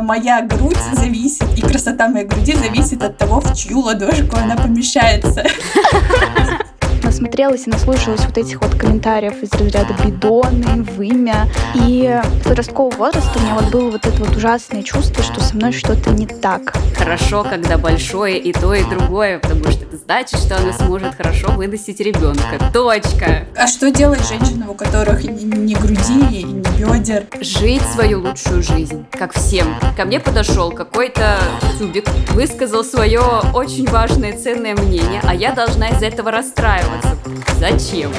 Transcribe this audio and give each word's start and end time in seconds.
Моя 0.00 0.42
грудь 0.42 0.78
зависит, 0.92 1.46
и 1.56 1.60
красота 1.60 2.08
моей 2.08 2.26
груди 2.26 2.54
зависит 2.54 3.02
от 3.02 3.16
того, 3.16 3.40
в 3.40 3.54
чью 3.54 3.80
ладошку 3.80 4.36
она 4.36 4.56
помещается. 4.56 5.44
насмотрелась 7.10 7.66
и 7.66 7.70
наслушалась 7.70 8.24
вот 8.24 8.38
этих 8.38 8.62
вот 8.62 8.74
комментариев 8.76 9.42
из 9.42 9.52
разряда 9.52 9.94
бидоны, 10.04 10.82
вымя. 10.82 11.48
И 11.74 12.20
с 12.40 12.46
подросткового 12.46 12.94
возраста 12.94 13.32
у 13.36 13.42
меня 13.42 13.54
вот 13.54 13.70
было 13.70 13.90
вот 13.90 14.06
это 14.06 14.16
вот 14.24 14.36
ужасное 14.36 14.82
чувство, 14.82 15.22
что 15.24 15.40
со 15.40 15.56
мной 15.56 15.72
что-то 15.72 16.10
не 16.10 16.26
так. 16.26 16.72
Хорошо, 16.96 17.42
когда 17.42 17.78
большое 17.78 18.38
и 18.38 18.52
то, 18.52 18.74
и 18.74 18.84
другое, 18.84 19.40
потому 19.40 19.64
что 19.72 19.79
значит, 20.10 20.40
что 20.40 20.56
она 20.56 20.72
сможет 20.72 21.14
хорошо 21.14 21.52
выносить 21.52 22.00
ребенка. 22.00 22.58
Точка. 22.72 23.46
А 23.56 23.68
что 23.68 23.92
делать 23.92 24.26
женщинам, 24.26 24.70
у 24.70 24.74
которых 24.74 25.22
ни 25.22 25.74
груди, 25.74 26.42
ни 26.42 26.54
бедер? 26.76 27.26
Жить 27.40 27.82
свою 27.82 28.20
лучшую 28.20 28.60
жизнь, 28.60 29.06
как 29.12 29.32
всем. 29.32 29.68
Ко 29.96 30.04
мне 30.04 30.18
подошел 30.18 30.72
какой-то 30.72 31.38
тюбик, 31.78 32.08
высказал 32.30 32.82
свое 32.82 33.22
очень 33.54 33.86
важное, 33.86 34.36
ценное 34.36 34.74
мнение, 34.74 35.20
а 35.22 35.32
я 35.32 35.52
должна 35.52 35.90
из-за 35.90 36.06
этого 36.06 36.32
расстраиваться. 36.32 37.16
Зачем? 37.60 38.10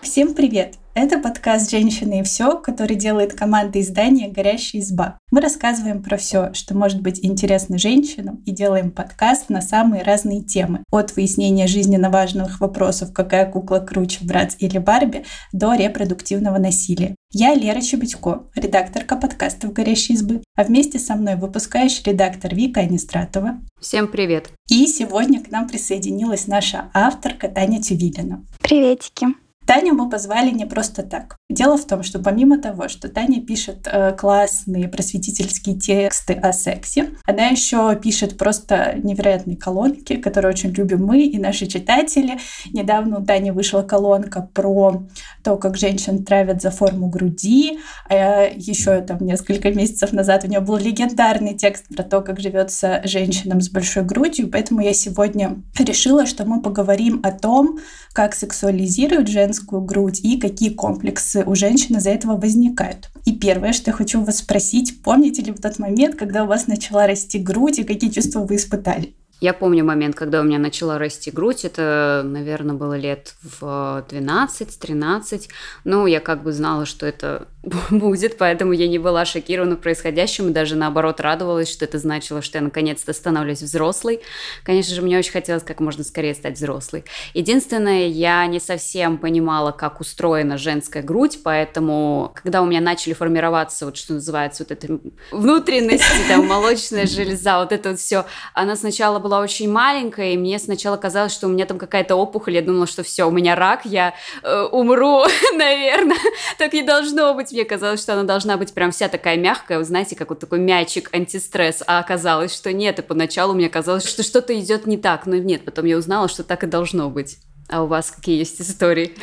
Всем 0.00 0.34
привет! 0.34 0.79
Это 0.92 1.18
подкаст 1.18 1.70
«Женщины 1.70 2.18
и 2.18 2.22
все», 2.24 2.58
который 2.58 2.96
делает 2.96 3.34
команда 3.34 3.80
издания 3.80 4.28
«Горящая 4.28 4.82
изба». 4.82 5.18
Мы 5.30 5.40
рассказываем 5.40 6.02
про 6.02 6.16
все, 6.16 6.52
что 6.52 6.76
может 6.76 7.00
быть 7.00 7.24
интересно 7.24 7.78
женщинам, 7.78 8.42
и 8.44 8.50
делаем 8.50 8.90
подкаст 8.90 9.50
на 9.50 9.60
самые 9.60 10.02
разные 10.02 10.42
темы. 10.42 10.82
От 10.90 11.14
выяснения 11.14 11.68
жизненно 11.68 12.10
важных 12.10 12.60
вопросов 12.60 13.12
«Какая 13.12 13.48
кукла 13.48 13.78
круче, 13.78 14.18
Братс 14.22 14.56
или 14.58 14.78
Барби?» 14.78 15.24
до 15.52 15.74
репродуктивного 15.74 16.58
насилия. 16.58 17.14
Я 17.32 17.54
Лера 17.54 17.80
Чебедько, 17.80 18.46
редакторка 18.56 19.14
подкастов 19.14 19.72
«Горящей 19.72 20.16
избы», 20.16 20.42
а 20.56 20.64
вместе 20.64 20.98
со 20.98 21.14
мной 21.14 21.36
выпускающий 21.36 22.02
редактор 22.04 22.52
Вика 22.52 22.80
Анистратова. 22.80 23.60
Всем 23.80 24.08
привет! 24.08 24.50
И 24.68 24.88
сегодня 24.88 25.40
к 25.40 25.52
нам 25.52 25.68
присоединилась 25.68 26.48
наша 26.48 26.90
авторка 26.92 27.46
Таня 27.46 27.80
Тювилина. 27.80 28.44
Приветики! 28.60 29.28
Таню 29.66 29.94
мы 29.94 30.10
позвали 30.10 30.50
не 30.50 30.66
просто 30.66 31.02
так. 31.02 31.36
Дело 31.48 31.76
в 31.76 31.84
том, 31.84 32.02
что 32.02 32.18
помимо 32.18 32.58
того, 32.58 32.88
что 32.88 33.08
Таня 33.08 33.40
пишет 33.40 33.86
э, 33.86 34.12
классные 34.12 34.88
просветительские 34.88 35.78
тексты 35.78 36.32
о 36.32 36.52
сексе, 36.52 37.10
она 37.24 37.46
еще 37.46 37.94
пишет 37.94 38.36
просто 38.36 38.94
невероятные 38.96 39.56
колонки, 39.56 40.16
которые 40.16 40.52
очень 40.52 40.70
любим 40.70 41.04
мы 41.04 41.22
и 41.22 41.38
наши 41.38 41.66
читатели. 41.66 42.38
Недавно 42.72 43.20
у 43.20 43.24
Тани 43.24 43.52
вышла 43.52 43.82
колонка 43.82 44.48
про 44.52 45.04
то, 45.44 45.56
как 45.56 45.76
женщин 45.76 46.24
травят 46.24 46.62
за 46.62 46.70
форму 46.70 47.08
груди. 47.08 47.78
А 48.08 48.46
еще 48.46 49.00
там 49.02 49.18
несколько 49.20 49.70
месяцев 49.70 50.12
назад 50.12 50.44
у 50.44 50.48
нее 50.48 50.60
был 50.60 50.78
легендарный 50.78 51.54
текст 51.54 51.86
про 51.94 52.02
то, 52.02 52.22
как 52.22 52.40
живется 52.40 53.02
женщинам 53.04 53.60
с 53.60 53.68
большой 53.68 54.04
грудью. 54.04 54.48
Поэтому 54.50 54.80
я 54.80 54.94
сегодня 54.94 55.62
решила, 55.78 56.26
что 56.26 56.44
мы 56.44 56.60
поговорим 56.60 57.20
о 57.22 57.30
том, 57.30 57.78
как 58.12 58.34
сексуализируют 58.34 59.28
женскую 59.50 59.82
грудь 59.82 60.20
и 60.20 60.38
какие 60.38 60.70
комплексы 60.70 61.44
у 61.44 61.56
женщин 61.56 61.96
из-за 61.96 62.10
этого 62.10 62.36
возникают. 62.36 63.10
И 63.24 63.32
первое, 63.32 63.72
что 63.72 63.90
я 63.90 63.96
хочу 63.96 64.22
вас 64.22 64.38
спросить, 64.38 65.02
помните 65.02 65.42
ли 65.42 65.50
в 65.50 65.60
тот 65.60 65.78
момент, 65.80 66.14
когда 66.14 66.44
у 66.44 66.46
вас 66.46 66.68
начала 66.68 67.06
расти 67.06 67.38
грудь 67.38 67.80
и 67.80 67.84
какие 67.84 68.10
чувства 68.10 68.40
вы 68.40 68.56
испытали? 68.56 69.14
Я 69.40 69.54
помню 69.54 69.84
момент, 69.84 70.14
когда 70.14 70.40
у 70.40 70.44
меня 70.44 70.58
начала 70.58 70.98
расти 70.98 71.30
грудь. 71.30 71.64
Это, 71.64 72.22
наверное, 72.24 72.74
было 72.74 72.96
лет 72.96 73.34
в 73.42 74.04
12-13. 74.08 75.48
Ну, 75.84 76.06
я 76.06 76.20
как 76.20 76.42
бы 76.42 76.52
знала, 76.52 76.84
что 76.84 77.06
это 77.06 77.48
будет, 77.90 78.36
поэтому 78.36 78.72
я 78.72 78.86
не 78.86 78.98
была 78.98 79.24
шокирована 79.24 79.76
происходящим, 79.76 80.48
и 80.48 80.52
даже 80.52 80.76
наоборот 80.76 81.20
радовалась, 81.20 81.70
что 81.70 81.86
это 81.86 81.98
значило, 81.98 82.42
что 82.42 82.58
я 82.58 82.64
наконец-то 82.64 83.12
становлюсь 83.12 83.62
взрослой. 83.62 84.20
Конечно 84.62 84.94
же, 84.94 85.02
мне 85.02 85.18
очень 85.18 85.32
хотелось 85.32 85.62
как 85.62 85.80
можно 85.80 86.04
скорее 86.04 86.34
стать 86.34 86.56
взрослой. 86.56 87.04
Единственное, 87.32 88.08
я 88.08 88.46
не 88.46 88.60
совсем 88.60 89.16
понимала, 89.16 89.72
как 89.72 90.00
устроена 90.00 90.58
женская 90.58 91.02
грудь, 91.02 91.40
поэтому, 91.42 92.32
когда 92.34 92.60
у 92.60 92.66
меня 92.66 92.80
начали 92.80 93.14
формироваться, 93.14 93.86
вот 93.86 93.96
что 93.96 94.14
называется, 94.14 94.64
вот 94.64 94.72
это 94.72 94.98
внутренности, 95.30 96.28
там, 96.28 96.46
молочная 96.46 97.06
железа, 97.06 97.58
вот 97.60 97.72
это 97.72 97.90
вот 97.90 97.98
все, 97.98 98.26
она 98.52 98.76
сначала 98.76 99.18
была 99.18 99.29
очень 99.38 99.70
маленькая, 99.70 100.32
и 100.32 100.36
мне 100.36 100.58
сначала 100.58 100.96
казалось, 100.96 101.32
что 101.32 101.46
у 101.46 101.50
меня 101.50 101.66
там 101.66 101.78
какая-то 101.78 102.16
опухоль, 102.16 102.54
я 102.54 102.62
думала, 102.62 102.86
что 102.86 103.02
все, 103.02 103.24
у 103.24 103.30
меня 103.30 103.54
рак, 103.54 103.84
я 103.84 104.14
э, 104.42 104.62
умру, 104.72 105.24
наверное, 105.54 106.16
так 106.58 106.72
не 106.72 106.82
должно 106.82 107.34
быть, 107.34 107.52
мне 107.52 107.64
казалось, 107.64 108.02
что 108.02 108.14
она 108.14 108.24
должна 108.24 108.56
быть 108.56 108.74
прям 108.74 108.90
вся 108.90 109.08
такая 109.08 109.36
мягкая, 109.36 109.78
вы 109.78 109.84
знаете, 109.84 110.16
как 110.16 110.30
вот 110.30 110.40
такой 110.40 110.58
мячик 110.58 111.10
антистресс, 111.12 111.82
а 111.86 112.00
оказалось, 112.00 112.54
что 112.54 112.72
нет, 112.72 112.98
и 112.98 113.02
поначалу 113.02 113.54
мне 113.54 113.68
казалось, 113.68 114.06
что 114.06 114.22
что-то 114.22 114.58
идет 114.58 114.86
не 114.86 114.96
так, 114.96 115.26
но 115.26 115.36
нет, 115.36 115.64
потом 115.64 115.84
я 115.84 115.96
узнала, 115.96 116.28
что 116.28 116.42
так 116.42 116.64
и 116.64 116.66
должно 116.66 117.08
быть. 117.08 117.38
А 117.68 117.84
у 117.84 117.86
вас 117.86 118.10
какие 118.10 118.38
есть 118.38 118.60
истории? 118.60 119.14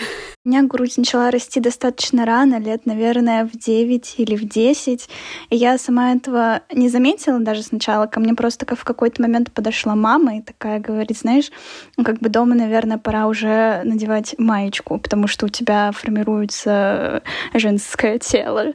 У 0.47 0.49
меня 0.49 0.63
грудь 0.63 0.97
начала 0.97 1.29
расти 1.29 1.59
достаточно 1.59 2.25
рано, 2.25 2.57
лет, 2.57 2.85
наверное, 2.85 3.43
в 3.43 3.51
9 3.51 4.13
или 4.15 4.37
в 4.37 4.47
10. 4.47 5.09
И 5.49 5.55
я 5.57 5.77
сама 5.77 6.13
этого 6.13 6.61
не 6.71 6.87
заметила 6.87 7.37
даже 7.39 7.63
сначала. 7.63 8.05
Ко 8.05 8.21
мне 8.21 8.33
просто 8.33 8.65
в 8.73 8.85
какой-то 8.85 9.21
момент 9.21 9.51
подошла 9.51 9.93
мама 9.93 10.37
и 10.37 10.41
такая 10.41 10.79
говорит, 10.79 11.17
знаешь, 11.17 11.51
ну, 11.97 12.05
как 12.05 12.19
бы 12.19 12.29
дома, 12.29 12.55
наверное, 12.55 12.97
пора 12.97 13.27
уже 13.27 13.81
надевать 13.83 14.35
маечку, 14.37 14.97
потому 14.99 15.27
что 15.27 15.47
у 15.47 15.49
тебя 15.49 15.91
формируется 15.91 17.23
женское 17.53 18.17
тело. 18.17 18.67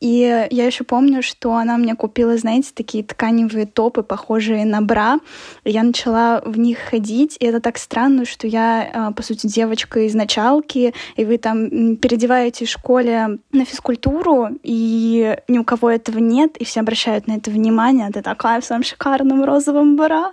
И 0.00 0.48
я 0.50 0.66
еще 0.66 0.82
помню, 0.82 1.22
что 1.22 1.54
она 1.54 1.76
мне 1.76 1.94
купила, 1.94 2.36
знаете, 2.38 2.70
такие 2.74 3.04
тканевые 3.04 3.66
топы, 3.66 4.02
похожие 4.02 4.64
на 4.64 4.82
бра. 4.82 5.20
Я 5.64 5.84
начала 5.84 6.42
в 6.44 6.58
них 6.58 6.78
ходить, 6.78 7.36
и 7.38 7.46
это 7.46 7.60
так 7.60 7.78
странно, 7.78 8.24
что 8.24 8.48
я, 8.48 8.90
а, 8.92 9.12
по 9.12 9.22
сути, 9.22 9.46
девочка 9.46 10.00
из 10.00 10.14
началки, 10.14 10.92
и 11.20 11.24
вы 11.26 11.36
там 11.36 11.96
переодеваетесь 11.96 12.68
в 12.68 12.72
школе 12.72 13.38
на 13.52 13.64
физкультуру, 13.66 14.48
и 14.62 15.36
ни 15.48 15.58
у 15.58 15.64
кого 15.64 15.90
этого 15.90 16.18
нет, 16.18 16.56
и 16.56 16.64
все 16.64 16.80
обращают 16.80 17.26
на 17.26 17.32
это 17.32 17.50
внимание, 17.50 18.06
а 18.06 18.12
ты 18.12 18.22
такая 18.22 18.62
в 18.62 18.64
своем 18.64 18.82
шикарном 18.82 19.44
розовом 19.44 19.96
бра. 19.96 20.32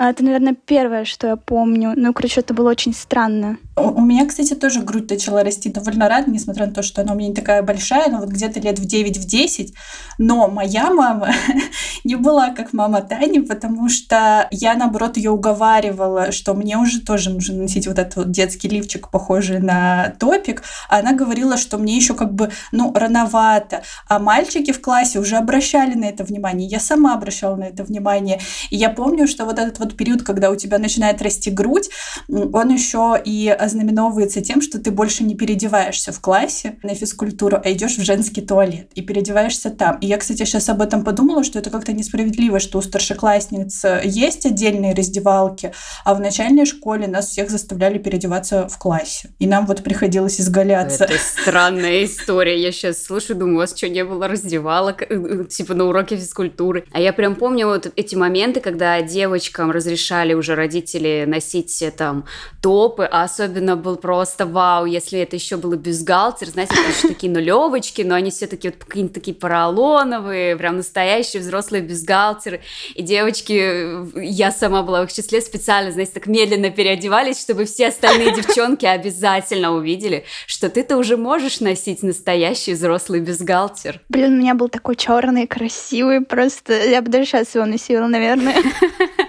А 0.00 0.08
это, 0.08 0.24
наверное, 0.24 0.54
первое, 0.54 1.04
что 1.04 1.26
я 1.26 1.36
помню. 1.36 1.92
Ну, 1.94 2.14
короче, 2.14 2.40
это 2.40 2.54
было 2.54 2.70
очень 2.70 2.94
странно. 2.94 3.58
У 3.76 4.00
меня, 4.00 4.26
кстати, 4.26 4.54
тоже 4.54 4.80
грудь 4.80 5.10
начала 5.10 5.42
расти 5.42 5.68
довольно 5.68 6.08
рано, 6.08 6.30
несмотря 6.30 6.66
на 6.66 6.72
то, 6.72 6.82
что 6.82 7.02
она 7.02 7.12
у 7.12 7.16
меня 7.16 7.28
не 7.28 7.34
такая 7.34 7.62
большая, 7.62 8.10
но 8.10 8.18
вот 8.18 8.30
где-то 8.30 8.60
лет 8.60 8.78
в 8.78 8.86
9-10. 8.86 9.74
Но 10.16 10.48
моя 10.48 10.90
мама 10.90 11.34
не 12.04 12.16
была 12.16 12.48
как 12.48 12.72
мама 12.72 13.02
Тани, 13.02 13.40
потому 13.40 13.90
что 13.90 14.48
я, 14.50 14.74
наоборот, 14.74 15.18
ее 15.18 15.32
уговаривала, 15.32 16.32
что 16.32 16.54
мне 16.54 16.78
уже 16.78 17.02
тоже 17.02 17.28
нужно 17.28 17.62
носить 17.62 17.86
вот 17.86 17.98
этот 17.98 18.16
вот 18.16 18.30
детский 18.30 18.68
лифчик, 18.68 19.10
похожий 19.10 19.58
на 19.58 20.14
топик. 20.18 20.62
А 20.88 21.00
она 21.00 21.12
говорила, 21.12 21.58
что 21.58 21.76
мне 21.76 21.94
еще 21.94 22.14
как 22.14 22.32
бы, 22.32 22.50
ну, 22.72 22.90
рановато. 22.94 23.82
А 24.08 24.18
мальчики 24.18 24.72
в 24.72 24.80
классе 24.80 25.18
уже 25.18 25.36
обращали 25.36 25.92
на 25.92 26.06
это 26.06 26.24
внимание. 26.24 26.66
Я 26.66 26.80
сама 26.80 27.12
обращала 27.12 27.56
на 27.56 27.64
это 27.64 27.84
внимание. 27.84 28.40
И 28.70 28.76
я 28.76 28.88
помню, 28.88 29.28
что 29.28 29.44
вот 29.44 29.58
этот 29.58 29.78
вот 29.78 29.89
тот 29.90 29.96
период, 29.96 30.22
когда 30.22 30.50
у 30.50 30.56
тебя 30.56 30.78
начинает 30.78 31.20
расти 31.22 31.50
грудь, 31.50 31.90
он 32.28 32.68
еще 32.70 33.20
и 33.22 33.48
ознаменовывается 33.48 34.40
тем, 34.40 34.62
что 34.62 34.78
ты 34.78 34.90
больше 34.90 35.24
не 35.24 35.34
переодеваешься 35.34 36.12
в 36.12 36.20
классе 36.20 36.78
на 36.82 36.94
физкультуру, 36.94 37.60
а 37.62 37.72
идешь 37.72 37.98
в 37.98 38.02
женский 38.02 38.40
туалет 38.40 38.90
и 38.94 39.02
переодеваешься 39.02 39.70
там. 39.70 39.98
И 39.98 40.06
я, 40.06 40.18
кстати, 40.18 40.44
сейчас 40.44 40.68
об 40.68 40.82
этом 40.82 41.04
подумала, 41.04 41.44
что 41.44 41.58
это 41.58 41.70
как-то 41.70 41.92
несправедливо, 41.92 42.60
что 42.60 42.78
у 42.78 42.82
старшеклассниц 42.82 43.84
есть 44.04 44.46
отдельные 44.46 44.94
раздевалки, 44.94 45.72
а 46.04 46.14
в 46.14 46.20
начальной 46.20 46.66
школе 46.66 47.06
нас 47.06 47.28
всех 47.28 47.50
заставляли 47.50 47.98
переодеваться 47.98 48.68
в 48.68 48.78
классе. 48.78 49.30
И 49.38 49.46
нам 49.46 49.66
вот 49.66 49.82
приходилось 49.82 50.40
изгаляться. 50.40 51.04
Это 51.04 51.18
странная 51.18 52.04
история. 52.04 52.60
Я 52.60 52.72
сейчас 52.72 53.02
слышу, 53.02 53.34
думаю, 53.34 53.56
у 53.56 53.58
вас 53.58 53.76
что, 53.76 53.88
не 53.88 54.04
было 54.04 54.28
раздевалок, 54.28 55.02
э, 55.02 55.06
э, 55.10 55.44
типа 55.46 55.74
на 55.74 55.84
уроке 55.84 56.16
физкультуры? 56.16 56.84
А 56.92 57.00
я 57.00 57.12
прям 57.12 57.34
помню 57.34 57.66
вот 57.66 57.90
эти 57.96 58.14
моменты, 58.14 58.60
когда 58.60 59.00
девочкам 59.02 59.70
разрешали 59.80 60.34
уже 60.34 60.54
родители 60.54 61.24
носить 61.26 61.82
э, 61.82 61.90
там 61.90 62.24
топы, 62.62 63.08
а 63.10 63.24
особенно 63.24 63.76
был 63.76 63.96
просто 63.96 64.46
вау, 64.46 64.84
если 64.84 65.18
это 65.20 65.36
еще 65.36 65.56
было 65.56 65.76
бюстгальтер, 65.76 66.48
знаете, 66.48 66.74
это 66.74 66.90
еще 66.90 67.08
такие 67.08 67.32
нулевочки, 67.32 68.02
но 68.02 68.14
они 68.14 68.30
все-таки 68.30 68.68
вот 68.68 68.84
какие-то 68.84 69.14
такие 69.14 69.34
поролоновые, 69.34 70.56
прям 70.56 70.76
настоящие 70.76 71.40
взрослые 71.40 71.82
бюстгальтеры. 71.82 72.60
И 72.94 73.02
девочки, 73.02 73.52
э, 73.52 74.06
я 74.16 74.52
сама 74.52 74.82
была 74.82 75.00
в 75.02 75.04
их 75.06 75.12
числе, 75.12 75.40
специально, 75.40 75.90
знаете, 75.92 76.12
так 76.12 76.26
медленно 76.26 76.70
переодевались, 76.70 77.40
чтобы 77.40 77.64
все 77.64 77.88
остальные 77.88 78.34
девчонки 78.36 78.84
обязательно 78.84 79.72
увидели, 79.72 80.24
что 80.46 80.68
ты-то 80.68 80.98
уже 80.98 81.16
можешь 81.16 81.60
носить 81.60 82.02
настоящий 82.02 82.74
взрослый 82.74 83.20
бюстгальтер. 83.20 84.00
Блин, 84.10 84.34
у 84.34 84.36
меня 84.36 84.54
был 84.54 84.68
такой 84.68 84.96
черный, 84.96 85.46
красивый, 85.46 86.20
просто 86.20 86.74
я 86.74 87.00
бы 87.00 87.10
даже 87.10 87.24
сейчас 87.24 87.54
его 87.54 87.64
носила, 87.64 88.06
наверное. 88.06 88.56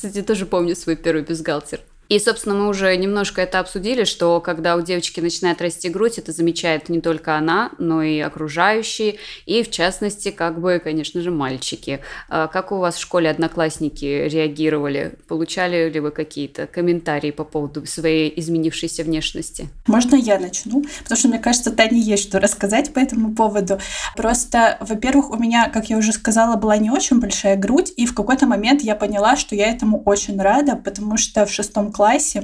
Кстати, 0.00 0.22
тоже 0.22 0.46
помню 0.46 0.74
свой 0.74 0.96
первый 0.96 1.22
бюстгальтер. 1.22 1.80
И, 2.10 2.18
собственно, 2.18 2.56
мы 2.56 2.66
уже 2.66 2.94
немножко 2.96 3.40
это 3.40 3.60
обсудили, 3.60 4.02
что 4.02 4.40
когда 4.40 4.74
у 4.74 4.82
девочки 4.82 5.20
начинает 5.20 5.62
расти 5.62 5.88
грудь, 5.88 6.18
это 6.18 6.32
замечает 6.32 6.88
не 6.88 7.00
только 7.00 7.36
она, 7.36 7.70
но 7.78 8.02
и 8.02 8.18
окружающие, 8.18 9.18
и, 9.46 9.62
в 9.62 9.70
частности, 9.70 10.32
как 10.32 10.60
бы, 10.60 10.80
конечно 10.82 11.20
же, 11.20 11.30
мальчики. 11.30 12.00
А 12.28 12.48
как 12.48 12.72
у 12.72 12.78
вас 12.78 12.96
в 12.96 13.00
школе 13.00 13.30
одноклассники 13.30 14.04
реагировали? 14.04 15.12
Получали 15.28 15.88
ли 15.88 16.00
вы 16.00 16.10
какие-то 16.10 16.66
комментарии 16.66 17.30
по 17.30 17.44
поводу 17.44 17.86
своей 17.86 18.32
изменившейся 18.40 19.04
внешности? 19.04 19.68
Можно 19.86 20.16
я 20.16 20.40
начну? 20.40 20.84
Потому 21.04 21.16
что, 21.16 21.28
мне 21.28 21.38
кажется, 21.38 21.70
Тане 21.70 22.00
есть 22.00 22.24
что 22.24 22.40
рассказать 22.40 22.92
по 22.92 22.98
этому 22.98 23.36
поводу. 23.36 23.78
Просто, 24.16 24.78
во-первых, 24.80 25.30
у 25.30 25.36
меня, 25.36 25.68
как 25.68 25.88
я 25.90 25.96
уже 25.96 26.12
сказала, 26.12 26.56
была 26.56 26.76
не 26.76 26.90
очень 26.90 27.20
большая 27.20 27.56
грудь, 27.56 27.92
и 27.96 28.04
в 28.04 28.16
какой-то 28.16 28.46
момент 28.46 28.82
я 28.82 28.96
поняла, 28.96 29.36
что 29.36 29.54
я 29.54 29.70
этому 29.70 30.02
очень 30.02 30.42
рада, 30.42 30.74
потому 30.74 31.16
что 31.16 31.46
в 31.46 31.52
шестом 31.52 31.92
классе 31.92 31.99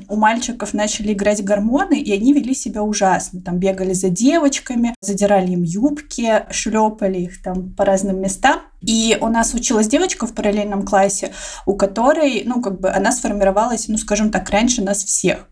у 0.08 0.16
мальчиков 0.16 0.74
начали 0.74 1.12
играть 1.12 1.42
гормоны, 1.42 2.00
и 2.00 2.12
они 2.12 2.32
вели 2.32 2.54
себя 2.54 2.82
ужасно. 2.82 3.40
Там 3.40 3.58
бегали 3.58 3.92
за 3.92 4.10
девочками, 4.10 4.94
задирали 5.00 5.52
им 5.52 5.62
юбки, 5.62 6.44
шлепали 6.50 7.18
их 7.18 7.42
там 7.42 7.74
по 7.74 7.84
разным 7.84 8.20
местам. 8.20 8.60
И 8.82 9.16
у 9.20 9.28
нас 9.28 9.54
училась 9.54 9.88
девочка 9.88 10.26
в 10.26 10.34
параллельном 10.34 10.84
классе, 10.84 11.32
у 11.64 11.74
которой, 11.74 12.42
ну, 12.44 12.60
как 12.60 12.80
бы 12.80 12.90
она 12.90 13.12
сформировалась, 13.12 13.88
ну, 13.88 13.98
скажем 13.98 14.30
так, 14.30 14.50
раньше 14.50 14.82
нас 14.82 15.04
всех. 15.04 15.48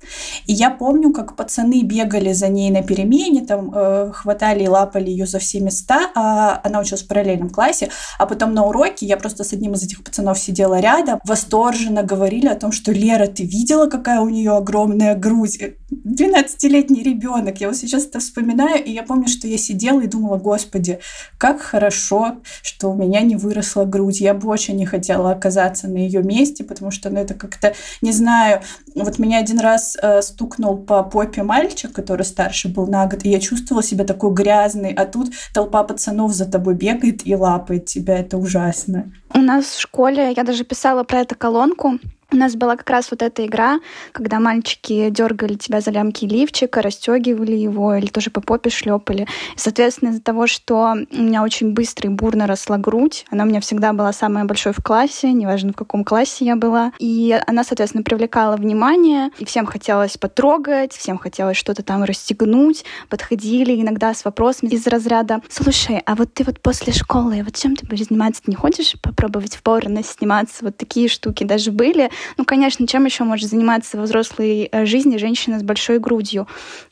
И 0.47 0.53
я 0.53 0.71
помню, 0.71 1.13
как 1.13 1.37
пацаны 1.37 1.83
бегали 1.83 2.33
за 2.33 2.49
ней 2.49 2.71
на 2.71 2.83
перемене, 2.83 3.45
там, 3.45 3.73
э, 3.75 4.13
хватали 4.13 4.65
и 4.65 4.69
лапали 4.69 5.11
ее 5.11 5.27
за 5.27 5.39
все 5.39 5.61
места, 5.61 6.11
а 6.15 6.61
она 6.63 6.81
училась 6.81 7.03
в 7.03 7.09
параллельном 7.09 7.51
классе, 7.51 7.89
а 8.19 8.27
потом 8.27 8.55
на 8.55 8.65
уроке 8.65 9.07
я 9.07 9.17
просто 9.17 9.45
с 9.45 9.53
одним 9.53 9.73
из 9.73 9.83
этих 9.83 10.05
пацанов 10.05 10.39
сидела 10.39 10.81
рядом, 10.81 11.21
восторженно 11.25 12.03
говорили 12.03 12.47
о 12.47 12.57
том, 12.57 12.73
что 12.73 12.93
Лера, 12.93 13.27
ты 13.27 13.45
видела, 13.45 13.87
какая 13.87 14.21
у 14.21 14.29
нее 14.29 14.53
огромная 14.53 15.15
грудь? 15.15 15.59
12-летний 16.05 17.03
ребенок. 17.03 17.61
Я 17.61 17.69
вот 17.69 17.77
сейчас 17.77 18.07
это 18.07 18.19
вспоминаю, 18.19 18.85
и 18.85 18.93
я 18.93 19.03
помню, 19.03 19.29
что 19.29 19.47
я 19.47 19.59
сидела 19.59 20.01
и 20.01 20.07
думала, 20.07 20.37
господи, 20.37 20.99
как 21.39 21.61
хорошо, 21.61 22.37
что 22.63 22.91
у 22.91 22.95
меня 22.95 23.14
не 23.23 23.37
выросла 23.37 23.85
грудь. 23.85 24.21
Я 24.21 24.35
бы 24.35 24.49
очень 24.49 24.77
не 24.77 24.87
хотела 24.87 25.31
оказаться 25.31 25.89
на 25.89 25.99
ее 25.99 26.23
месте, 26.23 26.65
потому 26.65 26.91
что, 26.91 27.11
ну, 27.11 27.21
это 27.21 27.35
как-то, 27.35 27.75
не 28.03 28.13
знаю, 28.13 28.63
вот 28.95 29.19
меня 29.19 29.39
один 29.39 29.61
раз 29.61 29.97
э, 30.01 30.23
стукнул 30.23 30.77
по 30.77 31.03
попе 31.03 31.43
мальчик, 31.43 31.93
который 31.93 32.25
старше 32.25 32.69
был 32.69 32.87
на 32.87 33.07
год, 33.07 33.25
и 33.25 33.31
я 33.31 33.41
чувствовала 33.41 33.83
себя 33.83 34.05
такой 34.05 34.33
грязной, 34.33 34.93
а 34.93 35.07
тут 35.07 35.33
толпа 35.53 35.83
пацанов 35.85 36.33
за 36.33 36.47
тобой 36.47 36.75
бегает 36.75 37.27
и 37.27 37.35
лапает 37.35 37.87
тебя. 37.87 38.19
Это 38.19 38.39
ужасно. 38.39 39.13
У 39.33 39.39
нас 39.39 39.65
в 39.65 39.81
школе, 39.81 40.33
я 40.37 40.45
даже 40.45 40.65
писала 40.65 41.03
про 41.05 41.21
это 41.21 41.35
колонку, 41.35 41.99
у 42.35 42.37
нас 42.37 42.57
была 42.57 42.77
как 42.77 42.91
раз 42.91 43.11
вот 43.11 43.23
эта 43.23 43.47
игра, 43.47 43.79
когда 44.13 44.41
мальчики 44.41 45.09
дергали 45.11 45.55
тебя 45.55 45.81
за 45.81 45.91
лямки 45.91 46.25
лифчика, 46.25 46.83
расстегивали 46.83 47.53
его 47.53 47.95
или 47.95 48.07
тоже 48.07 48.31
по 48.31 48.41
попе 48.41 48.71
шлепали. 48.71 49.23
И, 49.55 49.59
соответственно, 49.59 50.11
из-за 50.11 50.23
того, 50.23 50.47
что 50.47 50.95
у 51.11 51.23
меня 51.23 51.43
очень 51.43 51.73
быстро 51.73 52.11
и 52.11 52.13
бурно 52.13 52.47
росла 52.47 52.77
грудь, 52.77 53.25
она 53.31 53.45
у 53.45 53.47
меня 53.47 53.61
всегда 53.61 53.93
была 53.93 54.13
самая 54.13 54.45
большой 54.45 54.73
в 54.73 54.83
классе, 54.83 55.33
неважно 55.33 55.73
в 55.73 55.77
каком 55.77 56.05
классе 56.05 56.45
я 56.45 56.57
была. 56.57 56.93
И 56.99 57.39
она, 57.47 57.63
соответственно, 57.63 58.03
привлекала 58.03 58.57
внимание, 58.57 59.31
и 59.39 59.45
всем 59.45 59.67
хотелось 59.67 60.17
потрогать, 60.17 60.93
всем 60.93 61.19
хотелось 61.19 61.57
что-то 61.57 61.83
там 61.83 62.03
расстегнуть. 62.03 62.85
Подходили 63.09 63.81
иногда 63.81 64.13
с 64.13 64.25
вопросами 64.25 64.71
из 64.71 64.87
разряда 64.87 65.41
«Слушай, 65.49 66.03
а 66.05 66.17
вот 66.17 66.35
ты 66.35 66.43
вот 66.43 66.61
после 66.61 66.93
школы, 66.93 67.43
вот 67.45 67.55
чем 67.55 67.77
ты 67.77 67.87
будешь 67.87 68.07
заниматься? 68.07 68.43
Не 68.47 68.57
хочешь 68.57 68.97
попробовать 69.01 69.55
в 69.55 69.63
порно 69.63 70.03
сниматься?» 70.03 70.65
Вот 70.65 70.77
такие 70.77 71.09
штуки 71.09 71.45
даже 71.45 71.71
были. 71.71 72.11
Ну, 72.37 72.45
конечно, 72.45 72.87
чем 72.87 73.05
еще 73.05 73.25
может 73.25 73.49
заниматься 73.49 73.97
во 73.97 74.05
взрослой 74.05 74.69
э, 74.71 74.87
жизни 74.87 75.17
женщина 75.17 75.59
с 75.59 75.63
большой 75.63 75.99
грудью? 75.99 76.47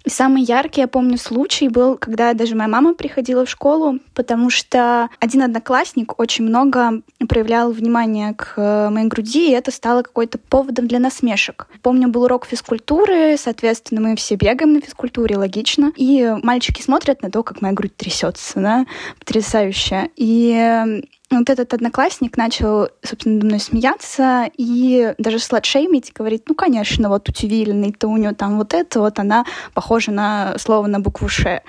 И 0.05 0.11
самый 0.11 0.43
яркий, 0.43 0.81
я 0.81 0.89
помню, 0.89 1.19
случай 1.19 1.69
был, 1.69 1.97
когда 1.97 2.33
даже 2.35 2.55
моя 2.55 2.69
мама 2.69 2.95
приходила 2.95 3.45
в 3.45 3.51
школу, 3.51 3.99
потому 4.15 4.51
что 4.51 5.09
один 5.21 5.43
одноклассник 5.43 6.19
очень 6.19 6.45
много 6.45 7.03
проявлял 7.29 7.73
внимание 7.73 8.35
к 8.35 8.55
э, 8.57 8.91
моей 8.91 9.09
груди, 9.09 9.51
и 9.51 9.53
это 9.53 9.71
стало 9.71 10.03
какой-то 10.03 10.39
поводом 10.39 10.87
для 10.87 10.99
насмешек. 10.99 11.69
Помню, 11.83 12.09
был 12.09 12.25
урок 12.25 12.47
физкультуры, 12.47 13.37
соответственно, 13.39 14.01
мы 14.01 14.17
все 14.17 14.35
бегаем 14.35 14.73
на 14.75 14.81
физкультуре, 14.81 15.37
логично, 15.37 15.93
и 15.97 16.35
мальчики 16.43 16.83
смотрят 16.83 17.23
на 17.23 17.31
то, 17.31 17.43
как 17.43 17.63
моя 17.63 17.75
грудь 17.75 17.97
трясется, 17.97 18.61
да, 18.61 18.87
потрясающе. 19.19 20.11
И 20.17 21.03
вот 21.41 21.51
этот 21.51 21.75
одноклассник 21.75 22.37
начал, 22.37 22.89
собственно, 23.03 23.37
надо 23.37 23.47
мной 23.47 23.61
смеяться 23.61 24.51
и 24.57 25.15
даже 25.19 25.39
сладшеймить, 25.39 26.13
говорит, 26.13 26.45
ну, 26.49 26.55
конечно, 26.55 27.09
вот 27.09 27.29
у 27.29 27.33
Тювилиной, 27.33 27.93
то 27.93 28.09
у 28.09 28.17
нее 28.17 28.33
там 28.33 28.59
вот 28.59 28.75
это, 28.75 29.01
вот 29.01 29.19
она 29.19 29.45
похожа 29.75 30.11
на 30.11 30.57
слово 30.59 30.87
на 30.87 31.01
букву 31.01 31.29
«ш». 31.29 31.63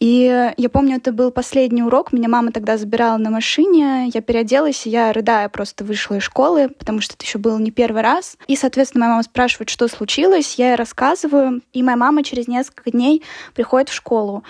И 0.00 0.52
я 0.56 0.68
помню, 0.68 0.96
это 0.96 1.12
был 1.12 1.30
последний 1.30 1.82
урок, 1.82 2.12
меня 2.12 2.28
мама 2.28 2.52
тогда 2.52 2.76
забирала 2.76 3.16
на 3.16 3.30
машине, 3.30 4.10
я 4.12 4.20
переоделась, 4.20 4.86
и 4.86 4.90
я, 4.90 5.12
рыдая, 5.12 5.48
просто 5.48 5.84
вышла 5.84 6.16
из 6.16 6.22
школы, 6.22 6.68
потому 6.68 7.00
что 7.00 7.14
это 7.14 7.24
еще 7.24 7.38
был 7.38 7.58
не 7.58 7.70
первый 7.70 8.02
раз. 8.02 8.36
И, 8.46 8.56
соответственно, 8.56 9.04
моя 9.04 9.12
мама 9.12 9.22
спрашивает, 9.22 9.68
что 9.68 9.88
случилось, 9.88 10.54
я 10.56 10.70
ей 10.70 10.76
рассказываю, 10.76 11.62
и 11.72 11.82
моя 11.82 11.96
мама 11.96 12.22
через 12.22 12.48
несколько 12.48 12.90
дней 12.90 13.22
приходит 13.54 13.88
в 13.88 13.94
школу. 13.94 14.44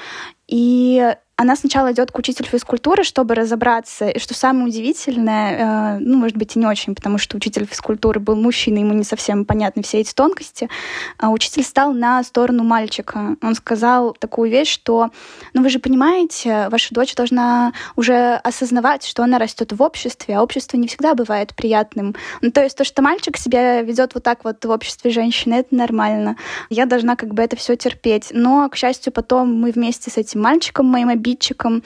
И 0.49 1.15
она 1.39 1.55
сначала 1.55 1.93
идет 1.93 2.11
к 2.11 2.19
учителю 2.19 2.49
физкультуры, 2.49 3.05
чтобы 3.05 3.35
разобраться. 3.35 4.09
И 4.09 4.19
что 4.19 4.33
самое 4.33 4.67
удивительное, 4.67 5.97
э, 5.97 5.99
ну, 5.99 6.17
может 6.17 6.37
быть, 6.39 6.57
и 6.57 6.59
не 6.59 6.67
очень, 6.67 6.95
потому 6.95 7.19
что 7.19 7.37
учитель 7.37 7.67
физкультуры 7.67 8.21
был 8.21 8.37
мужчиной, 8.37 8.81
ему 8.81 8.95
не 8.95 9.05
совсем 9.05 9.45
понятны 9.45 9.83
все 9.83 10.01
эти 10.01 10.15
тонкости. 10.15 10.71
А 11.19 11.31
учитель 11.31 11.63
стал 11.63 11.93
на 11.93 12.23
сторону 12.25 12.65
мальчика. 12.65 13.37
Он 13.43 13.55
сказал 13.55 14.15
такую 14.15 14.51
вещь, 14.51 14.71
что, 14.71 15.11
ну, 15.53 15.63
вы 15.63 15.69
же 15.69 15.79
понимаете, 15.79 16.69
ваша 16.71 16.95
дочь 16.95 17.15
должна 17.15 17.75
уже 17.97 18.37
осознавать, 18.37 19.05
что 19.05 19.23
она 19.23 19.39
растет 19.39 19.75
в 19.75 19.83
обществе, 19.83 20.37
а 20.37 20.43
общество 20.43 20.79
не 20.79 20.89
всегда 20.89 21.15
бывает 21.15 21.55
приятным. 21.55 22.15
Ну, 22.41 22.51
то 22.51 22.63
есть 22.63 22.79
то, 22.79 22.85
что 22.85 23.03
мальчик 23.03 23.37
себя 23.37 23.83
ведет 23.83 24.15
вот 24.15 24.23
так 24.23 24.45
вот 24.45 24.65
в 24.65 24.71
обществе 24.71 25.11
женщины, 25.11 25.55
это 25.57 25.75
нормально. 25.75 26.37
Я 26.71 26.87
должна 26.87 27.15
как 27.15 27.35
бы 27.35 27.43
это 27.43 27.57
все 27.57 27.77
терпеть. 27.77 28.29
Но, 28.31 28.71
к 28.71 28.77
счастью, 28.77 29.13
потом 29.13 29.53
мы 29.61 29.71
вместе 29.71 30.11
с 30.11 30.17
этим 30.17 30.41
мальчиком, 30.41 30.87
моим 30.87 31.11
обидчиком, 31.27 31.83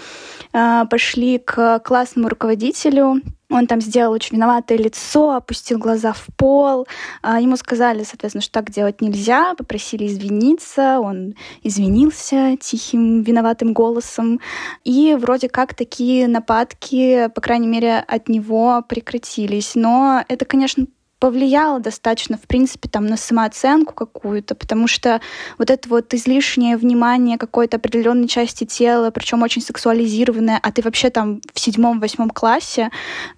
э, 0.52 0.84
пошли 0.90 1.38
к 1.38 1.81
классному 1.81 2.28
руководителю, 2.28 3.20
он 3.50 3.66
там 3.66 3.81
сделал 3.81 4.12
очень 4.12 4.37
виноватое 4.37 4.78
лицо, 4.78 5.32
опустил 5.32 5.78
глаза 5.78 6.12
в 6.12 6.25
пол. 6.37 6.87
А, 7.20 7.40
ему 7.40 7.56
сказали, 7.56 8.04
соответственно, 8.04 8.42
что 8.42 8.52
так 8.52 8.70
делать 8.70 9.00
нельзя, 9.00 9.54
попросили 9.56 10.06
извиниться. 10.06 11.00
Он 11.00 11.34
извинился 11.64 12.56
тихим, 12.60 13.22
виноватым 13.22 13.72
голосом. 13.72 14.40
И 14.84 15.16
вроде 15.19 15.48
как 15.48 15.75
такие 15.75 16.28
нападки, 16.28 17.28
по 17.35 17.40
крайней 17.40 17.66
мере, 17.66 17.99
от 17.99 18.28
него 18.28 18.85
прекратились. 18.88 19.73
Но 19.75 20.23
это, 20.28 20.44
конечно, 20.44 20.87
повлияло 21.21 21.79
достаточно, 21.79 22.37
в 22.37 22.49
принципе, 22.49 22.89
там, 22.89 23.07
на 23.07 23.17
самооценку 23.17 23.95
какую-то, 23.95 24.55
потому 24.55 24.89
что 24.89 25.21
вот 25.59 25.71
это 25.71 25.89
вот 25.89 26.12
излишнее 26.15 26.77
внимание 26.77 27.39
какой-то 27.39 27.77
определенной 27.77 28.27
части 28.27 28.65
тела, 28.65 29.11
причем 29.11 29.43
очень 29.43 29.62
сексуализированное, 29.62 30.59
а 30.61 30.73
ты 30.73 30.83
вообще 30.83 31.11
там 31.11 31.41
в 31.53 31.61
седьмом-восьмом 31.61 32.31
классе, 32.31 32.91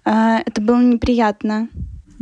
э, 0.05 0.37
это 0.45 0.61
было 0.61 0.81
неприятно. 0.81 1.67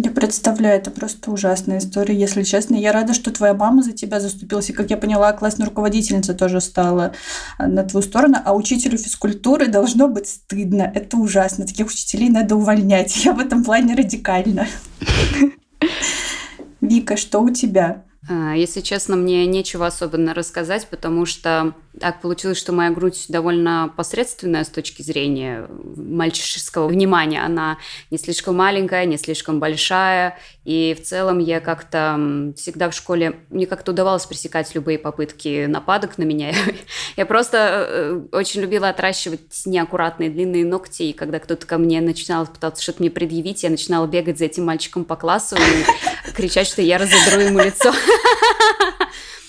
Я 0.04 0.10
представляю, 0.10 0.80
это 0.80 0.90
просто 0.90 1.30
ужасная 1.30 1.78
история, 1.78 2.16
если 2.16 2.42
честно. 2.42 2.76
Я 2.76 2.92
рада, 2.92 3.14
что 3.14 3.32
твоя 3.32 3.54
мама 3.54 3.84
за 3.84 3.92
тебя 3.92 4.20
заступилась. 4.20 4.72
И, 4.72 4.74
как 4.74 4.90
я 4.90 4.98
поняла, 4.98 5.32
классная 5.32 5.68
руководительница 5.68 6.34
тоже 6.34 6.60
стала 6.60 7.14
э, 7.60 7.68
на 7.68 7.84
твою 7.84 8.04
сторону. 8.04 8.38
А 8.44 8.56
учителю 8.56 8.98
физкультуры 8.98 9.68
должно 9.68 10.08
быть 10.08 10.28
стыдно. 10.28 10.92
Это 10.96 11.18
ужасно. 11.18 11.68
Таких 11.68 11.88
учителей 11.88 12.30
надо 12.30 12.56
увольнять. 12.56 13.24
Я 13.24 13.34
в 13.34 13.40
этом 13.40 13.64
плане 13.64 13.94
радикально. 13.94 14.68
Вика, 16.82 17.16
что 17.16 17.42
у 17.42 17.52
тебя? 17.52 18.04
А, 18.28 18.56
если 18.56 18.82
честно, 18.82 19.16
мне 19.16 19.46
нечего 19.46 19.86
особенно 19.86 20.34
рассказать, 20.34 20.88
потому 20.88 21.28
что 21.28 21.76
так 22.00 22.22
получилось, 22.22 22.58
что 22.58 22.72
моя 22.72 22.90
грудь 22.90 23.26
довольно 23.28 23.92
посредственная 23.96 24.64
с 24.64 24.70
точки 24.70 25.02
зрения 25.02 25.68
мальчишеского 25.70 26.88
внимания. 26.88 27.44
Она 27.44 27.78
не 28.10 28.18
слишком 28.18 28.56
маленькая, 28.56 29.06
не 29.06 29.18
слишком 29.18 29.60
большая. 29.60 30.38
И 30.64 30.96
в 30.98 31.04
целом 31.04 31.40
я 31.40 31.60
как-то 31.60 32.54
всегда 32.56 32.90
в 32.90 32.94
школе... 32.94 33.42
Мне 33.50 33.68
как-то 33.68 33.92
удавалось 33.92 34.26
пресекать 34.26 34.74
любые 34.74 35.00
попытки 35.00 35.66
нападок 35.66 36.18
на 36.18 36.24
меня. 36.24 36.54
Я 37.18 37.26
просто 37.26 37.86
э, 37.90 38.22
очень 38.32 38.62
любила 38.62 38.90
отращивать 38.90 39.42
неаккуратные 39.66 40.30
длинные 40.30 40.66
ногти. 40.66 41.04
И 41.04 41.14
когда 41.14 41.40
кто-то 41.40 41.66
ко 41.66 41.78
мне 41.78 42.00
начинал 42.00 42.48
пытаться 42.48 42.82
что-то 42.82 43.02
мне 43.02 43.12
предъявить, 43.12 43.64
я 43.64 43.70
начинала 43.70 44.08
бегать 44.08 44.38
за 44.38 44.46
этим 44.46 44.66
мальчиком 44.66 45.04
по 45.04 45.16
классу 45.16 45.56
и 45.58 46.32
кричать, 46.32 46.68
что 46.68 46.82
я 46.82 46.98
разодру 46.98 47.42
ему 47.42 47.60
лицо. 47.60 47.92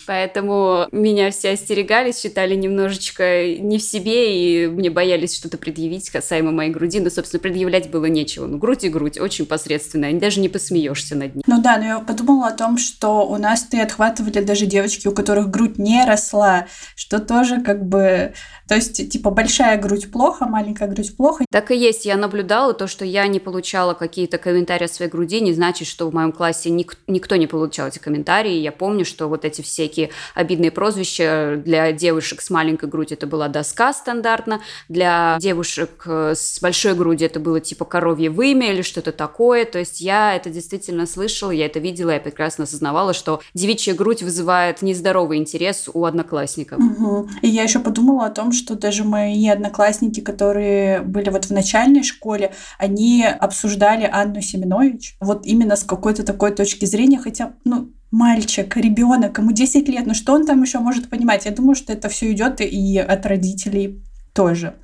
Поэтому 0.06 0.87
меня 0.92 1.30
все 1.30 1.50
остерегались, 1.50 2.21
считали 2.21 2.54
немножечко 2.54 3.56
не 3.59 3.78
в 3.78 3.82
себе, 3.82 4.64
и 4.64 4.66
мне 4.66 4.90
боялись 4.90 5.37
что-то 5.37 5.59
предъявить 5.59 6.11
касаемо 6.11 6.52
моей 6.52 6.71
груди. 6.71 7.00
Но, 7.00 7.11
собственно, 7.11 7.40
предъявлять 7.40 7.90
было 7.90 8.06
нечего. 8.06 8.47
Ну, 8.47 8.59
грудь 8.59 8.85
и 8.85 8.88
грудь, 8.88 9.18
очень 9.18 9.47
посредственная, 9.47 10.12
даже 10.18 10.40
не 10.40 10.49
посмеешься 10.49 11.16
над 11.16 11.35
ней. 11.35 11.42
Ну 11.47 11.62
да, 11.62 11.78
но 11.78 11.85
я 11.85 11.99
подумала 12.00 12.49
о 12.49 12.56
том, 12.56 12.78
что 12.78 13.26
у 13.26 13.37
нас 13.37 13.62
ты 13.64 13.80
отхватывали 13.80 14.42
даже 14.42 14.66
девочки, 14.66 15.09
у 15.09 15.12
которых 15.12 15.50
грудь 15.50 15.78
не 15.78 16.04
росла, 16.04 16.66
что 16.97 17.18
тоже 17.18 17.61
как 17.61 17.85
бы... 17.85 18.35
То 18.72 18.76
есть, 18.76 19.10
типа, 19.10 19.30
большая 19.30 19.76
грудь 19.76 20.10
плохо, 20.10 20.46
маленькая 20.46 20.88
грудь 20.88 21.14
плохо. 21.14 21.44
Так 21.50 21.70
и 21.70 21.76
есть. 21.76 22.06
Я 22.06 22.16
наблюдала 22.16 22.72
то, 22.72 22.86
что 22.86 23.04
я 23.04 23.26
не 23.26 23.38
получала 23.38 23.92
какие-то 23.92 24.38
комментарии 24.38 24.86
о 24.86 24.88
своей 24.88 25.10
груди, 25.10 25.42
не 25.42 25.52
значит, 25.52 25.86
что 25.86 26.08
в 26.08 26.14
моем 26.14 26.32
классе 26.32 26.70
ник- 26.70 26.96
никто 27.06 27.36
не 27.36 27.46
получал 27.46 27.88
эти 27.88 27.98
комментарии. 27.98 28.54
Я 28.54 28.72
помню, 28.72 29.04
что 29.04 29.28
вот 29.28 29.44
эти 29.44 29.60
всякие 29.60 30.08
обидные 30.34 30.70
прозвища 30.70 31.60
для 31.62 31.92
девушек 31.92 32.40
с 32.40 32.48
маленькой 32.48 32.88
грудью 32.88 33.18
это 33.18 33.26
была 33.26 33.48
доска 33.48 33.92
стандартно, 33.92 34.62
для 34.88 35.36
девушек 35.38 36.04
э, 36.06 36.32
с 36.34 36.58
большой 36.62 36.94
грудью 36.94 37.26
это 37.26 37.40
было 37.40 37.60
типа 37.60 37.84
коровье 37.84 38.30
вымя 38.30 38.72
или 38.72 38.80
что-то 38.80 39.12
такое. 39.12 39.66
То 39.66 39.80
есть 39.80 40.00
я 40.00 40.34
это 40.34 40.48
действительно 40.48 41.04
слышала, 41.04 41.50
я 41.50 41.66
это 41.66 41.78
видела, 41.78 42.12
я 42.12 42.20
прекрасно 42.20 42.64
осознавала, 42.64 43.12
что 43.12 43.42
девичья 43.52 43.92
грудь 43.92 44.22
вызывает 44.22 44.80
нездоровый 44.80 45.36
интерес 45.36 45.90
у 45.92 46.06
одноклассников. 46.06 46.78
Угу. 46.78 47.28
И 47.42 47.48
я 47.48 47.64
еще 47.64 47.78
подумала 47.78 48.24
о 48.24 48.30
том, 48.30 48.50
что 48.52 48.62
даже 48.71 49.04
мои 49.04 49.49
одноклассники, 49.49 50.21
которые 50.21 51.00
были 51.02 51.31
вот 51.31 51.47
в 51.47 51.50
начальной 51.50 52.02
школе, 52.02 52.52
они 52.78 53.25
обсуждали 53.25 54.09
Анну 54.11 54.40
Семенович 54.40 55.16
вот 55.21 55.47
именно 55.47 55.76
с 55.76 55.85
какой-то 55.85 56.25
такой 56.25 56.52
точки 56.52 56.85
зрения, 56.85 57.19
хотя, 57.19 57.54
ну, 57.64 57.92
мальчик, 58.11 58.76
ребенок, 58.76 59.38
ему 59.38 59.52
10 59.52 59.88
лет, 59.88 60.07
ну 60.07 60.14
что 60.14 60.35
он 60.35 60.47
там 60.47 60.62
еще 60.62 60.78
может 60.78 61.09
понимать? 61.09 61.47
Я 61.47 61.50
думаю, 61.50 61.75
что 61.75 61.92
это 61.92 62.09
все 62.09 62.31
идет 62.33 62.61
и 62.61 62.99
от 62.99 63.26
родителей 63.26 64.02
тоже. 64.32 64.74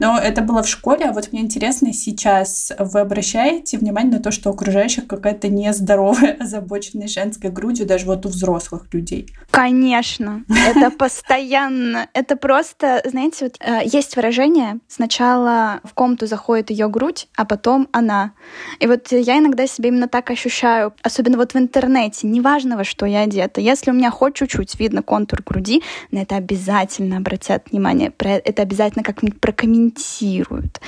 Но 0.00 0.18
это 0.18 0.42
было 0.42 0.62
в 0.62 0.68
школе, 0.68 1.06
а 1.06 1.12
вот 1.12 1.32
мне 1.32 1.42
интересно, 1.42 1.92
сейчас 1.92 2.72
вы 2.78 3.00
обращаете 3.00 3.78
внимание 3.78 4.18
на 4.18 4.22
то, 4.22 4.30
что 4.30 4.50
окружающих 4.50 5.06
какая-то 5.06 5.48
нездоровая 5.48 6.32
озабоченность 6.40 7.14
женской 7.14 7.50
грудью, 7.50 7.86
даже 7.86 8.06
вот 8.06 8.26
у 8.26 8.28
взрослых 8.28 8.92
людей? 8.92 9.28
Конечно, 9.50 10.44
это 10.48 10.90
постоянно. 10.98 12.08
Это 12.14 12.36
просто, 12.36 13.02
знаете, 13.04 13.46
вот 13.46 13.56
э, 13.60 13.82
есть 13.84 14.16
выражение, 14.16 14.78
сначала 14.88 15.80
в 15.84 15.94
комнату 15.94 16.26
заходит 16.26 16.70
ее 16.70 16.88
грудь, 16.88 17.28
а 17.36 17.44
потом 17.44 17.88
она. 17.92 18.32
И 18.80 18.86
вот 18.86 19.12
я 19.12 19.38
иногда 19.38 19.66
себе 19.66 19.90
именно 19.90 20.08
так 20.08 20.30
ощущаю, 20.30 20.94
особенно 21.02 21.36
вот 21.36 21.54
в 21.54 21.56
интернете, 21.56 22.26
неважно, 22.26 22.76
во 22.76 22.84
что 22.84 23.06
я 23.06 23.20
одета. 23.20 23.60
Если 23.60 23.90
у 23.90 23.94
меня 23.94 24.10
хоть 24.10 24.34
чуть-чуть 24.34 24.78
видно 24.80 25.02
контур 25.02 25.42
груди, 25.44 25.82
на 26.10 26.18
это 26.18 26.36
обязательно 26.36 27.18
обратят 27.18 27.70
внимание, 27.70 28.12
это 28.18 28.62
обязательно 28.62 28.95
обязательно 28.96 29.02
как-нибудь 29.02 29.40
прокомментируют. 29.40 30.80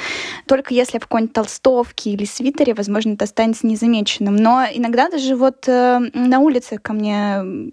Только 0.47 0.75
если 0.75 0.99
в 0.99 1.03
какой-нибудь 1.03 1.35
толстовке 1.35 2.11
или 2.11 2.25
свитере, 2.25 2.75
возможно, 2.75 3.13
это 3.13 3.25
останется 3.25 3.67
незамеченным. 3.67 4.37
Но 4.37 4.65
иногда 4.73 5.09
даже 5.11 5.37
вот 5.37 5.69
э, 5.69 6.01
на 6.15 6.41
улице 6.41 6.79
ко 6.79 6.93
мне 6.93 7.71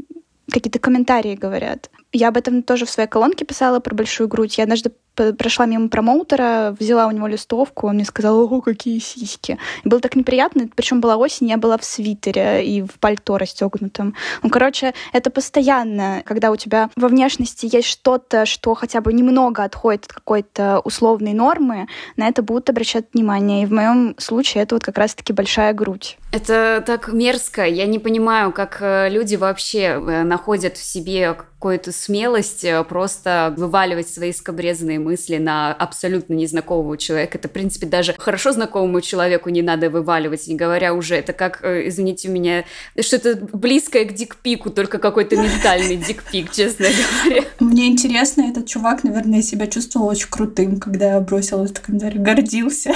какие-то 0.52 0.80
комментарии 0.80 1.36
говорят. 1.36 1.90
Я 2.16 2.30
об 2.30 2.38
этом 2.38 2.64
тоже 2.64 2.86
в 2.86 2.90
своей 2.90 3.10
колонке 3.10 3.44
писала 3.44 3.82
про 3.82 3.94
большую 3.94 4.30
грудь. 4.30 4.58
Я 4.58 4.64
однажды 4.64 4.92
прошла 5.16 5.66
мимо 5.66 5.90
промоутера, 5.90 6.76
взяла 6.80 7.08
у 7.08 7.12
него 7.12 7.28
листовку, 7.28 7.88
он 7.88 7.96
мне 7.96 8.06
сказал, 8.06 8.38
ого, 8.40 8.62
какие 8.62 9.00
сиськи. 9.00 9.58
И 9.84 9.90
было 9.90 10.00
так 10.00 10.16
неприятно, 10.16 10.70
причем 10.74 11.02
была 11.02 11.18
осень, 11.18 11.50
я 11.50 11.58
была 11.58 11.78
в 11.78 11.86
свитере 11.86 12.66
и 12.66 12.82
в 12.82 13.00
пальто 13.00 13.38
расстегнутом. 13.38 14.16
Ну, 14.44 14.50
короче, 14.50 14.94
это 15.14 15.30
постоянно, 15.30 16.22
когда 16.26 16.52
у 16.52 16.56
тебя 16.56 16.90
во 16.96 17.08
внешности 17.08 17.70
есть 17.72 17.88
что-то, 17.88 18.46
что 18.46 18.74
хотя 18.76 19.02
бы 19.02 19.14
немного 19.14 19.64
отходит 19.64 20.06
от 20.06 20.14
какой-то 20.14 20.80
условной 20.84 21.34
нормы, 21.34 21.88
на 22.16 22.28
это 22.28 22.42
будут 22.42 22.70
обращать 22.70 23.06
внимание. 23.14 23.64
И 23.64 23.66
в 23.66 23.72
моем 23.72 24.16
случае 24.18 24.64
это 24.64 24.76
вот 24.76 24.84
как 24.84 24.98
раз-таки 24.98 25.34
большая 25.34 25.74
грудь. 25.74 26.18
Это 26.32 26.84
так 26.86 27.12
мерзко. 27.12 27.66
Я 27.66 27.86
не 27.86 28.00
понимаю, 28.00 28.52
как 28.52 28.78
э, 28.82 29.10
люди 29.10 29.36
вообще 29.36 29.80
э, 29.80 30.24
находят 30.24 30.78
в 30.78 30.84
себе 30.84 31.38
какую-то 31.66 31.92
смелость 31.92 32.64
э, 32.64 32.84
просто 32.84 33.52
вываливать 33.58 34.08
свои 34.08 34.32
скобрезанные 34.32 35.00
мысли 35.00 35.38
на 35.38 35.74
абсолютно 35.74 36.36
незнакомого 36.36 36.96
человека. 36.96 37.40
Это, 37.40 37.48
в 37.48 37.52
принципе, 37.52 37.88
даже 37.88 38.14
хорошо 38.20 38.52
знакомому 38.52 39.02
человеку 39.02 39.50
не 39.50 39.64
надо 39.64 39.90
вываливать, 39.90 40.46
не 40.46 40.54
говоря 40.54 40.94
уже. 40.94 41.16
Это 41.16 41.34
как, 41.34 41.62
э, 41.64 41.88
извините 41.88 42.28
меня, 42.28 42.66
что-то 43.00 43.48
близкое 43.52 44.06
к 44.06 44.14
дикпику, 44.14 44.70
только 44.70 45.00
какой-то 45.00 45.38
ментальный 45.38 45.98
дикпик, 45.98 46.52
честно 46.52 46.86
говоря. 46.86 47.48
Мне 47.60 47.88
интересно, 47.88 48.44
этот 48.44 48.68
чувак, 48.68 49.04
наверное, 49.04 49.42
себя 49.42 49.66
чувствовал 49.66 50.10
очень 50.10 50.30
крутым, 50.30 50.80
когда 50.80 51.16
я 51.16 51.20
бросила 51.20 51.64
этот 51.66 51.80
комментарий, 51.80 52.20
гордился. 52.20 52.94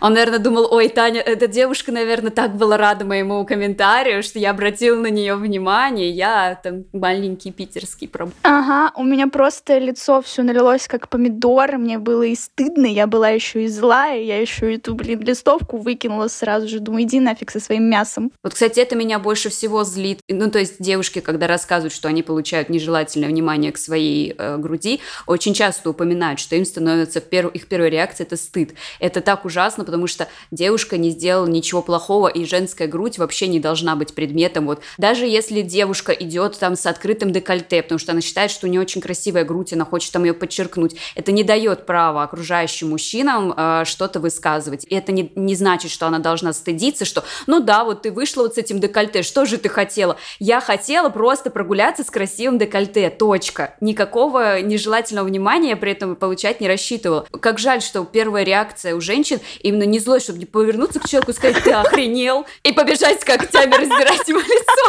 Он, 0.00 0.14
наверное, 0.14 0.38
думал, 0.38 0.68
ой, 0.70 0.88
Таня, 0.88 1.20
эта 1.20 1.46
девушка, 1.46 1.92
наверное, 1.92 2.30
так 2.30 2.56
была 2.56 2.76
рада 2.76 3.04
моему 3.04 3.44
комментарию, 3.44 4.22
что 4.22 4.38
я 4.38 4.50
обратил 4.50 5.00
на 5.00 5.08
нее 5.08 5.34
внимание, 5.36 6.10
я 6.10 6.58
там 6.62 6.84
маленький 6.92 7.52
питерский 7.52 8.08
проб. 8.08 8.30
Ага, 8.42 8.92
у 8.96 9.04
меня 9.04 9.28
просто 9.28 9.78
лицо 9.78 10.22
все 10.22 10.42
налилось 10.42 10.88
как 10.88 11.08
помидор, 11.08 11.78
мне 11.78 11.98
было 11.98 12.22
и 12.22 12.34
стыдно, 12.34 12.86
я 12.86 13.06
была 13.06 13.30
еще 13.30 13.64
и 13.64 13.68
злая, 13.68 14.20
я 14.20 14.40
еще 14.40 14.74
эту, 14.74 14.94
блин, 14.94 15.20
листовку 15.20 15.78
выкинула 15.78 16.28
сразу 16.28 16.68
же, 16.68 16.80
думаю, 16.80 17.04
иди 17.04 17.20
нафиг 17.20 17.50
со 17.50 17.60
своим 17.60 17.84
мясом. 17.84 18.32
Вот, 18.42 18.54
кстати, 18.54 18.80
это 18.80 18.96
меня 18.96 19.18
больше 19.18 19.48
всего 19.48 19.84
злит. 19.84 20.20
Ну, 20.28 20.50
то 20.50 20.58
есть 20.58 20.76
девушки, 20.80 21.20
когда 21.20 21.46
рассказывают, 21.46 21.92
что 21.92 22.08
они 22.08 22.22
получают 22.22 22.68
нежелательное 22.68 23.28
внимание 23.28 23.72
к 23.72 23.78
своей 23.78 24.34
э, 24.36 24.56
груди, 24.58 25.00
очень 25.26 25.54
часто 25.54 25.90
упоминают, 25.90 26.40
что 26.40 26.56
им 26.56 26.64
становится 26.64 27.20
в 27.20 27.24
перв... 27.24 27.52
их 27.54 27.66
первой 27.66 27.90
реакцией 27.90 28.26
это 28.26 28.36
стыд. 28.36 28.74
Это 29.00 29.20
так 29.20 29.44
ужасно, 29.44 29.83
ужасно, 29.84 29.92
потому 29.94 30.06
что 30.06 30.28
девушка 30.50 30.96
не 30.96 31.10
сделала 31.10 31.46
ничего 31.46 31.82
плохого, 31.82 32.28
и 32.28 32.44
женская 32.44 32.88
грудь 32.88 33.18
вообще 33.18 33.46
не 33.48 33.60
должна 33.60 33.96
быть 33.96 34.14
предметом. 34.14 34.66
Вот 34.66 34.80
даже 34.98 35.26
если 35.26 35.62
девушка 35.62 36.12
идет 36.12 36.58
там 36.58 36.76
с 36.76 36.86
открытым 36.86 37.32
декольте, 37.32 37.82
потому 37.82 37.98
что 37.98 38.12
она 38.12 38.20
считает, 38.20 38.50
что 38.50 38.66
у 38.66 38.70
нее 38.70 38.80
очень 38.80 39.00
красивая 39.00 39.44
грудь, 39.44 39.72
она 39.72 39.84
хочет 39.84 40.12
там 40.12 40.24
ее 40.24 40.34
подчеркнуть, 40.34 40.96
это 41.14 41.32
не 41.32 41.44
дает 41.44 41.86
права 41.86 42.22
окружающим 42.22 42.90
мужчинам 42.90 43.54
э, 43.56 43.84
что-то 43.84 44.20
высказывать. 44.20 44.86
И 44.88 44.94
это 44.94 45.12
не, 45.12 45.30
не 45.34 45.54
значит, 45.54 45.90
что 45.90 46.06
она 46.06 46.18
должна 46.18 46.52
стыдиться, 46.52 47.04
что 47.04 47.24
ну 47.46 47.60
да, 47.60 47.84
вот 47.84 48.02
ты 48.02 48.10
вышла 48.10 48.42
вот 48.42 48.54
с 48.54 48.58
этим 48.58 48.80
декольте, 48.80 49.22
что 49.22 49.44
же 49.44 49.58
ты 49.58 49.68
хотела? 49.68 50.16
Я 50.38 50.60
хотела 50.60 51.08
просто 51.10 51.50
прогуляться 51.50 52.02
с 52.04 52.10
красивым 52.10 52.58
декольте, 52.58 53.10
точка. 53.10 53.74
Никакого 53.80 54.60
нежелательного 54.60 55.26
внимания 55.26 55.76
при 55.76 55.92
этом 55.92 56.16
получать 56.16 56.60
не 56.60 56.68
рассчитывала. 56.68 57.26
Как 57.40 57.58
жаль, 57.58 57.82
что 57.82 58.04
первая 58.04 58.44
реакция 58.44 58.94
у 58.94 59.00
женщин 59.00 59.40
и 59.60 59.72
именно 59.74 59.88
не 59.88 59.98
злой, 59.98 60.20
чтобы 60.20 60.38
не 60.38 60.46
повернуться 60.46 61.00
к 61.00 61.08
человеку 61.08 61.32
и 61.32 61.34
сказать, 61.34 61.62
ты 61.62 61.72
охренел, 61.72 62.46
и 62.62 62.72
побежать 62.72 63.20
с 63.20 63.24
когтями 63.24 63.74
раздирать 63.74 64.28
ему 64.28 64.40
лицо. 64.40 64.84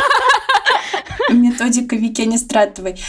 Методика 1.30 1.96
Вики 1.96 2.22
Анистратовой. 2.22 3.00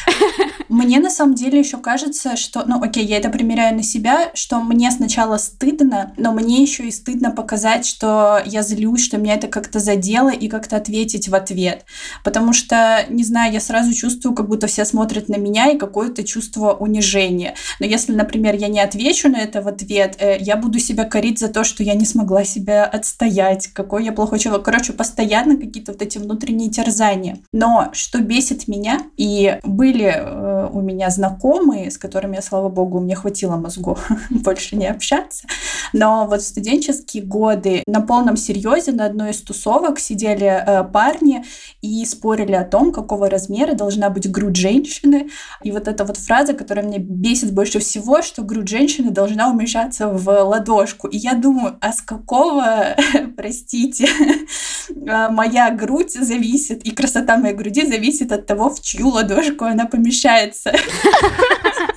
Мне 0.68 0.98
на 0.98 1.10
самом 1.10 1.34
деле 1.34 1.58
еще 1.58 1.78
кажется, 1.78 2.36
что, 2.36 2.64
ну 2.66 2.82
окей, 2.82 3.04
я 3.04 3.18
это 3.18 3.28
примеряю 3.28 3.76
на 3.76 3.82
себя, 3.82 4.30
что 4.34 4.60
мне 4.60 4.90
сначала 4.90 5.36
стыдно, 5.36 6.12
но 6.16 6.32
мне 6.32 6.62
еще 6.62 6.84
и 6.84 6.90
стыдно 6.90 7.30
показать, 7.30 7.86
что 7.86 8.40
я 8.44 8.62
злюсь, 8.62 9.04
что 9.04 9.18
меня 9.18 9.34
это 9.34 9.48
как-то 9.48 9.78
задело 9.78 10.30
и 10.30 10.48
как-то 10.48 10.76
ответить 10.76 11.28
в 11.28 11.34
ответ. 11.34 11.84
Потому 12.24 12.52
что, 12.52 13.04
не 13.08 13.22
знаю, 13.22 13.52
я 13.52 13.60
сразу 13.60 13.92
чувствую, 13.92 14.34
как 14.34 14.48
будто 14.48 14.66
все 14.66 14.84
смотрят 14.84 15.28
на 15.28 15.36
меня 15.36 15.70
и 15.70 15.78
какое-то 15.78 16.24
чувство 16.24 16.72
унижения. 16.72 17.54
Но 17.78 17.86
если, 17.86 18.12
например, 18.12 18.56
я 18.56 18.68
не 18.68 18.80
отвечу 18.80 19.28
на 19.28 19.38
это 19.38 19.62
в 19.62 19.68
ответ, 19.68 20.16
э, 20.18 20.38
я 20.40 20.56
буду 20.56 20.78
себя 20.78 21.04
корить 21.04 21.38
за 21.38 21.48
то, 21.48 21.64
что 21.66 21.82
я 21.82 21.94
не 21.94 22.06
смогла 22.06 22.44
себя 22.44 22.84
отстоять, 22.84 23.68
какой 23.68 24.04
я 24.04 24.12
плохой 24.12 24.38
человек. 24.38 24.64
Короче, 24.64 24.92
постоянно 24.92 25.56
какие-то 25.56 25.92
вот 25.92 26.02
эти 26.02 26.18
внутренние 26.18 26.70
терзания. 26.70 27.38
Но 27.52 27.90
что 27.92 28.20
бесит 28.20 28.68
меня, 28.68 29.00
и 29.16 29.58
были 29.62 30.12
э, 30.14 30.68
у 30.72 30.80
меня 30.80 31.10
знакомые, 31.10 31.90
с 31.90 31.98
которыми, 31.98 32.40
слава 32.40 32.68
богу, 32.68 33.00
мне 33.00 33.14
хватило 33.14 33.56
мозгу 33.56 33.98
больше 34.30 34.76
не 34.76 34.86
общаться, 34.86 35.46
но 35.92 36.26
вот 36.26 36.42
в 36.42 36.46
студенческие 36.46 37.22
годы 37.22 37.82
на 37.86 38.00
полном 38.00 38.36
серьезе 38.36 38.92
на 38.92 39.06
одной 39.06 39.30
из 39.30 39.42
тусовок 39.42 39.98
сидели 39.98 40.46
э, 40.46 40.84
парни 40.84 41.44
и 41.82 42.04
спорили 42.04 42.52
о 42.52 42.64
том, 42.64 42.92
какого 42.92 43.28
размера 43.28 43.74
должна 43.74 44.10
быть 44.10 44.30
грудь 44.30 44.56
женщины. 44.56 45.30
И 45.62 45.72
вот 45.72 45.88
эта 45.88 46.04
вот 46.04 46.16
фраза, 46.16 46.52
которая 46.52 46.84
меня 46.84 46.98
бесит 46.98 47.52
больше 47.52 47.78
всего, 47.78 48.22
что 48.22 48.42
грудь 48.42 48.68
женщины 48.68 49.10
должна 49.10 49.50
умещаться 49.50 50.08
в 50.08 50.28
ладошку. 50.28 51.08
И 51.08 51.16
я 51.16 51.34
думаю, 51.34 51.55
а 51.80 51.92
с 51.92 52.02
какого, 52.02 52.96
простите, 53.36 54.08
а, 55.08 55.30
моя 55.30 55.70
грудь 55.70 56.12
зависит, 56.12 56.84
и 56.84 56.90
красота 56.90 57.36
моей 57.36 57.54
груди 57.54 57.86
зависит 57.86 58.32
от 58.32 58.46
того, 58.46 58.70
в 58.70 58.80
чью 58.80 59.08
ладошку 59.08 59.64
она 59.64 59.86
помещается. 59.86 60.72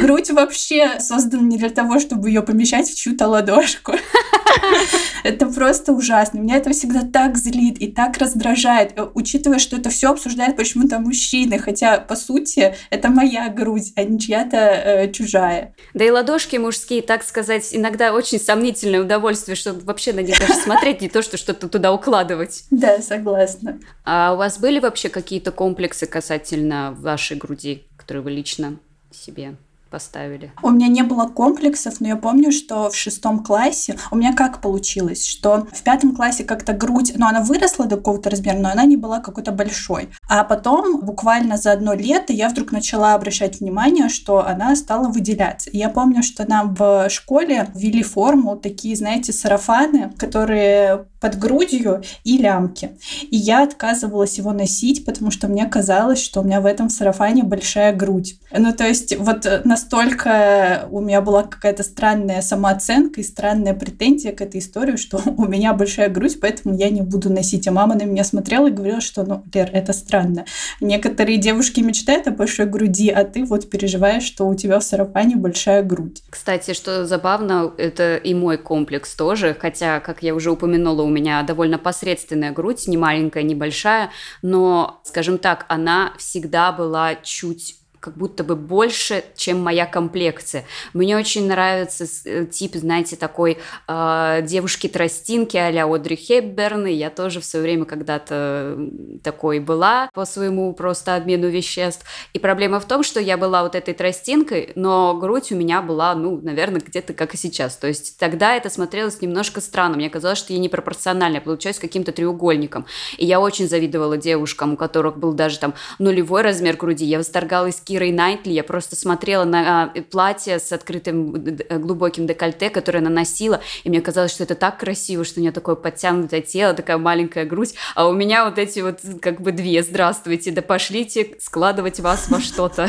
Грудь 0.00 0.30
вообще 0.30 1.00
создана 1.00 1.42
не 1.42 1.58
для 1.58 1.70
того, 1.70 1.98
чтобы 1.98 2.28
ее 2.28 2.42
помещать 2.42 2.88
в 2.88 2.96
чью-то 2.96 3.28
ладошку. 3.28 3.92
Это 5.24 5.46
просто 5.46 5.92
ужасно. 5.92 6.38
Меня 6.38 6.56
это 6.56 6.70
всегда 6.70 7.00
так 7.00 7.36
злит 7.38 7.78
и 7.78 7.90
так 7.90 8.18
раздражает, 8.18 8.92
э, 8.96 9.08
учитывая, 9.14 9.58
что 9.58 9.76
это 9.76 9.88
все 9.88 10.10
обсуждают 10.10 10.56
почему-то 10.56 10.98
мужчины, 10.98 11.58
хотя, 11.58 11.98
по 11.98 12.14
сути, 12.14 12.76
это 12.90 13.08
моя 13.08 13.48
грудь, 13.48 13.92
а 13.96 14.04
не 14.04 14.20
чья-то 14.20 14.56
э, 14.56 15.12
чужая. 15.12 15.74
Да 15.94 16.04
и 16.04 16.10
ладошки 16.10 16.56
мужские, 16.56 17.00
так 17.00 17.24
сказать, 17.24 17.70
иногда 17.72 18.12
очень 18.12 18.38
сомнительное 18.38 19.00
удовольствие, 19.00 19.56
чтобы 19.56 19.80
вообще 19.80 20.12
на 20.12 20.20
них 20.20 20.38
даже 20.38 20.54
смотреть, 20.54 21.00
не 21.00 21.08
то, 21.08 21.22
что 21.22 21.38
что-то 21.38 21.68
туда 21.68 21.92
укладывать. 21.92 22.64
Да, 22.70 23.00
согласна. 23.00 23.80
А 24.04 24.34
у 24.34 24.36
вас 24.36 24.58
были 24.58 24.78
вообще 24.78 25.08
какие-то 25.08 25.52
комплексы 25.52 26.06
касательно 26.06 26.94
вашей 26.98 27.38
груди, 27.38 27.84
которые 27.96 28.22
вы 28.22 28.30
лично 28.32 28.76
себе 29.10 29.56
поставили? 29.94 30.52
У 30.60 30.70
меня 30.70 30.88
не 30.88 31.02
было 31.02 31.28
комплексов, 31.28 32.00
но 32.00 32.08
я 32.08 32.16
помню, 32.16 32.50
что 32.50 32.90
в 32.90 32.96
шестом 32.96 33.44
классе 33.44 33.96
у 34.10 34.16
меня 34.16 34.34
как 34.34 34.60
получилось, 34.60 35.24
что 35.24 35.68
в 35.72 35.82
пятом 35.84 36.16
классе 36.16 36.42
как-то 36.42 36.72
грудь, 36.72 37.12
ну, 37.16 37.26
она 37.28 37.42
выросла 37.42 37.86
до 37.86 37.96
какого-то 37.96 38.28
размера, 38.28 38.58
но 38.58 38.70
она 38.70 38.84
не 38.86 38.96
была 38.96 39.20
какой-то 39.20 39.52
большой. 39.52 40.08
А 40.28 40.42
потом, 40.42 41.00
буквально 41.02 41.58
за 41.58 41.70
одно 41.70 41.94
лето, 41.94 42.32
я 42.32 42.48
вдруг 42.48 42.72
начала 42.72 43.14
обращать 43.14 43.60
внимание, 43.60 44.08
что 44.08 44.44
она 44.44 44.74
стала 44.74 45.08
выделяться. 45.08 45.70
Я 45.72 45.90
помню, 45.90 46.24
что 46.24 46.44
нам 46.48 46.74
в 46.74 47.08
школе 47.08 47.68
ввели 47.72 48.02
форму, 48.02 48.56
такие, 48.56 48.96
знаете, 48.96 49.32
сарафаны, 49.32 50.12
которые 50.18 51.06
под 51.20 51.38
грудью 51.38 52.02
и 52.24 52.36
лямки. 52.36 52.98
И 53.30 53.36
я 53.36 53.62
отказывалась 53.62 54.36
его 54.36 54.52
носить, 54.52 55.06
потому 55.06 55.30
что 55.30 55.48
мне 55.48 55.64
казалось, 55.64 56.20
что 56.20 56.40
у 56.40 56.44
меня 56.44 56.60
в 56.60 56.66
этом 56.66 56.90
сарафане 56.90 57.44
большая 57.44 57.94
грудь. 57.94 58.38
Ну, 58.50 58.74
то 58.74 58.86
есть 58.86 59.16
вот 59.16 59.46
настолько 59.84 60.88
у 60.90 61.00
меня 61.00 61.20
была 61.20 61.42
какая-то 61.42 61.82
странная 61.82 62.40
самооценка 62.40 63.20
и 63.20 63.24
странная 63.24 63.74
претензия 63.74 64.32
к 64.32 64.40
этой 64.40 64.60
истории, 64.60 64.96
что 64.96 65.20
у 65.36 65.46
меня 65.46 65.74
большая 65.74 66.08
грудь, 66.08 66.40
поэтому 66.40 66.74
я 66.76 66.90
не 66.90 67.02
буду 67.02 67.30
носить. 67.30 67.68
А 67.68 67.72
мама 67.72 67.94
на 67.94 68.04
меня 68.04 68.24
смотрела 68.24 68.68
и 68.68 68.70
говорила, 68.70 69.00
что, 69.00 69.24
ну, 69.24 69.44
Лер, 69.52 69.70
это 69.72 69.92
странно. 69.92 70.46
Некоторые 70.80 71.38
девушки 71.38 71.80
мечтают 71.80 72.26
о 72.26 72.30
большой 72.30 72.66
груди, 72.66 73.10
а 73.10 73.24
ты 73.24 73.44
вот 73.44 73.68
переживаешь, 73.68 74.22
что 74.22 74.46
у 74.46 74.54
тебя 74.54 74.78
в 74.78 74.84
сарафане 74.84 75.36
большая 75.36 75.82
грудь. 75.82 76.22
Кстати, 76.30 76.72
что 76.72 77.04
забавно, 77.04 77.72
это 77.76 78.16
и 78.16 78.34
мой 78.34 78.56
комплекс 78.56 79.14
тоже, 79.14 79.56
хотя, 79.58 80.00
как 80.00 80.22
я 80.22 80.34
уже 80.34 80.50
упомянула, 80.50 81.02
у 81.02 81.10
меня 81.10 81.42
довольно 81.42 81.78
посредственная 81.78 82.52
грудь, 82.52 82.88
не 82.88 82.96
маленькая, 82.96 83.42
не 83.42 83.54
большая, 83.54 84.10
но, 84.42 85.00
скажем 85.04 85.38
так, 85.38 85.66
она 85.68 86.14
всегда 86.18 86.72
была 86.72 87.16
чуть 87.16 87.76
как 88.04 88.18
будто 88.18 88.44
бы 88.44 88.54
больше, 88.54 89.24
чем 89.34 89.62
моя 89.62 89.86
комплекция. 89.86 90.66
Мне 90.92 91.16
очень 91.16 91.48
нравится 91.48 92.04
э, 92.26 92.44
тип, 92.44 92.74
знаете, 92.74 93.16
такой 93.16 93.56
э, 93.88 94.40
девушки-тростинки 94.42 95.56
а-ля 95.56 95.86
Одри 95.86 96.14
Хепберн, 96.14 96.86
и 96.86 96.92
я 96.92 97.08
тоже 97.08 97.40
в 97.40 97.46
свое 97.46 97.62
время 97.62 97.86
когда-то 97.86 98.78
такой 99.22 99.60
была 99.60 100.10
по 100.12 100.26
своему 100.26 100.74
просто 100.74 101.16
обмену 101.16 101.48
веществ. 101.48 102.04
И 102.34 102.38
проблема 102.38 102.78
в 102.78 102.84
том, 102.84 103.02
что 103.02 103.20
я 103.20 103.38
была 103.38 103.62
вот 103.62 103.74
этой 103.74 103.94
тростинкой, 103.94 104.72
но 104.74 105.14
грудь 105.14 105.50
у 105.52 105.56
меня 105.56 105.80
была, 105.80 106.14
ну, 106.14 106.38
наверное, 106.42 106.82
где-то 106.82 107.14
как 107.14 107.32
и 107.32 107.38
сейчас. 107.38 107.78
То 107.78 107.86
есть 107.86 108.18
тогда 108.18 108.54
это 108.54 108.68
смотрелось 108.68 109.22
немножко 109.22 109.62
странно. 109.62 109.96
Мне 109.96 110.10
казалось, 110.10 110.38
что 110.38 110.52
я 110.52 110.58
непропорционально, 110.58 111.36
я 111.36 111.40
получаюсь 111.40 111.78
каким-то 111.78 112.12
треугольником. 112.12 112.84
И 113.16 113.24
я 113.24 113.40
очень 113.40 113.66
завидовала 113.66 114.18
девушкам, 114.18 114.74
у 114.74 114.76
которых 114.76 115.16
был 115.16 115.32
даже 115.32 115.58
там 115.58 115.72
нулевой 115.98 116.42
размер 116.42 116.76
груди. 116.76 117.06
Я 117.06 117.16
восторгалась 117.16 117.80
Кирой 117.94 118.10
Найтли, 118.10 118.50
я 118.50 118.64
просто 118.64 118.96
смотрела 118.96 119.44
на 119.44 119.84
а, 119.84 120.02
платье 120.10 120.58
с 120.58 120.72
открытым 120.72 121.30
глубоким 121.30 122.26
декольте, 122.26 122.68
которое 122.68 122.98
она 122.98 123.08
носила, 123.08 123.60
и 123.84 123.88
мне 123.88 124.00
казалось, 124.00 124.32
что 124.32 124.42
это 124.42 124.56
так 124.56 124.80
красиво, 124.80 125.22
что 125.24 125.38
у 125.38 125.42
нее 125.42 125.52
такое 125.52 125.76
подтянутое 125.76 126.40
тело, 126.40 126.74
такая 126.74 126.98
маленькая 126.98 127.44
грудь, 127.44 127.74
а 127.94 128.08
у 128.08 128.12
меня 128.12 128.46
вот 128.46 128.58
эти 128.58 128.80
вот 128.80 128.98
как 129.22 129.40
бы 129.40 129.52
две, 129.52 129.80
здравствуйте, 129.84 130.50
да 130.50 130.60
пошлите 130.60 131.36
складывать 131.38 132.00
вас 132.00 132.28
во 132.28 132.40
что-то. 132.40 132.88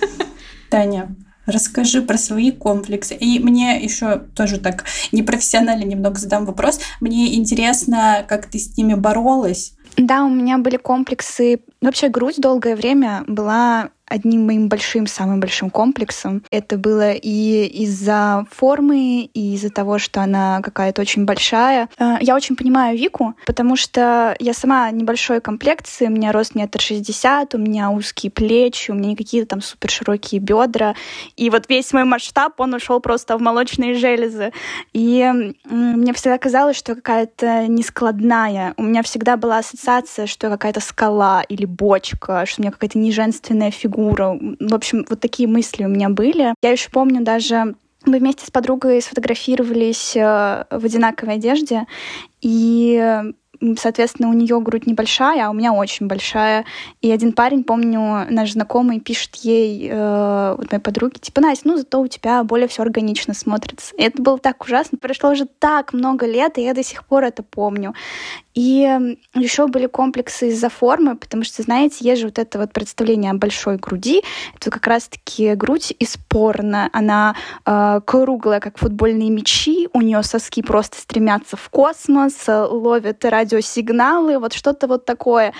Таня, 0.68 1.16
Расскажи 1.46 2.02
про 2.02 2.18
свои 2.18 2.50
комплексы. 2.50 3.14
И 3.14 3.38
мне 3.38 3.80
еще 3.80 4.18
тоже 4.34 4.58
так 4.58 4.84
непрофессионально 5.12 5.84
немного 5.84 6.18
задам 6.18 6.44
вопрос. 6.44 6.80
Мне 7.00 7.36
интересно, 7.36 8.26
как 8.28 8.46
ты 8.46 8.58
с 8.58 8.76
ними 8.76 8.94
боролась. 8.94 9.74
Да, 9.96 10.24
у 10.24 10.28
меня 10.28 10.58
были 10.58 10.76
комплексы. 10.76 11.60
Вообще 11.80 12.08
грудь 12.08 12.36
долгое 12.38 12.74
время 12.74 13.24
была 13.26 13.90
одним 14.08 14.46
моим 14.46 14.68
большим, 14.68 15.06
самым 15.06 15.40
большим 15.40 15.70
комплексом. 15.70 16.42
Это 16.50 16.78
было 16.78 17.12
и 17.12 17.66
из-за 17.82 18.46
формы, 18.50 19.28
и 19.32 19.54
из-за 19.54 19.70
того, 19.70 19.98
что 19.98 20.20
она 20.20 20.60
какая-то 20.62 21.02
очень 21.02 21.24
большая. 21.24 21.88
Э, 21.98 22.16
я 22.20 22.36
очень 22.36 22.56
понимаю 22.56 22.96
Вику, 22.96 23.34
потому 23.46 23.76
что 23.76 24.36
я 24.38 24.54
сама 24.54 24.90
небольшой 24.90 25.40
комплекции, 25.40 26.06
у 26.06 26.10
меня 26.10 26.32
рост 26.32 26.54
метр 26.54 26.80
шестьдесят, 26.80 27.54
у 27.54 27.58
меня 27.58 27.90
узкие 27.90 28.30
плечи, 28.30 28.90
у 28.90 28.94
меня 28.94 29.08
не 29.08 29.16
какие-то 29.16 29.48
там 29.48 29.60
супер 29.60 29.90
широкие 29.90 30.40
бедра. 30.40 30.94
И 31.36 31.50
вот 31.50 31.68
весь 31.68 31.92
мой 31.92 32.04
масштаб, 32.04 32.60
он 32.60 32.74
ушел 32.74 33.00
просто 33.00 33.36
в 33.36 33.40
молочные 33.40 33.94
железы. 33.94 34.52
И 34.92 35.54
мне 35.64 36.12
всегда 36.12 36.38
казалось, 36.38 36.76
что 36.76 36.94
какая-то 36.94 37.66
нескладная. 37.66 38.74
У 38.76 38.82
меня 38.82 39.02
всегда 39.02 39.36
была 39.36 39.58
ассоциация, 39.58 40.26
что 40.26 40.48
какая-то 40.48 40.80
скала 40.80 41.42
или 41.42 41.64
бочка, 41.64 42.46
что 42.46 42.60
у 42.60 42.62
меня 42.62 42.70
какая-то 42.70 42.98
неженственная 42.98 43.70
фигура 43.70 43.95
фигура. 43.96 44.38
В 44.60 44.74
общем, 44.74 45.04
вот 45.08 45.20
такие 45.20 45.48
мысли 45.48 45.84
у 45.84 45.88
меня 45.88 46.08
были. 46.08 46.54
Я 46.62 46.70
еще 46.70 46.90
помню 46.90 47.22
даже 47.22 47.74
мы 48.04 48.18
вместе 48.20 48.46
с 48.46 48.50
подругой 48.52 49.02
сфотографировались 49.02 50.14
э, 50.16 50.64
в 50.70 50.84
одинаковой 50.84 51.34
одежде, 51.34 51.86
и 52.40 53.22
соответственно, 53.78 54.28
у 54.28 54.32
нее 54.32 54.60
грудь 54.60 54.86
небольшая, 54.86 55.46
а 55.46 55.50
у 55.50 55.52
меня 55.52 55.72
очень 55.72 56.06
большая. 56.06 56.64
И 57.00 57.10
один 57.10 57.32
парень, 57.32 57.64
помню, 57.64 58.26
наш 58.30 58.52
знакомый 58.52 59.00
пишет 59.00 59.34
ей, 59.36 59.88
э, 59.90 60.54
вот 60.56 60.70
моей 60.70 60.82
подруге, 60.82 61.18
типа, 61.20 61.40
Настя, 61.40 61.68
ну 61.68 61.76
зато 61.76 62.00
у 62.00 62.06
тебя 62.06 62.42
более 62.44 62.68
все 62.68 62.82
органично 62.82 63.34
смотрится. 63.34 63.94
И 63.96 64.02
это 64.02 64.22
было 64.22 64.38
так 64.38 64.62
ужасно. 64.64 64.98
Прошло 64.98 65.30
уже 65.30 65.46
так 65.46 65.92
много 65.92 66.26
лет, 66.26 66.58
и 66.58 66.62
я 66.62 66.74
до 66.74 66.82
сих 66.82 67.04
пор 67.04 67.24
это 67.24 67.42
помню. 67.42 67.94
И 68.56 68.88
еще 69.34 69.66
были 69.66 69.86
комплексы 69.86 70.48
из-за 70.48 70.70
формы, 70.70 71.14
потому 71.14 71.44
что, 71.44 71.62
знаете, 71.62 71.98
есть 72.00 72.22
же 72.22 72.28
вот 72.28 72.38
это 72.38 72.58
вот 72.58 72.72
представление 72.72 73.32
о 73.32 73.34
большой 73.34 73.76
груди. 73.76 74.22
Это 74.54 74.70
как 74.70 74.86
раз-таки 74.86 75.54
грудь 75.54 75.94
из 75.98 76.16
порно. 76.28 76.88
Она 76.94 77.36
э, 77.66 78.00
круглая, 78.06 78.60
как 78.60 78.78
футбольные 78.78 79.28
мячи. 79.28 79.90
У 79.92 80.00
нее 80.00 80.22
соски 80.22 80.62
просто 80.62 80.98
стремятся 80.98 81.58
в 81.58 81.68
космос, 81.68 82.34
ловят 82.48 83.26
радиосигналы, 83.46 84.38
вот 84.38 84.52
что-то 84.52 84.86
вот 84.86 85.04
такое. 85.04 85.52